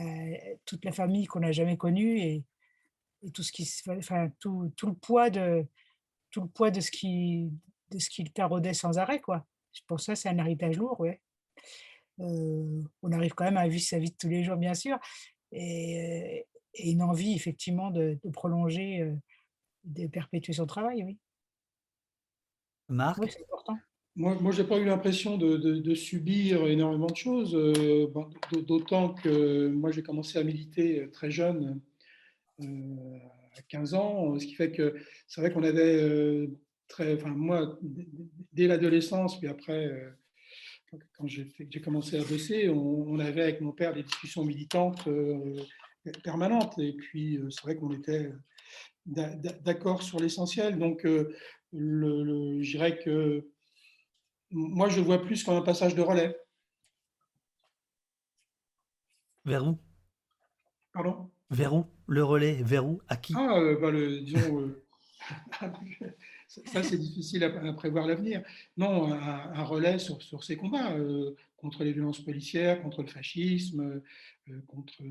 [0.65, 2.43] toute la famille qu'on n'a jamais connue et,
[3.33, 5.65] tout ce qui, enfin, tout, le poids de
[6.29, 7.49] tout le poids de ce qui
[7.89, 9.45] de ce qu'il taraudait sans arrêt, quoi.
[9.89, 11.21] Que ça, c'est un héritage lourd, ouais.
[12.19, 14.97] Euh, on arrive quand même à vivre sa vie de tous les jours, bien sûr,
[15.51, 16.45] et,
[16.77, 19.15] une envie effectivement de, prolonger, euh,
[19.85, 21.17] de perpétuer son travail, oui.
[22.89, 23.19] Marc
[24.15, 28.07] Moi, moi je n'ai pas eu l'impression de, subir énormément de choses, euh,
[28.67, 31.81] d'autant que moi, j'ai commencé à militer très jeune,
[32.61, 33.17] euh,
[33.57, 34.95] à 15 ans, ce qui fait que
[35.27, 36.47] c'est vrai qu'on avait euh,
[36.87, 37.15] très.
[37.15, 37.79] Enfin, moi,
[38.53, 40.13] dès l'adolescence, puis après,
[41.17, 45.09] quand j'ai commencé à bosser, on, avait avec mon père des discussions militantes
[46.23, 46.77] permanentes.
[46.77, 48.31] Et puis, c'est vrai qu'on était
[49.05, 50.77] d'accord sur l'essentiel.
[50.77, 51.05] Donc,
[51.75, 53.47] le, je dirais que
[54.51, 56.37] moi, je vois plus comme un passage de relais.
[59.43, 59.77] Vers où?
[60.93, 61.29] Pardon?
[61.49, 61.85] Vers où?
[62.07, 63.01] Le relais, vers où?
[63.07, 63.33] À qui?
[63.35, 64.83] Ah, euh, bah, le, disons, euh,
[66.47, 68.43] ça c'est difficile à, prévoir l'avenir.
[68.77, 74.01] Non, un, relais sur, sur, ces combats euh, contre les violences policières, contre le fascisme,
[74.67, 75.03] contre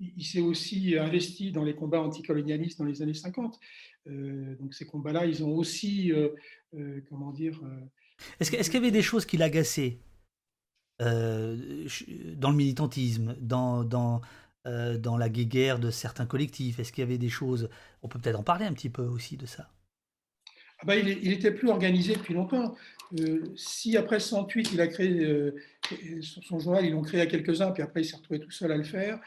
[0.00, 3.58] il s'est aussi investi dans les combats anticolonialistes dans les années 50.
[4.08, 6.28] Euh, donc ces combats-là, ils ont aussi, euh,
[6.74, 7.60] euh, comment dire...
[8.40, 9.98] Est-ce qu'il y avait des choses qui l'agaçaient
[10.98, 14.22] dans le militantisme, dans, dans,
[14.64, 16.78] dans la guéguerre de certains collectifs?
[16.78, 17.68] Est-ce qu'il y avait des choses
[18.02, 19.68] On peut peut-être en parler un petit peu aussi de ça?
[20.78, 22.74] Ah bah, il, il, était plus organisé depuis longtemps.
[23.54, 25.52] si après 68, il a créé
[26.22, 28.76] son journal, ils l'ont créé à quelques-uns, puis après il s'est retrouvé tout seul à
[28.78, 29.20] le faire.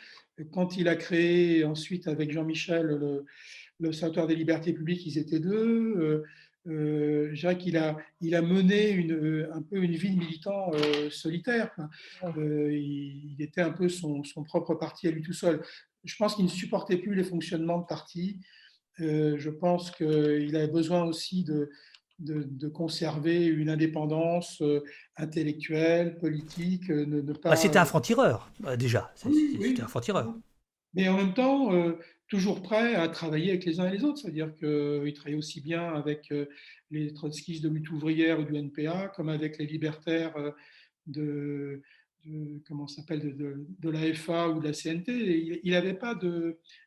[0.52, 3.26] Quand il a créé ensuite avec Jean-Michel le,
[3.80, 5.96] l'Observatoire des libertés publiques, ils étaient deux.
[5.98, 6.24] Euh,
[6.68, 10.72] euh, je dirais qu'il a, il a mené une, un peu une vie de militant
[10.74, 11.72] euh, solitaire.
[12.38, 15.64] il, était un peu son, son, propre parti à lui tout seul.
[16.04, 18.40] Je pense qu'il ne supportait plus les fonctionnements de parti.
[18.98, 21.70] je pense qu'il avait besoin aussi de,
[22.20, 24.62] de, conserver une indépendance
[25.18, 26.90] intellectuelle, politique.
[26.90, 27.50] Ne, pas...
[27.50, 29.12] Bah, c'était un franc-tireur, déjà.
[29.16, 30.34] C'était un franc-tireur.
[30.94, 31.72] Mais en même temps,
[32.30, 34.20] toujours prêt à travailler avec les uns et les autres.
[34.20, 36.46] C'est-à-dire qu'il travaillait aussi bien avec euh,
[36.92, 40.52] les trotskistes de lutte ouvrière ou du NPA, comme avec les libertaires euh,
[41.08, 41.82] de,
[42.68, 45.62] comment s'appelle de, de, la FA ou de la CNT.
[45.64, 46.20] il n'avait pas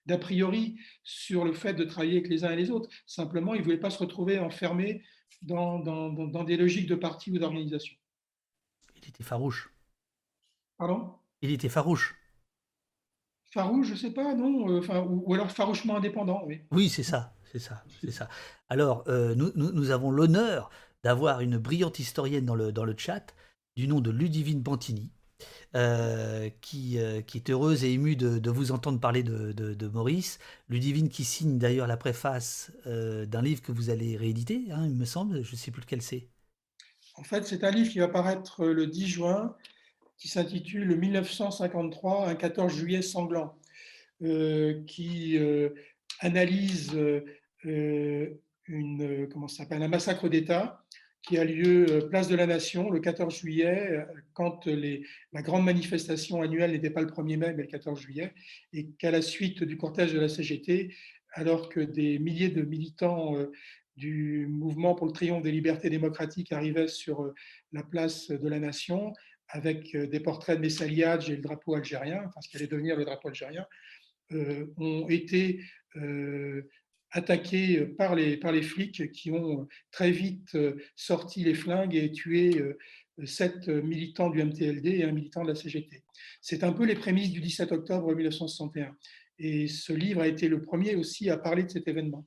[0.07, 2.89] d'a priori sur le fait de travailler avec les uns et les autres.
[3.07, 5.03] Simplement, il ne voulait pas se retrouver enfermé
[5.43, 7.95] dans, dans, dans des logiques de parti ou d'organisation.
[8.97, 9.73] Il était farouche.
[10.79, 11.15] Pardon?
[11.41, 12.17] Il était farouche.
[13.53, 16.63] Farouche, je sais pas, non euh, enfin, ou, alors farouchement indépendant, oui.
[16.71, 18.29] Oui, c'est ça, c'est ça, c'est ça.
[18.71, 20.71] Alors, euh, nous, nous, avons l'honneur
[21.05, 23.35] d'avoir une brillante historienne dans le, dans le chat,
[23.77, 25.13] du nom de Ludivine Pantini,
[25.75, 30.39] euh, qui, qui, est heureuse et émue de, de vous entendre parler de, de, Maurice.
[30.69, 35.05] Ludivine qui signe d'ailleurs la préface d'un livre que vous allez rééditer, hein, il me
[35.05, 36.29] semble, je ne sais plus lequel c'est.
[37.15, 39.55] En fait, c'est un livre qui va paraître le 10 juin
[40.23, 43.59] qui s'intitule 1953, un 14 juillet sanglant,
[44.23, 45.71] euh, qui euh,
[46.21, 48.31] analyse euh,
[48.67, 50.82] une, comment un massacre d'État
[51.23, 56.43] qui a lieu place de la Nation le 14 juillet, quand les, la grande manifestation
[56.43, 58.33] annuelle n'était pas le 1er mai, mais le 14 juillet,
[58.73, 60.95] et qu'à la suite du cortège de la CGT,
[61.33, 63.37] alors que des milliers de militants
[63.97, 67.33] du mouvement pour le triomphe des libertés démocratiques arrivaient sur
[67.73, 69.13] la place de la Nation,
[69.53, 72.97] avec euh, des portraits de Messaliadj et le drapeau algérien, enfin ce qui allait devenir
[72.97, 73.67] le drapeau algérien,
[74.33, 75.61] euh, ont été
[75.97, 76.63] euh,
[77.13, 80.57] attaqués par les, par les flics qui ont très vite
[80.97, 82.63] sorti les flingues et tué
[83.25, 86.03] sept militants du MTLD et un militant de la CGT.
[86.41, 88.97] C'est un peu les prémices du 17 octobre 1961.
[89.39, 92.27] Et ce livre a été le premier aussi à parler de cet événement.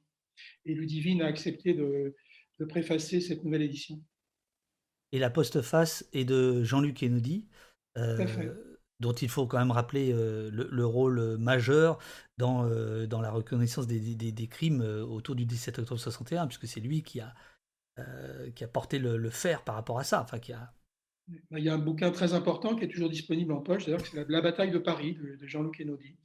[0.65, 2.15] Et Ludivine a accepté de,
[2.59, 4.01] de préfacer cette nouvelle édition
[5.15, 10.85] et la postface est de Jean-Luc euh, dont il faut quand même rappeler euh, le,
[10.85, 11.99] rôle majeur
[12.37, 16.79] dans, euh, dans la reconnaissance des, des, crimes autour du 17 octobre 61, puisque c'est
[16.79, 17.33] lui qui a,
[18.55, 20.21] qui a porté le, fer par rapport à ça.
[20.21, 20.73] Enfin, qui a...
[21.51, 24.29] Il y a un bouquin très important qui est toujours disponible en poche, d'ailleurs, c'est
[24.29, 26.15] la, bataille de Paris de, Jean-Luc Kennedy.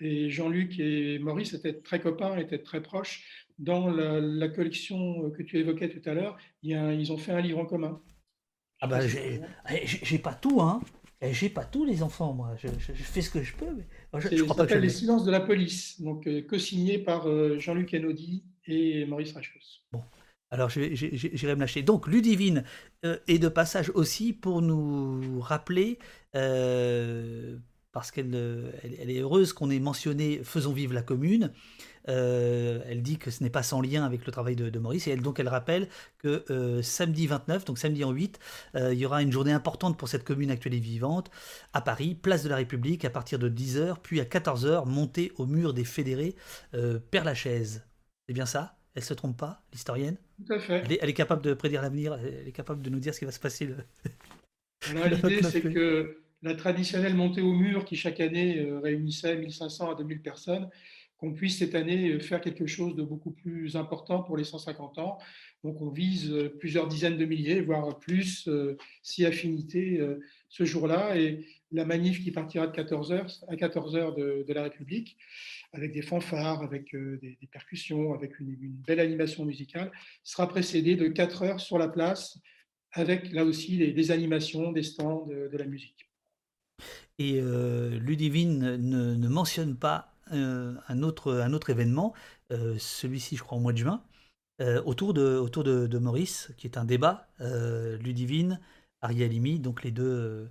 [0.00, 3.46] Et Jean-Luc et Maurice étaient très copains, étaient très proches.
[3.58, 7.66] Dans la, collection que tu évoquais tout à l'heure, ils ont fait un livre en
[7.66, 8.00] commun.
[8.82, 10.80] Ah bah eh, j'ai pas tout, hein.
[11.22, 12.56] Eh, j'ai pas tout, les enfants, moi.
[12.56, 13.66] Je, fais ce que je peux.
[13.76, 13.86] Mais...
[14.20, 17.92] Je, crois pas que Les silences de la police, donc euh, co-signé par euh, Jean-Luc
[17.92, 19.82] Enodi et Maurice Rachos.
[19.92, 20.02] Bon,
[20.50, 21.82] alors j'irai me lâcher.
[21.82, 22.64] Donc Ludivine
[23.04, 25.98] euh, est de passage aussi pour nous rappeler,
[27.92, 31.52] parce qu'elle elle, est heureuse qu'on ait mentionné Faisons vivre la commune.
[32.08, 35.10] Euh, elle dit que ce n'est pas sans lien avec le travail de, Maurice et
[35.10, 35.88] elle, donc elle rappelle
[36.18, 38.38] que euh, samedi 29, donc samedi en 8,
[38.74, 41.30] euh, il y aura une journée importante pour cette commune actuelle et vivante
[41.72, 45.46] à Paris, place de la République, à partir de 10h, puis à 14h, montée au
[45.46, 46.34] mur des fédérés,
[47.10, 47.84] Père Lachaise.
[48.26, 48.76] C'est bien ça?
[48.94, 50.16] Elle se trompe pas, l'historienne?
[50.46, 50.98] Tout à fait.
[51.00, 53.32] Elle est, capable de prédire l'avenir, elle est capable de nous dire ce qui va
[53.32, 53.68] se passer.
[54.92, 60.22] L'idée, c'est que la traditionnelle montée au mur qui chaque année réunissait 1500 à 2000
[60.22, 60.70] personnes,
[61.20, 65.18] qu'on puisse cette année faire quelque chose de beaucoup plus important pour les 150 ans.
[65.62, 70.18] Donc on vise plusieurs dizaines de milliers, voire plus, euh, si affinité, euh,
[70.48, 71.18] ce jour-là.
[71.18, 75.18] Et la manif qui partira de 14h à 14h de, la République,
[75.74, 78.56] avec des fanfares, avec euh, des, percussions, avec une,
[78.86, 79.92] belle animation musicale,
[80.24, 82.38] sera précédée de 4 heures sur la place,
[82.92, 86.09] avec là aussi des, animations, des stands, de, la musique.
[87.18, 92.14] Et Ludivine ne, ne mentionne pas euh, un, autre, un autre événement,
[92.52, 94.00] euh, celui-ci je crois au mois de juin,
[94.60, 98.60] euh, autour, de, autour de, Maurice, qui est un débat, Ludivine,
[99.00, 100.48] Ariel Imi, donc les deux,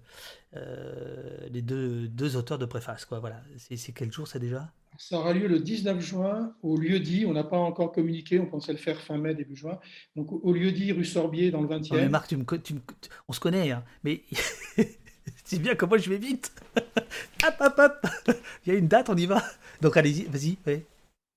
[0.54, 3.06] les deux, deux auteurs de préface.
[3.06, 3.42] Quoi, voilà.
[3.58, 4.70] C'est quel jour ça déjà?
[4.98, 7.26] Ça aura lieu le 19 juin au lieu dit.
[7.26, 9.80] On n'a pas encore communiqué, on pensait le faire fin mai, début juin.
[10.16, 11.96] Donc au lieu dit, rue Sorbier, dans le 20e.
[11.96, 12.74] mais Marc, tu me, tu
[13.28, 14.24] on se connaît, hein, mais
[15.50, 16.52] C'est bien comme moi je vais vite.
[16.78, 18.08] hop, hop, hop.
[18.66, 19.44] Il y a une date, on y va.
[19.82, 20.58] Donc allez-y, vas-y.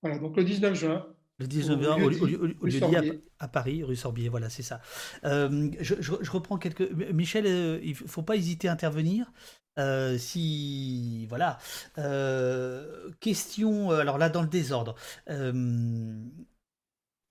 [0.03, 1.07] Voilà, donc le 19 juin.
[1.39, 4.83] Le 19 juin, au, lieu à, Paris, rue Sorbier, voilà, c'est ça.
[5.25, 6.91] Euh, je, reprends quelques.
[7.15, 9.33] Michel, euh, il ne faut pas hésiter à intervenir.
[9.79, 11.27] Euh, si.
[11.31, 11.57] Voilà.
[13.21, 14.95] question, alors là, dans le désordre.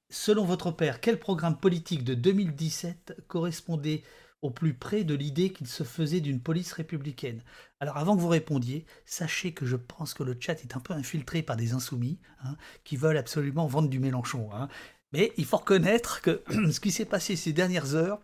[0.09, 4.01] selon votre père, quel programme politique de 2017 correspondait
[4.41, 7.43] au plus près de l'idée qu'il se faisait d'une police républicaine.
[7.79, 10.93] Alors avant que vous répondiez, sachez que je pense que le chat est un peu
[10.93, 14.49] infiltré par des insoumis hein, qui veulent absolument vendre du Mélenchon.
[14.53, 14.67] Hein.
[15.13, 16.41] Mais il faut reconnaître que
[16.71, 18.19] ce qui s'est passé ces dernières heures,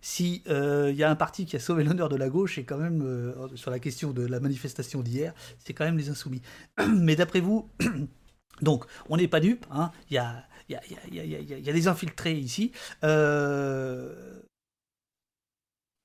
[0.00, 2.78] s'il euh, y a un parti qui a sauvé l'honneur de la gauche, et quand
[2.78, 6.42] même, euh, sur la question de la manifestation d'hier, c'est quand même les insoumis.
[6.88, 7.68] Mais d'après vous,
[8.62, 9.66] donc, on n'est pas dupe,
[10.08, 10.80] il y, a, y, a,
[11.10, 12.72] y, a, des infiltrés ici.
[13.02, 14.40] Euh,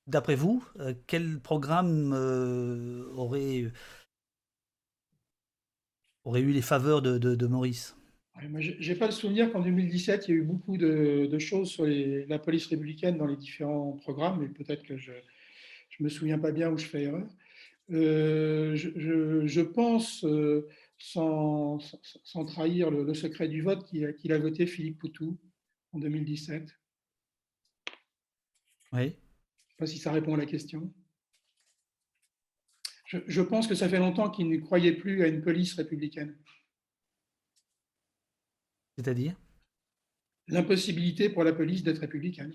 [0.05, 3.71] D'après vous, euh, quel programme euh, aurait,
[6.25, 7.95] aurait eu les faveurs de, Maurice?
[8.41, 11.85] Je n'ai pas le souvenir qu'en 2017, il y a eu beaucoup de, choses sur
[11.85, 16.51] la police républicaine dans les différents programmes, mais peut-être que je ne me souviens pas
[16.51, 17.27] bien où je fais erreur.
[17.91, 20.25] Euh, je, pense,
[20.97, 21.80] sans,
[22.45, 25.38] trahir le, secret du vote, qu'il a voté Philippe Poutou
[25.93, 26.75] en 2017.
[28.91, 29.15] Oui
[29.85, 30.91] sais pas si ça répond à la question.
[33.27, 36.35] Je, pense que ça fait longtemps qu'il ne croyait plus à une police républicaine.
[38.97, 39.35] C'est-à-dire?
[40.47, 42.53] L'impossibilité pour la police d'être républicaine.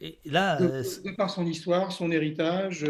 [0.00, 2.86] Et là, de, euh, par son histoire, son héritage,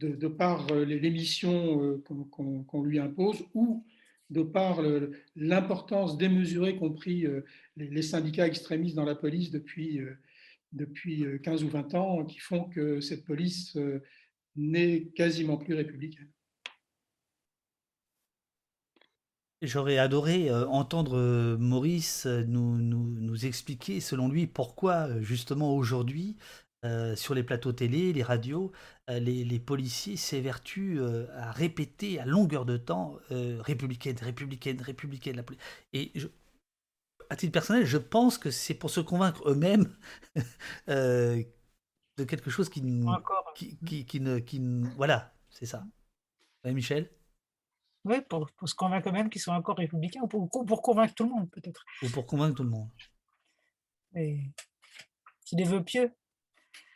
[0.00, 3.86] de, par euh, les, missions euh, qu'on lui impose, ou
[4.30, 4.80] de par
[5.34, 7.26] l'importance démesurée qu'ont pris
[7.76, 10.00] les, syndicats extrémistes dans la police depuis
[10.72, 14.02] depuis 15 euh, ou 20 ans qui font que cette police euh,
[14.56, 16.30] n'est quasiment plus républicaine.
[19.62, 26.36] J'aurais adoré euh, entendre Maurice nous, expliquer, selon lui, pourquoi justement aujourd'hui,
[27.14, 28.72] sur les plateaux télé, les radios,
[29.08, 30.98] les, policiers s'évertuent
[31.34, 35.44] à répéter à longueur de temps républicaine, républicaine, républicaine.
[35.92, 36.26] Et je,
[37.30, 39.96] à titre personnel, je pense que c'est pour se convaincre eux-mêmes
[40.88, 41.42] euh,
[42.16, 42.82] de quelque chose qui,
[43.86, 44.60] qui, qui, ne, qui,
[44.96, 45.84] voilà, c'est ça.
[46.64, 47.08] Michel?
[48.04, 51.24] Oui, pour, pour, se convaincre eux-mêmes qu'ils sont encore républicains, ou pour, pour, convaincre tout
[51.24, 51.84] le monde, peut-être.
[52.02, 52.88] Ou pour convaincre tout le monde.
[54.12, 56.12] C'est des vœux pieux.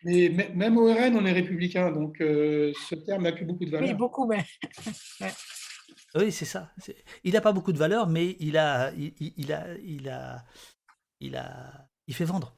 [0.02, 3.70] Mais même au RN, on est républicain, donc euh, ce terme n'a plus beaucoup de
[3.70, 3.88] valeur.
[3.88, 4.44] Oui, beaucoup, mais.
[6.16, 6.70] Oui, c'est ça.
[7.24, 10.44] Il n'a pas beaucoup de valeur, mais il a, il, a, il a,
[11.20, 12.54] il a, il fait vendre.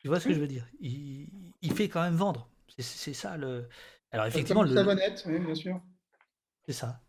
[0.00, 0.66] Tu vois ce que je veux dire?
[0.80, 2.48] Il, fait quand même vendre.
[2.78, 3.68] C'est ça le.
[4.12, 5.80] Alors effectivement, comme une savonnette, oui, bien sûr.
[6.66, 7.00] C'est ça.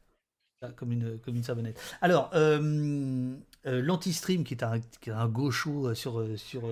[0.76, 1.80] Comme une, comme une savonnette.
[2.02, 3.36] Alors, euh,
[3.68, 6.64] euh, l'anti-stream, qui est un, qui est un gauchou euh, sur, sur,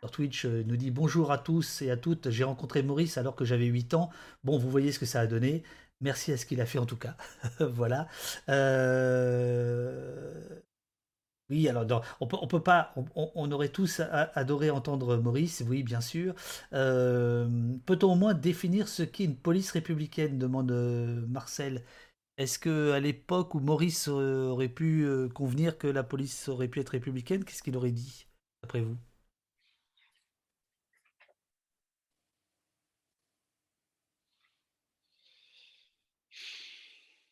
[0.00, 2.28] sur Twitch, nous dit bonjour à tous et à toutes.
[2.28, 4.10] J'ai rencontré Maurice alors que j'avais 8 ans.
[4.44, 5.62] Bon, vous voyez ce que ça a donné.
[6.02, 7.16] Merci à ce qu'il a fait en tout cas.
[7.60, 8.08] voilà.
[8.48, 10.60] Euh,
[11.50, 11.84] oui, alors
[12.20, 14.00] on peut, peut pas, on, aurait tous
[14.34, 16.34] adoré entendre Maurice, oui, bien sûr.
[16.72, 17.46] Euh,
[17.86, 20.38] peut-on au moins définir ce qu'est une police républicaine?
[20.38, 21.84] demande euh, Marcel.
[22.38, 26.90] Est-ce que à l'époque où Maurice aurait pu convenir que la police aurait pu être
[26.90, 28.26] républicaine, qu'est-ce qu'il aurait dit,
[28.62, 28.96] d'après vous?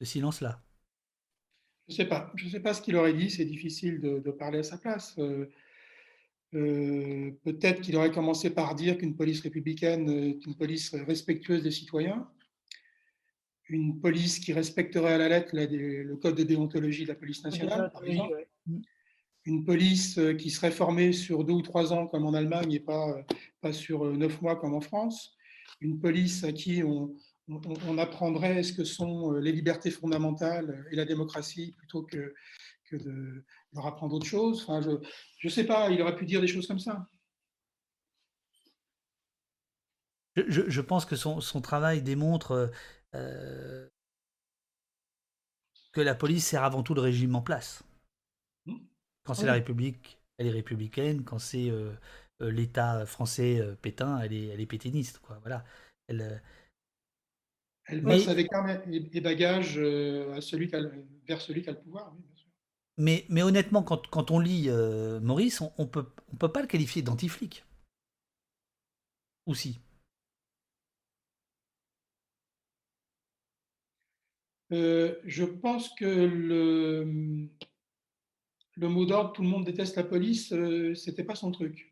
[0.00, 0.62] Ce silence-là
[1.88, 2.32] Je ne sais pas.
[2.34, 3.30] Je sais pas ce qu'il aurait dit.
[3.30, 5.14] C'est difficile de, parler à sa place.
[5.18, 5.46] Euh,
[6.54, 11.70] euh, peut-être qu'il aurait commencé par dire qu'une police républicaine est une police respectueuse des
[11.70, 12.28] citoyens,
[13.68, 17.92] une police qui respecterait à la lettre le code de déontologie de la police nationale,
[17.92, 18.46] par exemple.
[19.46, 22.80] Une police euh, qui serait formée sur deux ou trois ans comme en Allemagne et
[22.80, 23.24] pas,
[23.60, 25.34] pas sur neuf mois comme en France.
[25.80, 27.14] Une police à qui on,
[27.50, 32.34] on, apprendrait ce que sont euh, les libertés fondamentales et la démocratie plutôt que,
[32.92, 34.62] de leur apprendre autre chose.
[34.62, 37.06] Enfin, je ne sais pas, il aurait pu dire des choses comme ça.
[40.36, 42.72] Je, pense que son, travail démontre
[43.14, 43.88] euh,
[45.92, 47.84] que la police sert avant tout le régime en place.
[48.66, 48.78] Mmh.
[49.24, 51.24] Quand c'est la République, elle est républicaine.
[51.24, 51.92] Quand c'est euh,
[52.40, 55.18] l'État français pétain, elle est, elle est pétainiste.
[55.18, 55.38] Quoi.
[55.42, 55.64] Voilà.
[56.08, 56.42] Elle,
[57.90, 58.48] elle bosse avec
[58.86, 60.70] les bagages euh, à celui
[61.26, 62.14] vers celui qui a le pouvoir.
[62.96, 66.60] Mais, mais, honnêtement, quand, quand on lit euh, Maurice, on ne peut, on peut pas
[66.60, 67.64] le qualifier d'anti-flic.
[69.46, 69.78] Ou si
[74.72, 77.48] Euh, je pense que le,
[78.76, 81.89] le mot d'ordre tout le monde déteste la police, euh, c'était pas son truc.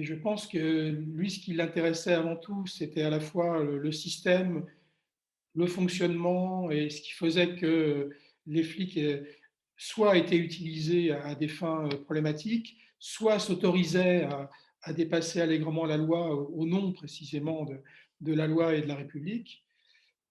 [0.00, 3.92] Et je pense que lui, ce qui l'intéressait avant tout, c'était à la fois le,
[3.92, 4.64] système,
[5.54, 8.08] le fonctionnement et ce qui faisait que
[8.46, 9.26] les flics euh,
[9.76, 16.34] soit étaient utilisés à des fins euh, problématiques, soit s'autorisaient à, dépasser allègrement la loi
[16.34, 17.66] au nom précisément
[18.22, 19.62] de, la loi et de la République.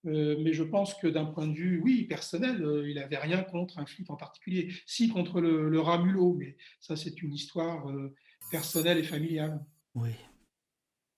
[0.07, 3.77] Euh, mais je pense que d'un point de vue, oui, personnel, il n'avait rien contre
[3.77, 4.73] un flic en particulier.
[4.87, 7.85] Si, contre le, le rat mulot, mais ça, c'est une histoire
[8.49, 9.63] personnelle et familiale.
[9.95, 10.11] Oui.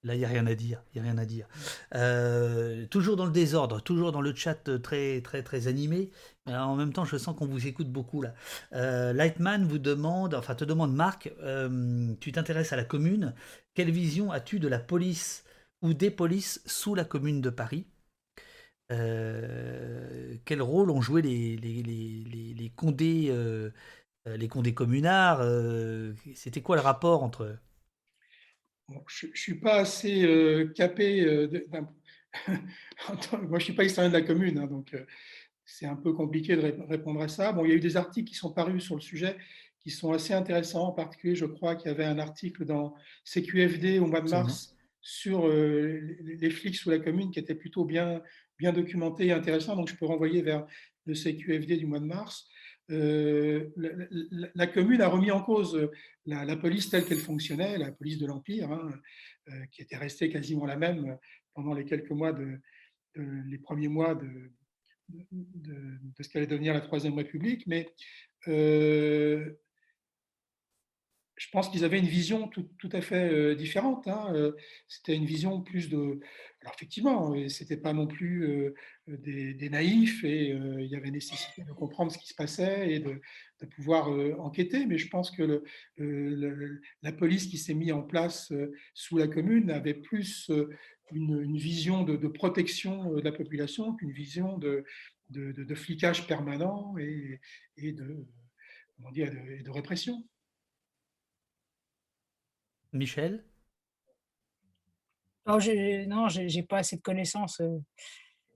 [0.03, 0.83] Là, il n'y a rien à dire.
[0.95, 1.47] A rien à dire.
[1.93, 6.09] Euh, toujours dans le désordre, toujours dans le chat euh, très, très, très animé.
[6.47, 8.33] En même temps, je sens qu'on vous écoute beaucoup là.
[8.73, 11.31] Euh, Lightman vous demande, enfin te demande, Marc,
[12.19, 13.35] tu t'intéresses à la commune.
[13.75, 15.43] Quelle vision as-tu de la police
[15.83, 17.85] ou des polices sous la commune de Paris?
[18.89, 23.31] Quel rôle ont joué les, les, les, condés,
[24.25, 27.57] les condés communards euh, C'était quoi le rapport entre
[28.87, 31.21] Bon, je ne suis pas assez euh, capé.
[31.21, 31.47] euh,
[32.47, 35.05] Moi, je ne suis pas historien de la commune, hein, donc euh,
[35.65, 37.51] c'est un peu compliqué de ré- répondre à ça.
[37.53, 39.37] Bon, il y a eu des articles qui sont parus sur le sujet
[39.79, 40.87] qui sont assez intéressants.
[40.87, 44.75] En particulier, je crois qu'il y avait un article dans CQFD au mois de mars
[45.01, 48.21] sur euh, les les flics sous la commune qui était plutôt bien,
[48.59, 49.75] bien documenté et intéressant.
[49.75, 50.67] Donc, je peux renvoyer vers
[51.05, 52.47] le CQFD du mois de mars.
[52.89, 53.69] Euh,
[54.55, 55.89] la, commune a remis en cause
[56.25, 58.91] la, la police telle qu'elle fonctionnait, la police de l'Empire, hein,
[59.49, 61.17] euh, qui était restée quasiment la même
[61.53, 62.59] pendant les quelques mois de,
[63.15, 64.51] les premiers mois de,
[66.19, 67.65] ce qu'allait devenir la Troisième République.
[67.67, 67.93] Mais
[68.47, 69.53] euh,
[71.35, 74.07] je pense qu'ils avaient une vision tout, à fait euh, différente.
[74.07, 74.31] hein.
[74.33, 74.51] Euh,
[74.87, 76.19] C'était une vision plus de.
[76.61, 78.73] Alors, effectivement, euh, c'était pas non plus
[79.07, 83.19] des, naïfs et il y avait nécessité de comprendre ce qui se passait et de,
[83.75, 84.09] pouvoir
[84.39, 84.85] enquêter.
[84.85, 85.63] Mais je pense que
[85.97, 88.51] la police qui s'est mise en place
[88.93, 90.51] sous la commune avait plus
[91.11, 94.83] une, vision de, protection de la population qu'une vision de,
[95.75, 97.39] flicage permanent et,
[97.77, 97.95] et
[98.95, 100.23] comment et de répression.
[102.93, 103.43] Michel?
[105.47, 107.59] Non, j'ai non, j'ai j'ai pas assez de connaissances.
[107.61, 107.79] euh,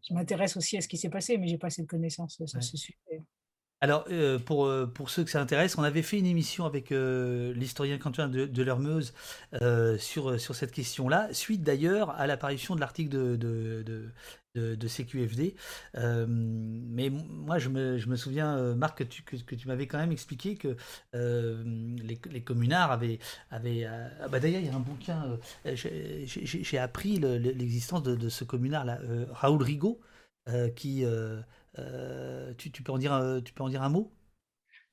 [0.07, 2.47] Je m'intéresse aussi à ce qui s'est passé, mais j'ai pas assez de connaissances euh,
[2.47, 2.63] sur Ouais.
[2.63, 2.97] ce sujet.
[3.81, 7.53] Alors, euh, pour, pour ceux que ça intéresse, on avait fait une émission avec euh,
[7.53, 9.13] l'historien Quentin de, de Lermeuse
[9.61, 14.11] euh, sur, sur cette question-là, suite d'ailleurs à l'apparition de l'article de, de, de,
[14.55, 15.55] de- de CQFD.
[15.95, 19.67] Euh, mais moi, je me, je me souviens, euh, Marc, que tu, que, que tu
[19.67, 20.75] m'avais quand même expliqué que
[21.15, 21.63] euh,
[22.01, 23.19] les, les communards avaient...
[23.51, 28.03] avaient ah bah d'ailleurs, il y a un bouquin, euh, j'ai appris le- le- l'existence
[28.03, 28.99] de, de ce communard-là,
[29.31, 29.99] Raoul Rigaud,
[30.75, 31.03] qui...
[32.57, 34.11] tu, tu peux en dire, un- tu peux en dire un mot?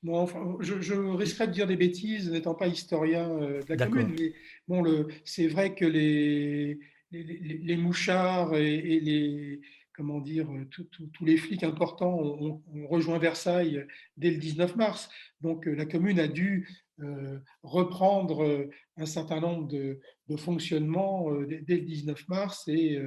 [0.02, 4.10] Bon, enfin, je, je risquerais de dire des bêtises n'étant pas historien de la commune,
[4.18, 4.32] mais
[4.66, 6.80] bon, le, c'est vrai que les,
[7.12, 9.60] les, mouchards et, les,
[9.94, 13.86] comment dire, tous les flics importants ont, rejoint Versailles
[14.16, 15.10] dès le 19 mars.
[15.40, 16.68] Donc euh, la commune a dû
[17.01, 20.01] euh, reprendre euh, un certain nombre de,
[20.36, 22.98] fonctionnements dès, le 19 mars et,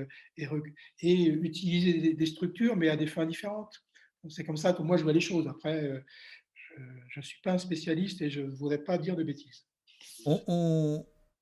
[1.01, 3.83] utiliser des, structures, mais à des fins différentes.
[4.29, 5.47] C'est comme ça que moi je vois les choses.
[5.47, 6.03] Après,
[7.09, 9.65] je ne suis pas un spécialiste et je ne voudrais pas dire de bêtises.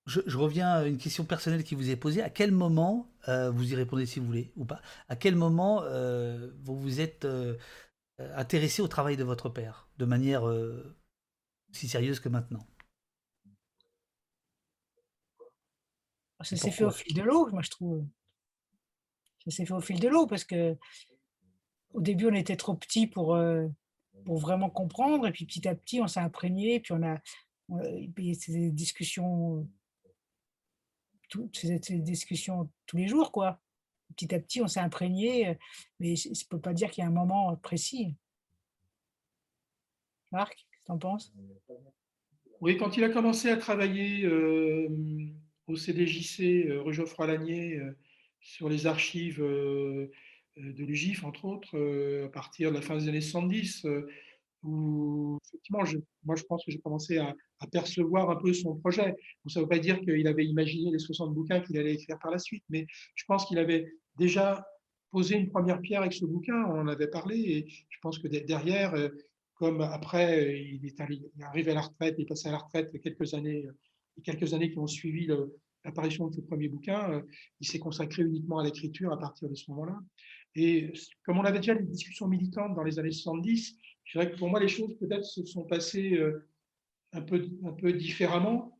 [0.05, 2.21] Je, je reviens à une question personnelle qui vous est posée.
[2.21, 5.81] À quel moment, euh, vous y répondez si vous voulez ou pas, à quel moment
[5.83, 7.57] euh, vous vous êtes euh,
[8.19, 10.43] intéressé au travail de votre père de manière
[11.71, 12.65] si sérieuse que maintenant?
[16.41, 18.05] Ça Et s'est fait au fil de l'eau, moi je trouve.
[19.45, 20.77] Ça s'est fait au fil de l'eau parce que
[21.93, 23.37] au début on était trop petits pour,
[24.25, 27.17] pour vraiment comprendre et puis petit à petit on s'est imprégné puis on a
[27.69, 29.67] on a- puis c'est des discussions
[31.33, 33.59] tout- c'est des discussions tous les jours quoi.
[34.15, 35.53] Petit à petit on s'est imprégné euh,
[35.99, 38.15] mais je ne peux pas dire qu'il y a un moment précis.
[40.31, 41.33] Marc, qu'est-ce que tu en penses?
[42.61, 44.87] Oui, quand il a commencé à travailler euh,
[45.67, 47.97] au CDJC, euh, rue Geoffroy-Lanier, euh,
[48.39, 50.09] sur les archives de
[50.57, 54.09] l'UGIF, entre autres, à partir de la fin des années 70, euh,
[54.63, 57.35] où effectivement, je, moi je pense que j'ai commencé à,
[57.71, 59.15] percevoir un peu son projet.
[59.47, 62.29] Ça ne veut pas dire qu'il avait imaginé les 60 bouquins qu'il allait écrire par
[62.29, 62.85] la suite, mais
[63.15, 64.67] je pense qu'il avait déjà
[65.11, 68.27] posé une première pierre avec ce bouquin, on en avait parlé, et je pense que
[68.27, 69.07] de- derrière, euh,
[69.55, 72.91] comme après, euh, il est, arrivé à la retraite, il est passé à la retraite
[73.01, 73.65] quelques années
[74.17, 75.27] les quelques années qui ont suivi
[75.83, 77.23] l'apparition de ce premier bouquin,
[77.59, 79.99] il s'est consacré uniquement à l'écriture à partir de ce moment-là.
[80.55, 84.37] Et comme on avait déjà des discussions militantes dans les années 70, je dirais que
[84.37, 86.19] pour moi, les choses peut-être se sont passées
[87.13, 88.79] un peu, un peu différemment.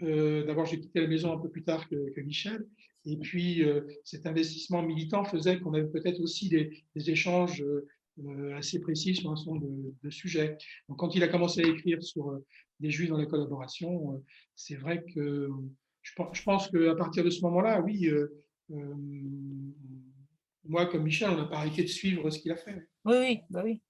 [0.00, 2.66] D'abord, j'ai quitté la maison un peu plus tard que, Michel.
[3.04, 3.62] Et puis,
[4.04, 7.62] cet investissement militant faisait qu'on avait peut-être aussi des, échanges
[8.20, 10.56] euh, assez précis sur un certain nombre de, sujets.
[10.88, 12.46] Donc, quand il a commencé à écrire sur euh,
[12.78, 14.18] des juifs dans la collaboration, euh,
[14.54, 15.50] c'est vrai que
[16.00, 18.08] je, je pense qu'à partir de ce moment-là, oui,
[20.64, 22.88] moi comme Michel, on n'a pas arrêté de suivre ce qu'il a fait.
[23.04, 23.80] Oui, oui, bah oui.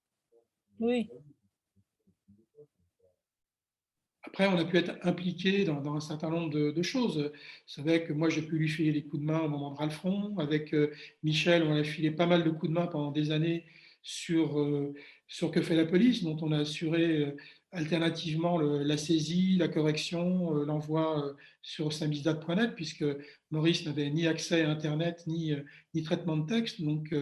[0.79, 1.09] Oui.
[4.23, 7.17] Après, on a pu être impliqué dans, un certain nombre de, choses.
[7.17, 7.31] Vous
[7.67, 10.37] savez que moi, j'ai pu lui filer des coups de main au moment de Ralfron.
[10.39, 10.75] Avec
[11.23, 13.65] Michel, on a filé pas mal de coups de main pendant des années
[14.01, 14.93] sur, euh,
[15.27, 17.35] sur que fait la police, dont on a assuré
[17.75, 23.05] euh, alternativement la saisie, la correction, euh, l'envoi sur samizdat.net, puisque
[23.51, 25.53] Maurice n'avait ni accès à Internet, ni,
[25.93, 26.81] ni traitement de texte.
[26.81, 27.13] Donc,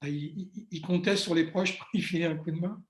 [0.00, 2.82] bah, il, comptait sur les proches pour y filer un coup de main.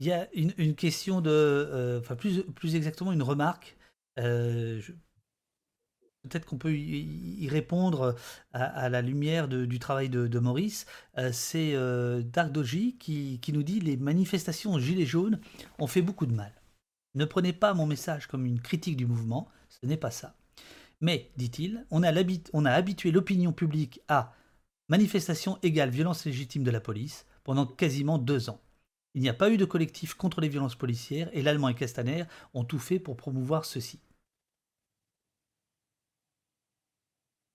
[0.00, 3.76] Il y a une, question de, enfin plus, plus exactement une remarque.
[4.16, 4.92] je,
[6.28, 8.14] peut-être qu'on peut y, répondre
[8.52, 10.86] à, la lumière du travail de, Maurice.
[11.16, 12.52] Euh, c'est euh, Dark
[12.98, 15.40] qui, nous dit les manifestations Gilets jaunes
[15.78, 16.52] ont fait beaucoup de mal.
[17.14, 20.36] Ne prenez pas mon message comme une critique du mouvement, ce n'est pas ça.
[21.00, 22.12] Mais, dit-il, on a,
[22.52, 24.34] on a habitué l'opinion publique à
[24.88, 28.60] manifestation égale violence légitime de la police pendant quasiment deux ans.
[29.14, 32.24] Il n'y a pas eu de collectif contre les violences policières et l'Allemand et Castaner
[32.54, 34.00] ont tout fait pour promouvoir ceci.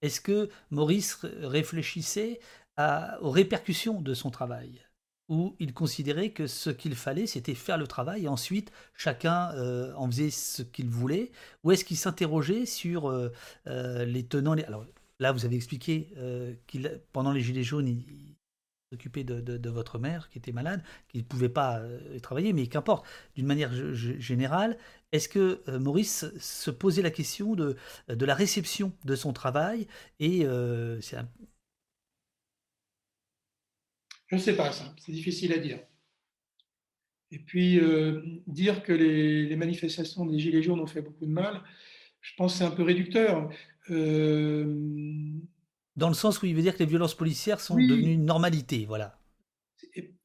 [0.03, 2.41] Est-ce que Maurice réfléchissait
[2.77, 4.81] aux répercussions de son travail?
[5.29, 9.93] Ou il considérait que ce qu'il fallait, c'était faire le travail et ensuite chacun euh,
[9.95, 11.31] en faisait ce qu'il voulait?
[11.63, 13.31] Ou est-ce qu'il s'interrogeait sur euh,
[13.67, 14.85] euh, les tenants Alors
[15.19, 16.13] là, vous avez expliqué
[16.67, 18.35] qu'il pendant les Gilets jaunes, il,
[18.91, 21.81] s'occupait de, votre mère qui était malade, qui ne pouvait pas
[22.21, 24.77] travailler, mais qu'importe, d'une manière générale,
[25.13, 27.77] est-ce que euh, Maurice se posait la question de,
[28.09, 29.87] de la réception de son travail
[30.19, 30.99] et euh,
[34.27, 35.79] Je ne sais pas ça, c'est difficile à dire.
[37.29, 41.61] Et puis euh, dire que les, manifestations des Gilets jaunes ont fait beaucoup de mal,
[42.19, 43.49] je pense que c'est un peu réducteur.
[43.89, 43.95] Dans
[46.07, 49.19] le sens où il veut dire que les violences policières sont devenues une normalité, voilà.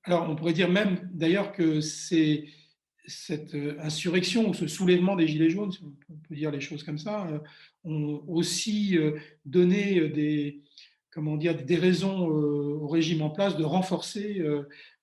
[0.05, 2.47] Alors on pourrait dire même d'ailleurs que c'est
[3.09, 6.83] cette euh, insurrection ou ce soulèvement des Gilets jaunes, si on peut dire les choses
[6.83, 7.39] comme ça, euh,
[7.85, 10.63] ont aussi euh, donné des,
[11.11, 14.43] comment dire, des raisons au régime en place de renforcer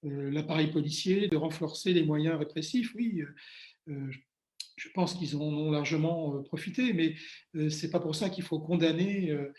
[0.03, 2.93] l'appareil policier, de renforcer les moyens répressifs.
[2.95, 3.23] Oui,
[3.87, 4.19] je
[4.93, 7.15] pense qu'ils en ont largement euh, profité, mais
[7.55, 9.53] euh, c'est pas pour ça qu'il faut condamner, euh,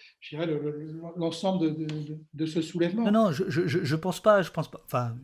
[1.16, 1.74] l'ensemble
[2.34, 3.04] de, ce soulèvement.
[3.04, 5.16] Non, non, je, je, pense pas, je pense pas, enfin,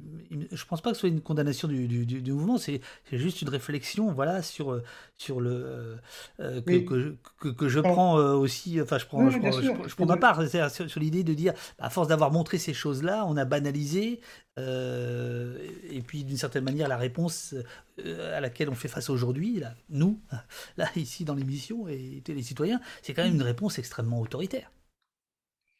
[0.50, 2.80] je pense pas que ce soit une condamnation du, du, mouvement, c'est
[3.12, 4.80] juste une réflexion, voilà, sur
[5.16, 5.98] sur le
[6.38, 7.16] que,
[7.52, 11.34] que, je prends aussi, enfin, je prends, je, prends, ma part, sur, sur l'idée de
[11.34, 14.20] dire, à force d'avoir montré ces choses-là, on a banalisé,
[14.58, 15.56] euh,
[15.90, 17.54] et puis d'une certaine manière, la réponse
[17.98, 20.20] euh, à laquelle on fait face aujourd'hui, nous,
[20.76, 24.70] là ici dans l'émission et les citoyens, c'est quand même une réponse extrêmement autoritaire.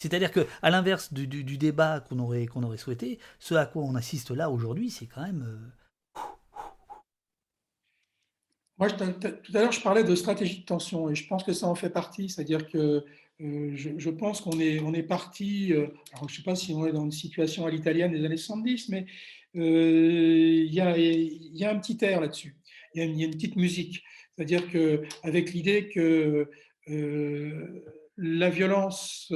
[0.03, 1.27] C'est-à-dire que, à l'inverse du,
[1.59, 5.44] débat qu'on aurait, souhaité, ce à quoi on assiste là aujourd'hui, c'est quand même.
[5.47, 6.23] Euh,
[8.78, 11.69] Moi, tout à l'heure, je parlais de stratégie de tension et je pense que ça
[11.69, 12.28] en fait partie.
[12.28, 13.05] C'est-à-dire que
[13.43, 16.73] euh, je, pense qu'on est, on est parti, euh, alors je ne sais pas si
[16.74, 19.06] on est dans une situation à l'italienne des années 70, mais
[19.56, 22.55] euh, il y, a, un petit air là-dessus,
[22.94, 24.05] il y, a une petite musique.
[24.36, 26.48] C'est-à-dire qu'avec l'idée que
[28.16, 29.32] la violence,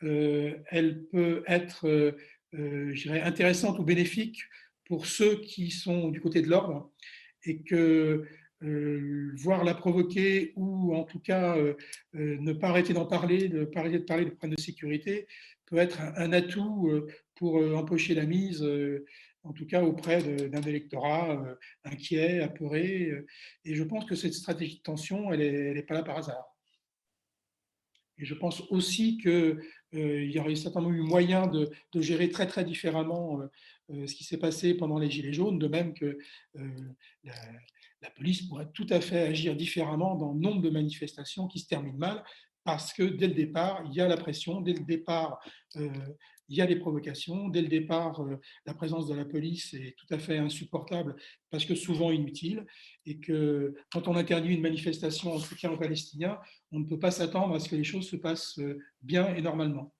[0.00, 2.16] elle peut être,
[3.06, 4.40] intéressante ou bénéfique
[4.86, 6.90] pour ceux qui sont du côté de l'ordre,
[7.44, 8.26] et que
[8.62, 11.74] euh, voir la provoquer ou en tout cas euh,
[12.14, 15.26] euh, ne pas arrêter d'en parler, de pas de parler de problèmes de sécurité,
[15.64, 16.90] peut être un, atout
[17.36, 18.68] pour empocher la mise,
[19.44, 21.40] en tout cas auprès d'un électorat
[21.84, 23.12] inquiet, apeuré.
[23.64, 26.56] Et je pense que cette stratégie de tension, elle n'est pas là par hasard.
[28.18, 29.60] Et je pense aussi qu'il
[29.92, 33.40] y aurait certainement eu moyen de, de, gérer très très différemment
[33.88, 36.18] ce qui s'est passé pendant les Gilets jaunes, de même que
[37.22, 37.34] la,
[38.02, 41.98] la police pourrait tout à fait agir différemment dans nombre de manifestations qui se terminent
[41.98, 42.24] mal,
[42.64, 45.38] parce que dès le départ, il y a la pression, dès le départ,
[45.76, 45.88] euh,
[46.50, 47.48] il y a des provocations.
[47.48, 48.36] Dès le départ, euh,
[48.66, 51.16] la présence de la police est tout à fait insupportable
[51.48, 52.66] parce que souvent inutile
[53.06, 56.38] et que quand on interdit une manifestation en soutien aux Palestiniens,
[56.72, 59.42] on ne peut pas s'attendre à ce que les choses se passent euh, bien et
[59.42, 59.94] normalement.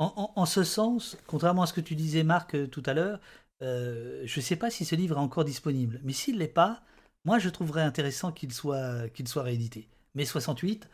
[0.00, 3.18] En, ce sens, contrairement à ce que tu disais Marc tout à l'heure,
[3.60, 6.82] je ne sais pas si ce livre est encore disponible, mais s'il ne l'est pas,
[7.24, 9.88] moi je trouverais intéressant qu'il soit, réédité.
[10.14, 10.88] Mai 68,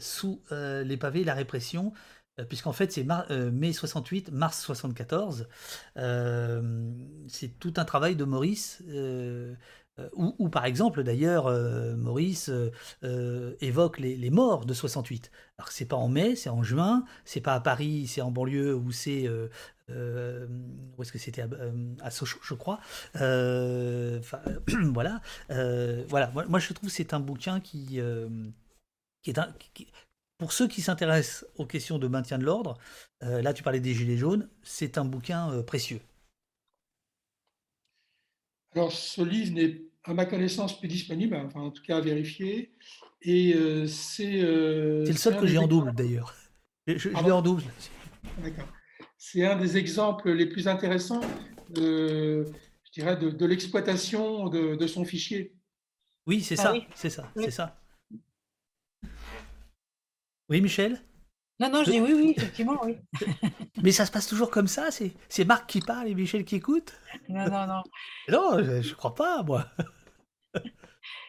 [0.00, 1.92] sous les pavés, la répression,
[2.38, 5.48] euh, puisqu'en fait c'est euh, mai 68, mars 74.
[5.96, 6.92] Euh,
[7.28, 8.82] c'est tout un travail de Maurice.
[10.14, 11.50] Où, par exemple d'ailleurs
[11.96, 12.50] Maurice
[13.02, 15.30] évoque les, morts de 68.
[15.58, 18.74] Alors c'est pas en mai, c'est en juin, c'est pas à Paris, c'est en banlieue
[18.74, 21.44] où c'est où est-ce que c'était
[22.00, 22.80] à, Sochaux, je crois.
[23.14, 26.32] voilà, voilà.
[26.48, 29.32] Moi, je trouve que c'est un bouquin qui, est
[30.38, 32.78] pour ceux qui s'intéressent aux questions de maintien de l'ordre,
[33.24, 36.00] euh, là tu parlais des Gilets jaunes, c'est un bouquin euh, précieux.
[38.74, 42.72] Alors ce livre n'est à ma connaissance plus disponible, enfin en tout cas à vérifier.
[43.22, 44.40] Et euh, c'est.
[45.04, 46.34] c'est le seul que j'ai en double d'ailleurs.
[46.86, 47.64] Je, l'ai en double.
[48.38, 48.68] D'accord.
[49.18, 51.20] C'est un des exemples les plus intéressants
[51.70, 52.46] de,
[52.84, 55.54] je dirais, de, l'exploitation de, son fichier.
[56.26, 57.78] Oui, c'est ah ça, c'est ça, c'est ça.
[60.48, 61.02] Oui, Michel?
[61.60, 62.96] Non, non, je dis oui, oui, effectivement, oui.
[63.82, 66.94] Mais ça se passe toujours comme ça C'est Marc qui parle et Michel qui écoute?
[67.28, 67.82] Non, non, non.
[68.28, 69.66] Non, je ne crois pas, moi.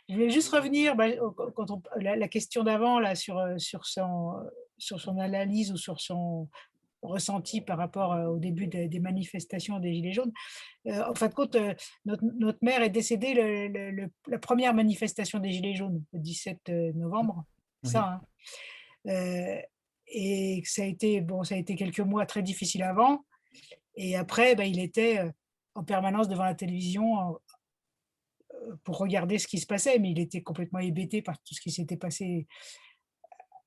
[0.10, 1.08] Je voulais juste revenir bah,
[1.56, 4.34] quand on, la, question d'avant là sur, euh, sur, son,
[4.78, 6.50] sur son analyse ou sur son
[7.02, 10.34] ressenti par rapport euh, au début des manifestations des Gilets jaunes.
[10.88, 11.56] Euh, en fin de compte,
[12.06, 17.46] notre, notre mère est décédée le, la première manifestation des Gilets jaunes, le 17 novembre.
[17.84, 18.22] Ça, hein.
[19.08, 19.62] Euh,
[20.08, 23.26] et ça a été bon, ça a été quelques mois très difficiles avant.
[23.96, 25.32] Et après, bah, il était euh,
[25.76, 27.34] en permanence devant la télévision euh,
[28.84, 31.72] pour regarder ce qui se passait, mais il était complètement hébété par tout ce qui
[31.72, 32.48] s'était passé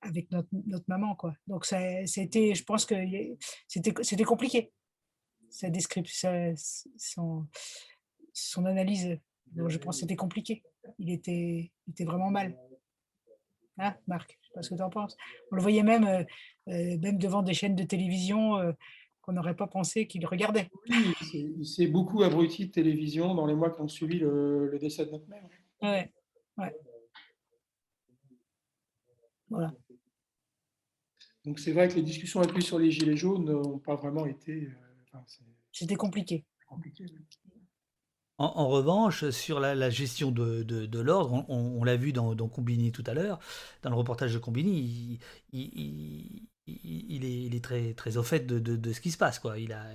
[0.00, 0.48] avec notre,
[0.88, 1.14] maman.
[1.14, 1.34] Quoi.
[1.46, 2.94] Donc, c'était, je pense que
[3.68, 4.72] c'était, compliqué.
[5.50, 6.54] Sa description,
[6.96, 9.18] son, analyse,
[9.54, 10.62] je pense que c'était compliqué.
[10.98, 12.56] Il était, il était vraiment mal.
[13.78, 15.16] Hein, Marc pas ce que tu en penses.
[15.50, 16.24] On le voyait même, euh,
[16.68, 18.72] euh, même devant des chaînes de télévision euh,
[19.22, 20.70] qu'on n'aurait pas pensé qu'il regardait.
[20.90, 25.06] Oui, il s'est beaucoup abruti de télévision dans les mois qui ont suivi le, décès
[25.06, 25.48] de notre mère.
[25.80, 26.12] Ouais,
[26.58, 26.76] ouais.
[29.48, 29.72] Voilà.
[31.44, 34.68] Donc c'est vrai que les discussions appuies sur les gilets jaunes n'ont pas vraiment été.
[35.72, 36.44] C'était compliqué.
[36.66, 37.06] compliqué
[38.38, 43.38] en, revanche, sur la, gestion de, l'ordre, on, l'a vu dans, Combini tout à l'heure,
[43.82, 45.20] dans le reportage de Combini,
[45.52, 46.48] il,
[46.84, 49.38] est, très, très au fait de, ce qui se passe.
[49.38, 49.58] Quoi.
[49.58, 49.86] Il a,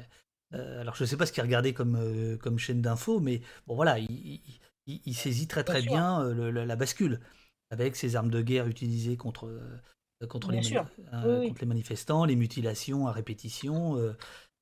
[0.54, 3.42] euh, alors je ne sais pas ce qu'il regardait comme, euh, comme chaîne d'info, mais
[3.66, 7.20] bon voilà, il, saisit très très bien, euh, la bascule
[7.70, 9.52] avec ses armes de guerre utilisées contre,
[10.30, 13.98] contre, les, contre les manifestants, les mutilations à répétition.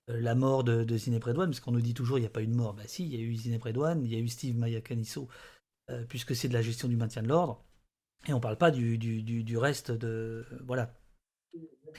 [0.10, 2.32] Euh, la mort de, de Zineb Redouane, parce qu'on nous dit toujours il n'y a
[2.32, 2.74] pas eu de mort.
[2.74, 5.28] Bah si, il y a eu Zineb Redouane, il y a eu Steve Mayakaniso,
[5.90, 7.64] euh, puisque c'est de la gestion du maintien de l'ordre.
[8.28, 10.46] Et on ne parle pas du, du, reste de.
[10.66, 10.94] Voilà.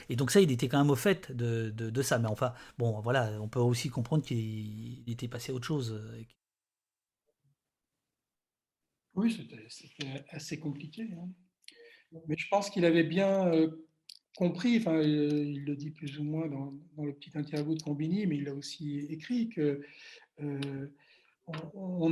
[0.09, 2.19] Et donc ça, il était quand même au fait de, de, ça.
[2.19, 5.93] Mais enfin, bon, voilà, on peut aussi comprendre qu'il était passé à autre chose.
[5.93, 6.21] Euh,
[9.15, 9.35] oui,
[9.69, 11.09] c'était assez compliqué.
[11.13, 11.29] Hein.
[12.27, 13.51] Mais je pense qu'il avait bien
[14.37, 16.71] compris, enfin, il le dit plus ou moins dans,
[17.03, 19.81] le petit interview de Combini, mais il a aussi écrit que
[20.41, 20.87] euh,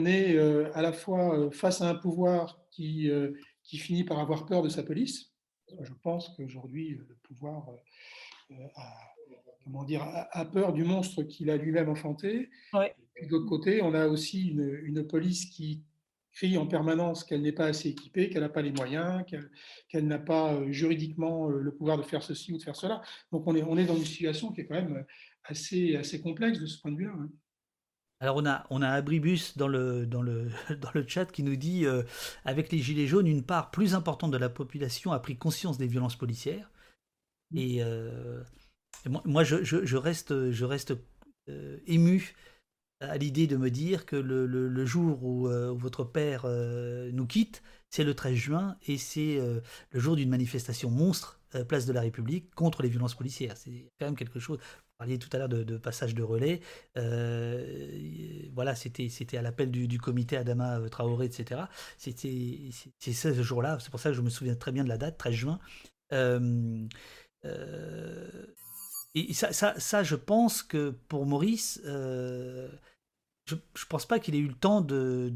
[0.06, 3.10] est euh, à la fois euh, face à un pouvoir qui
[3.64, 5.35] finit par avoir peur de sa police.
[5.82, 7.70] Je pense qu'aujourd'hui, le pouvoir
[8.76, 8.94] a,
[9.64, 12.50] comment dire, a peur du monstre qu'il a lui-même enfanté.
[12.74, 12.94] Ouais.
[13.18, 15.84] Et d'autre côté, on a aussi une, une police qui
[16.36, 19.24] crie en permanence qu'elle n'est pas assez équipée, qu'elle n'a pas les moyens,
[19.88, 23.02] qu'elle n'a pas euh, juridiquement euh, le pouvoir de faire ceci ou de faire cela.
[23.32, 25.06] Donc on est, on est dans une situation qui est quand même
[25.46, 27.14] assez, assez complexe de ce point de vue-là.
[27.18, 27.30] Hein.
[28.22, 30.50] Alors on a, on a Abribus dans le, dans, le,
[30.82, 32.04] dans le chat qui nous dit euh,
[32.46, 35.88] avec les Gilets jaunes, une part plus importante de la population a pris conscience des
[35.88, 36.72] violences policières.
[37.52, 37.58] Mmh.
[37.58, 37.84] Et,
[39.26, 40.94] moi, je, je, reste, je reste
[41.86, 42.34] ému
[43.02, 45.20] à l'idée de me dire que le, jour
[45.50, 49.62] euh, où, votre père euh, nous quitte, c'est le 13 juin et c'est euh,
[49.92, 51.40] le jour d'une manifestation monstre,
[51.70, 53.56] place de la République, contre les violences policières.
[53.56, 54.60] C'est quand même quelque chose.
[54.98, 56.62] Parliez tout à l'heure de, passage de relais.
[58.54, 61.62] voilà, c'était à l'appel du, comité Adama Traoré, etc.
[61.98, 62.70] C'était
[63.00, 63.78] c'est ce jour-là.
[63.80, 65.60] C'est pour ça que je me souviens très bien de la date, 13 juin.
[69.16, 72.70] Et ça, ça, ça, je pense que pour Maurice, euh,
[73.46, 75.32] je, je pense pas qu'il ait eu le temps de,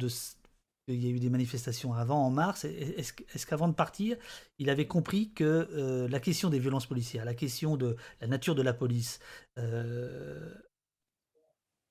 [0.93, 2.65] il y a eu des manifestations avant, en mars.
[2.65, 4.17] Est-ce qu'avant de partir,
[4.57, 8.55] il avait compris que euh, la question des violences policières, la question de la nature
[8.55, 9.19] de la police,
[9.57, 10.53] euh,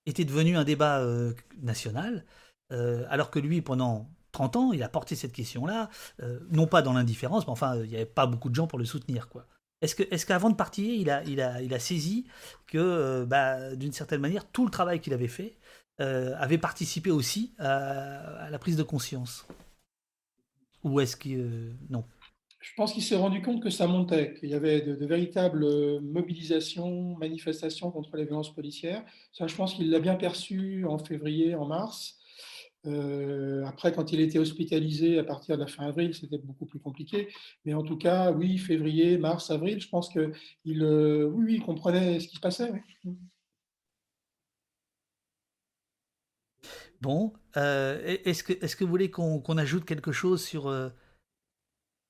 [0.07, 2.25] était devenue un débat euh, national,
[2.71, 5.89] alors que lui, pendant 30 ans, il a porté cette question-là,
[6.51, 8.85] non pas dans l'indifférence, mais enfin, il n'y avait pas beaucoup de gens pour le
[8.85, 9.47] soutenir, quoi.
[9.81, 12.27] Est-ce qu'avant de partir, il a, saisi
[12.67, 15.57] que, bah, d'une certaine manière, tout le travail qu'il avait fait
[15.99, 19.47] avait participé aussi à, la prise de conscience
[20.85, 22.05] Ou est-ce que euh, non?
[22.61, 26.01] Je pense qu'il s'est rendu compte que ça montait, qu'il y avait de, véritables euh,
[26.01, 29.05] mobilisations, manifestations contre les violences policières.
[29.33, 32.19] Ça, je pense qu'il l'a bien perçu en février, en mars.
[32.87, 36.81] Euh, après, quand il était hospitalisé à partir de la fin avril, c'était beaucoup plus
[36.81, 37.29] compliqué.
[37.65, 42.29] Mais en tout cas, oui, février, mars, avril, je pense qu'il euh, oui, comprenait ce
[42.29, 42.71] qui se passait.
[42.73, 43.13] oui.
[47.01, 50.89] Bon, euh, est-ce que, est-ce que vous voulez qu'on ajoute quelque chose sur, euh,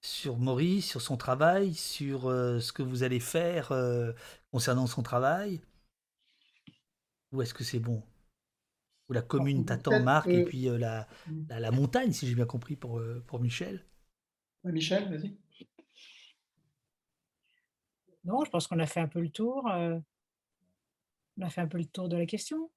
[0.01, 4.12] sur Maurice, sur son travail, sur euh, ce que vous allez faire euh,
[4.51, 5.60] concernant son travail?
[7.32, 8.02] Ou est-ce que c'est bon?
[9.09, 11.06] Ou la commune t'attend, Marc, et puis euh, la,
[11.51, 13.85] la, la montagne, si j'ai bien compris, pour, pour Michel
[14.65, 15.36] Ouais, Michel, vas-y.
[18.24, 19.66] Non, je pense qu'on a fait un peu le tour.
[19.69, 19.98] euh,
[21.39, 22.70] on a fait un peu le tour de la question.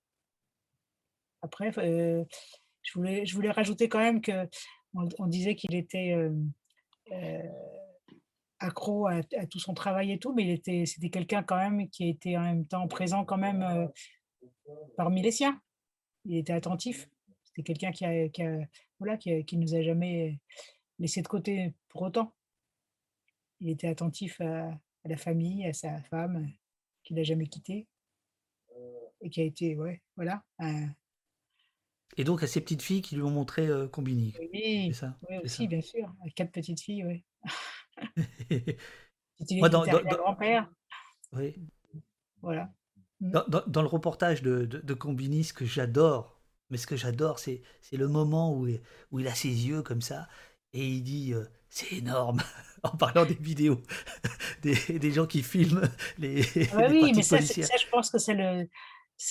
[1.41, 2.23] Après, euh,
[2.84, 4.47] je, voulais, je voulais rajouter quand même que
[4.93, 6.35] on, disait qu'il était euh,
[7.11, 7.49] euh,
[8.59, 12.09] accro à, tout son travail et tout, mais il était, c'était quelqu'un quand même qui
[12.09, 13.89] était en même temps présent quand même
[14.97, 15.61] parmi les siens.
[16.26, 17.09] Il était attentif.
[17.43, 18.68] C'était quelqu'un qui a,
[18.99, 20.39] voilà, qui, nous a jamais
[20.99, 22.34] laissé de côté pour autant.
[23.61, 26.51] Il était attentif à, la famille, à sa femme,
[27.03, 27.88] qu'il n'a jamais quittée
[29.22, 30.43] et qui a été, ouais, voilà,
[32.17, 34.33] Et donc à ces petites filles qui lui ont montré euh, Combini.
[34.39, 35.67] Oui, C'est ça, oui c'est aussi, ça.
[35.67, 36.13] bien sûr.
[36.21, 37.23] avec Quatre petites filles, oui.
[39.51, 40.69] Moi, dans- dans- dans- grand-père.
[41.33, 41.55] Oui.
[42.41, 42.69] Voilà.
[43.19, 47.39] Dans, dans- le reportage de, de, de Combini, ce que j'adore, mais ce que j'adore,
[47.39, 48.81] c'est, c'est le moment où, il-
[49.11, 50.27] où il a ses yeux comme ça
[50.73, 52.41] et il dit euh, C'est énorme
[52.83, 53.81] en parlant des vidéos,
[54.63, 55.83] des, des gens qui filment
[56.17, 58.67] les, Ah bah les oui, mais ça, c'est- je pense que ça le,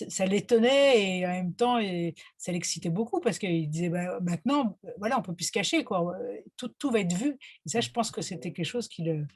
[0.09, 4.79] ça l'étonnait et en même temps, et ça l'excitait beaucoup parce qu'il disait bah, maintenant,
[4.85, 6.17] euh, voilà, on peut plus se cacher, quoi.
[6.57, 7.37] Tout, tout va être vu.
[7.67, 9.27] Et ça, je pense que c'était quelque chose qui le,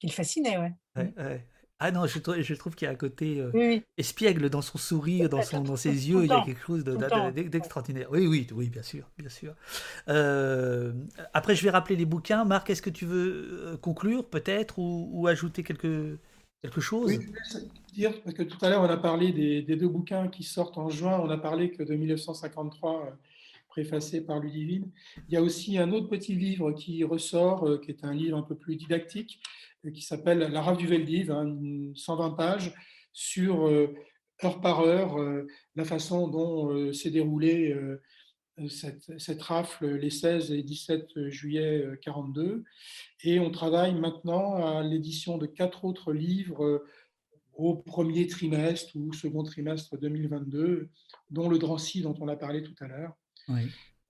[0.00, 0.72] qui le fascinait, ouais.
[0.96, 1.46] Ouais, ouais.
[1.84, 3.82] Ah non, je, trouve- je trouve qu'il y a un côté euh, Oui, oui.
[3.98, 6.94] espiègle dans son sourire, dans, son, dans ses yeux, il y a quelque chose de-
[6.94, 8.08] de- de- d'extraordinaire.
[8.12, 9.54] Oui, oui, oui, bien sûr, bien sûr.
[10.08, 10.92] Euh,
[11.34, 12.44] après, je vais rappeler les bouquins.
[12.44, 16.18] Marc, est-ce que tu veux euh, conclure peut-être ou, ou ajouter quelque,
[16.62, 17.18] quelque chose?
[17.18, 17.18] Oui,
[17.92, 20.88] dire, parce que tout à l'heure, on a parlé des, deux bouquins qui sortent en
[20.88, 21.20] juin.
[21.22, 23.10] On a parlé que de 1953, euh,
[23.68, 24.90] préfacé par Ludivine.
[25.28, 28.36] Il y a aussi un autre petit livre qui ressort, euh, qui est un livre
[28.36, 29.40] un peu plus didactique,
[29.84, 32.74] euh, qui s'appelle La rave du Veldiv, hein, une 120 pages,
[33.12, 33.66] sur
[34.42, 35.18] heure par heure
[35.76, 37.76] la façon dont s'est déroulée
[38.68, 42.64] cette, cette rafle les 16 et 17 juillet euh, 42.
[43.24, 46.86] Et on travaille maintenant à l'édition de quatre autres livres euh,
[47.54, 50.88] au premier trimestre ou second trimestre 2022,
[51.30, 53.14] dont le Drancy dont on a parlé tout à l'heure.
[53.48, 53.62] Oui.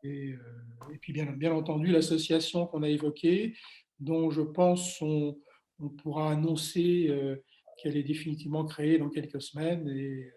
[0.05, 3.57] Et, euh, et puis bien, bien entendu l'association qu'on a évoquée,
[4.01, 5.39] dont je pense on,
[5.79, 7.37] on pourra annoncer euh,
[7.79, 10.33] qu'elle est définitivement créée dans quelques semaines et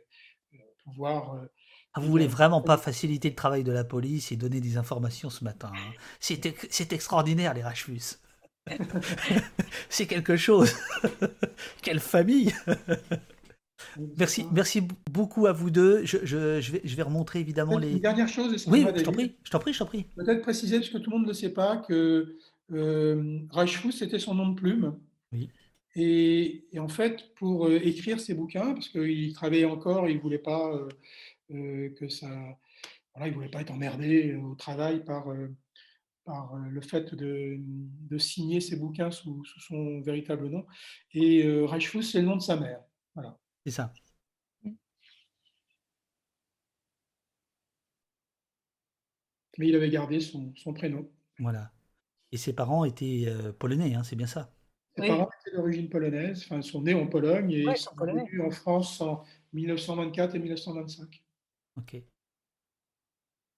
[0.53, 1.45] euh, pouvoir...
[1.97, 5.29] Ah, vous voulez vraiment pas faciliter le travail de la police et donner des informations
[5.29, 5.71] ce matin.
[5.73, 5.91] hein.
[6.19, 8.19] C'est ex- c'est extraordinaire, les Rachfus.
[9.89, 10.73] C'est quelque chose.
[11.83, 12.51] Quelle famille.
[14.17, 14.81] Merci, merci
[15.11, 16.03] beaucoup à vous deux.
[16.05, 17.91] Je, je- je vais, je vais remontrer évidemment les.
[17.91, 20.03] Une dernière chose, Oui, je t'en prie, je t'en prie, je t'en prie.
[20.15, 22.35] Peut-être préciser, parce que tout le monde ne le sait pas, que
[22.73, 23.39] euh,
[23.91, 24.97] c'était son nom de plume.
[25.31, 25.49] Oui.
[25.97, 30.21] Et, et en fait, pour euh, écrire ses bouquins, parce qu'il travaillait encore, il ne
[30.21, 30.89] voulait pas euh,
[31.49, 32.29] que ça.
[33.13, 35.55] Voilà, il voulait pas être emmerdé au travail par, euh,
[36.25, 40.65] par euh, le fait de, de signer ses bouquins sous, sous son véritable nom.
[41.13, 42.81] Et euh, Reichfuss, c'est le nom de sa mère.
[43.15, 43.39] Voilà.
[43.65, 43.93] C'est ça.
[49.57, 51.09] Mais il avait gardé son, son prénom.
[51.39, 51.71] Voilà.
[52.31, 54.53] Et ses parents étaient euh, polonais, hein, c'est bien ça.
[54.95, 55.07] Ses Oui.
[55.07, 57.95] parents étaient d'origine polonaise, enfin, ils sont nés en Pologne et Ouais, ils ils sont
[57.95, 59.23] venus en France en
[59.53, 61.24] 1924 et 1925.
[61.77, 62.03] Ok.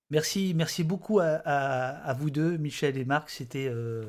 [0.10, 3.30] Merci, merci beaucoup à, vous deux, Michel et Marc.
[3.30, 4.06] C'était euh,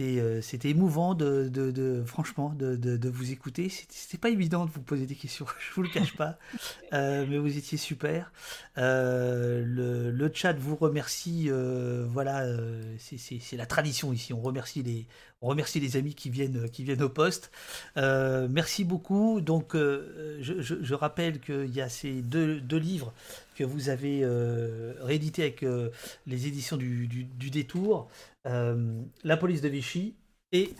[0.00, 3.68] euh, c'était émouvant de, de, de- franchement de, de, vous écouter.
[3.68, 6.38] C'était, pas évident de vous poser des questions, je vous le cache pas,
[6.92, 8.32] Euh, mais vous étiez super.
[8.76, 11.50] Le, le chat vous remercie.
[12.10, 12.46] voilà,
[12.98, 14.32] c'est la tradition ici.
[14.32, 15.06] On remercie les,
[15.42, 17.50] on remercie les amis qui viennent, qui viennent au poste.
[17.96, 19.40] Euh, merci beaucoup.
[19.40, 23.12] Donc, euh, je, rappelle qu'il y a ces deux, livres
[23.56, 25.90] que vous avez euh, réédités avec euh,
[26.26, 28.08] les éditions du, du- Détour,
[28.46, 30.14] euh, La police de Vichy
[30.52, 30.72] et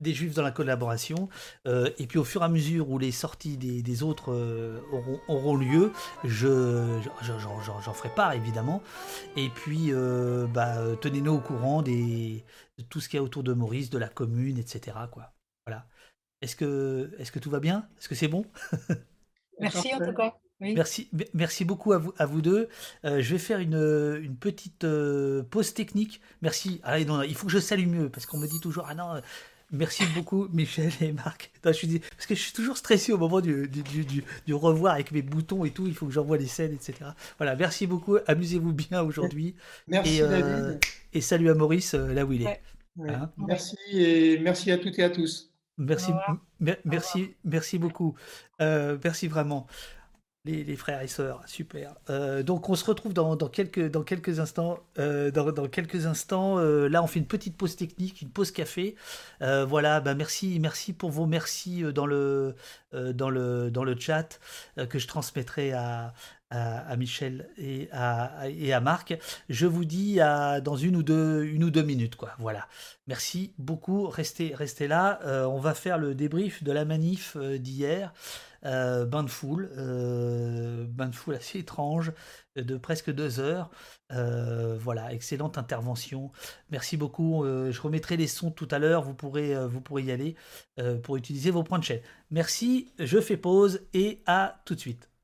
[0.00, 1.28] des Juifs dans la collaboration.
[1.66, 4.80] Euh, et puis, au fur et à mesure où les sorties des, des autres euh,
[4.92, 5.92] auront, auront lieu,
[6.24, 8.82] je, je- j'en, ferai part évidemment.
[9.36, 12.44] Et puis, euh, bah, tenez-nous au courant des,
[12.78, 14.96] de tout ce qu'il y a autour de Maurice, de la commune, etc.
[15.10, 15.32] Quoi.
[15.66, 15.86] Voilà.
[16.42, 17.88] Est-ce que, est-ce que tout va bien?
[17.98, 18.44] Est-ce que c'est bon?
[19.60, 20.34] Merci en tout cas.
[20.60, 20.72] Oui.
[20.74, 22.68] Merci, me- merci beaucoup à vous, à vous deux.
[23.04, 23.74] Euh, je vais faire une,
[24.22, 26.20] une petite euh, pause technique.
[26.40, 26.80] Merci.
[26.82, 29.16] Ah, non, il faut que je salue mieux parce qu'on me dit toujours Ah non,
[29.16, 29.20] euh,
[29.72, 31.50] merci beaucoup Michel et Marc.
[31.64, 34.04] Non, je suis dé- parce que je suis toujours stressé au moment du, du, du-
[34.04, 35.86] du- du revoir avec mes boutons et tout.
[35.86, 36.94] Il faut que j'envoie les scènes, etc.
[37.38, 38.16] Voilà, merci beaucoup.
[38.26, 39.54] Amusez-vous bien aujourd'hui.
[39.88, 40.80] Merci Et, euh, David.
[41.12, 42.46] Et salut à Maurice euh, là où il est.
[42.46, 42.60] Ouais.
[42.96, 43.10] Ouais.
[43.10, 43.30] hein.
[43.36, 45.50] Merci et merci à toutes et à tous.
[45.78, 46.10] Merci,
[46.86, 48.14] merci, merci beaucoup.
[48.62, 49.66] Euh, merci vraiment,
[50.46, 51.94] les, frères et sœurs, super.
[52.10, 54.78] Euh, donc on se retrouve dans, quelques, instants.
[54.98, 58.94] euh, dans, quelques instants, euh, là on fait une petite pause technique, une pause café.
[59.42, 62.54] Euh, voilà, bah merci, merci pour vos merci euh, dans le,
[62.94, 64.38] euh, dans le, dans le chat
[64.78, 66.14] euh, que je transmettrai à,
[66.50, 69.18] à, à Michel et à, et à Marc.
[69.48, 72.30] Je vous dis à, dans une ou deux, une ou deux minutes, quoi.
[72.38, 72.68] Voilà.
[73.06, 74.06] Merci beaucoup.
[74.08, 75.20] Restez, restez là.
[75.24, 78.12] Euh, on va faire le débrief de la manif euh, d'hier.
[78.66, 82.12] Euh, bain de foule, euh, bain de foule assez étrange,
[82.58, 83.70] euh, de presque deux heures.
[84.10, 86.30] Voilà, excellente intervention.
[86.70, 87.44] Merci beaucoup.
[87.44, 89.02] Je remettrai les sons tout à l'heure.
[89.02, 90.36] Vous pourrez, vous pourrez y aller
[91.02, 92.02] pour utiliser vos points de chaîne.
[92.30, 92.92] Merci.
[92.98, 95.15] Je fais pause et à tout de suite.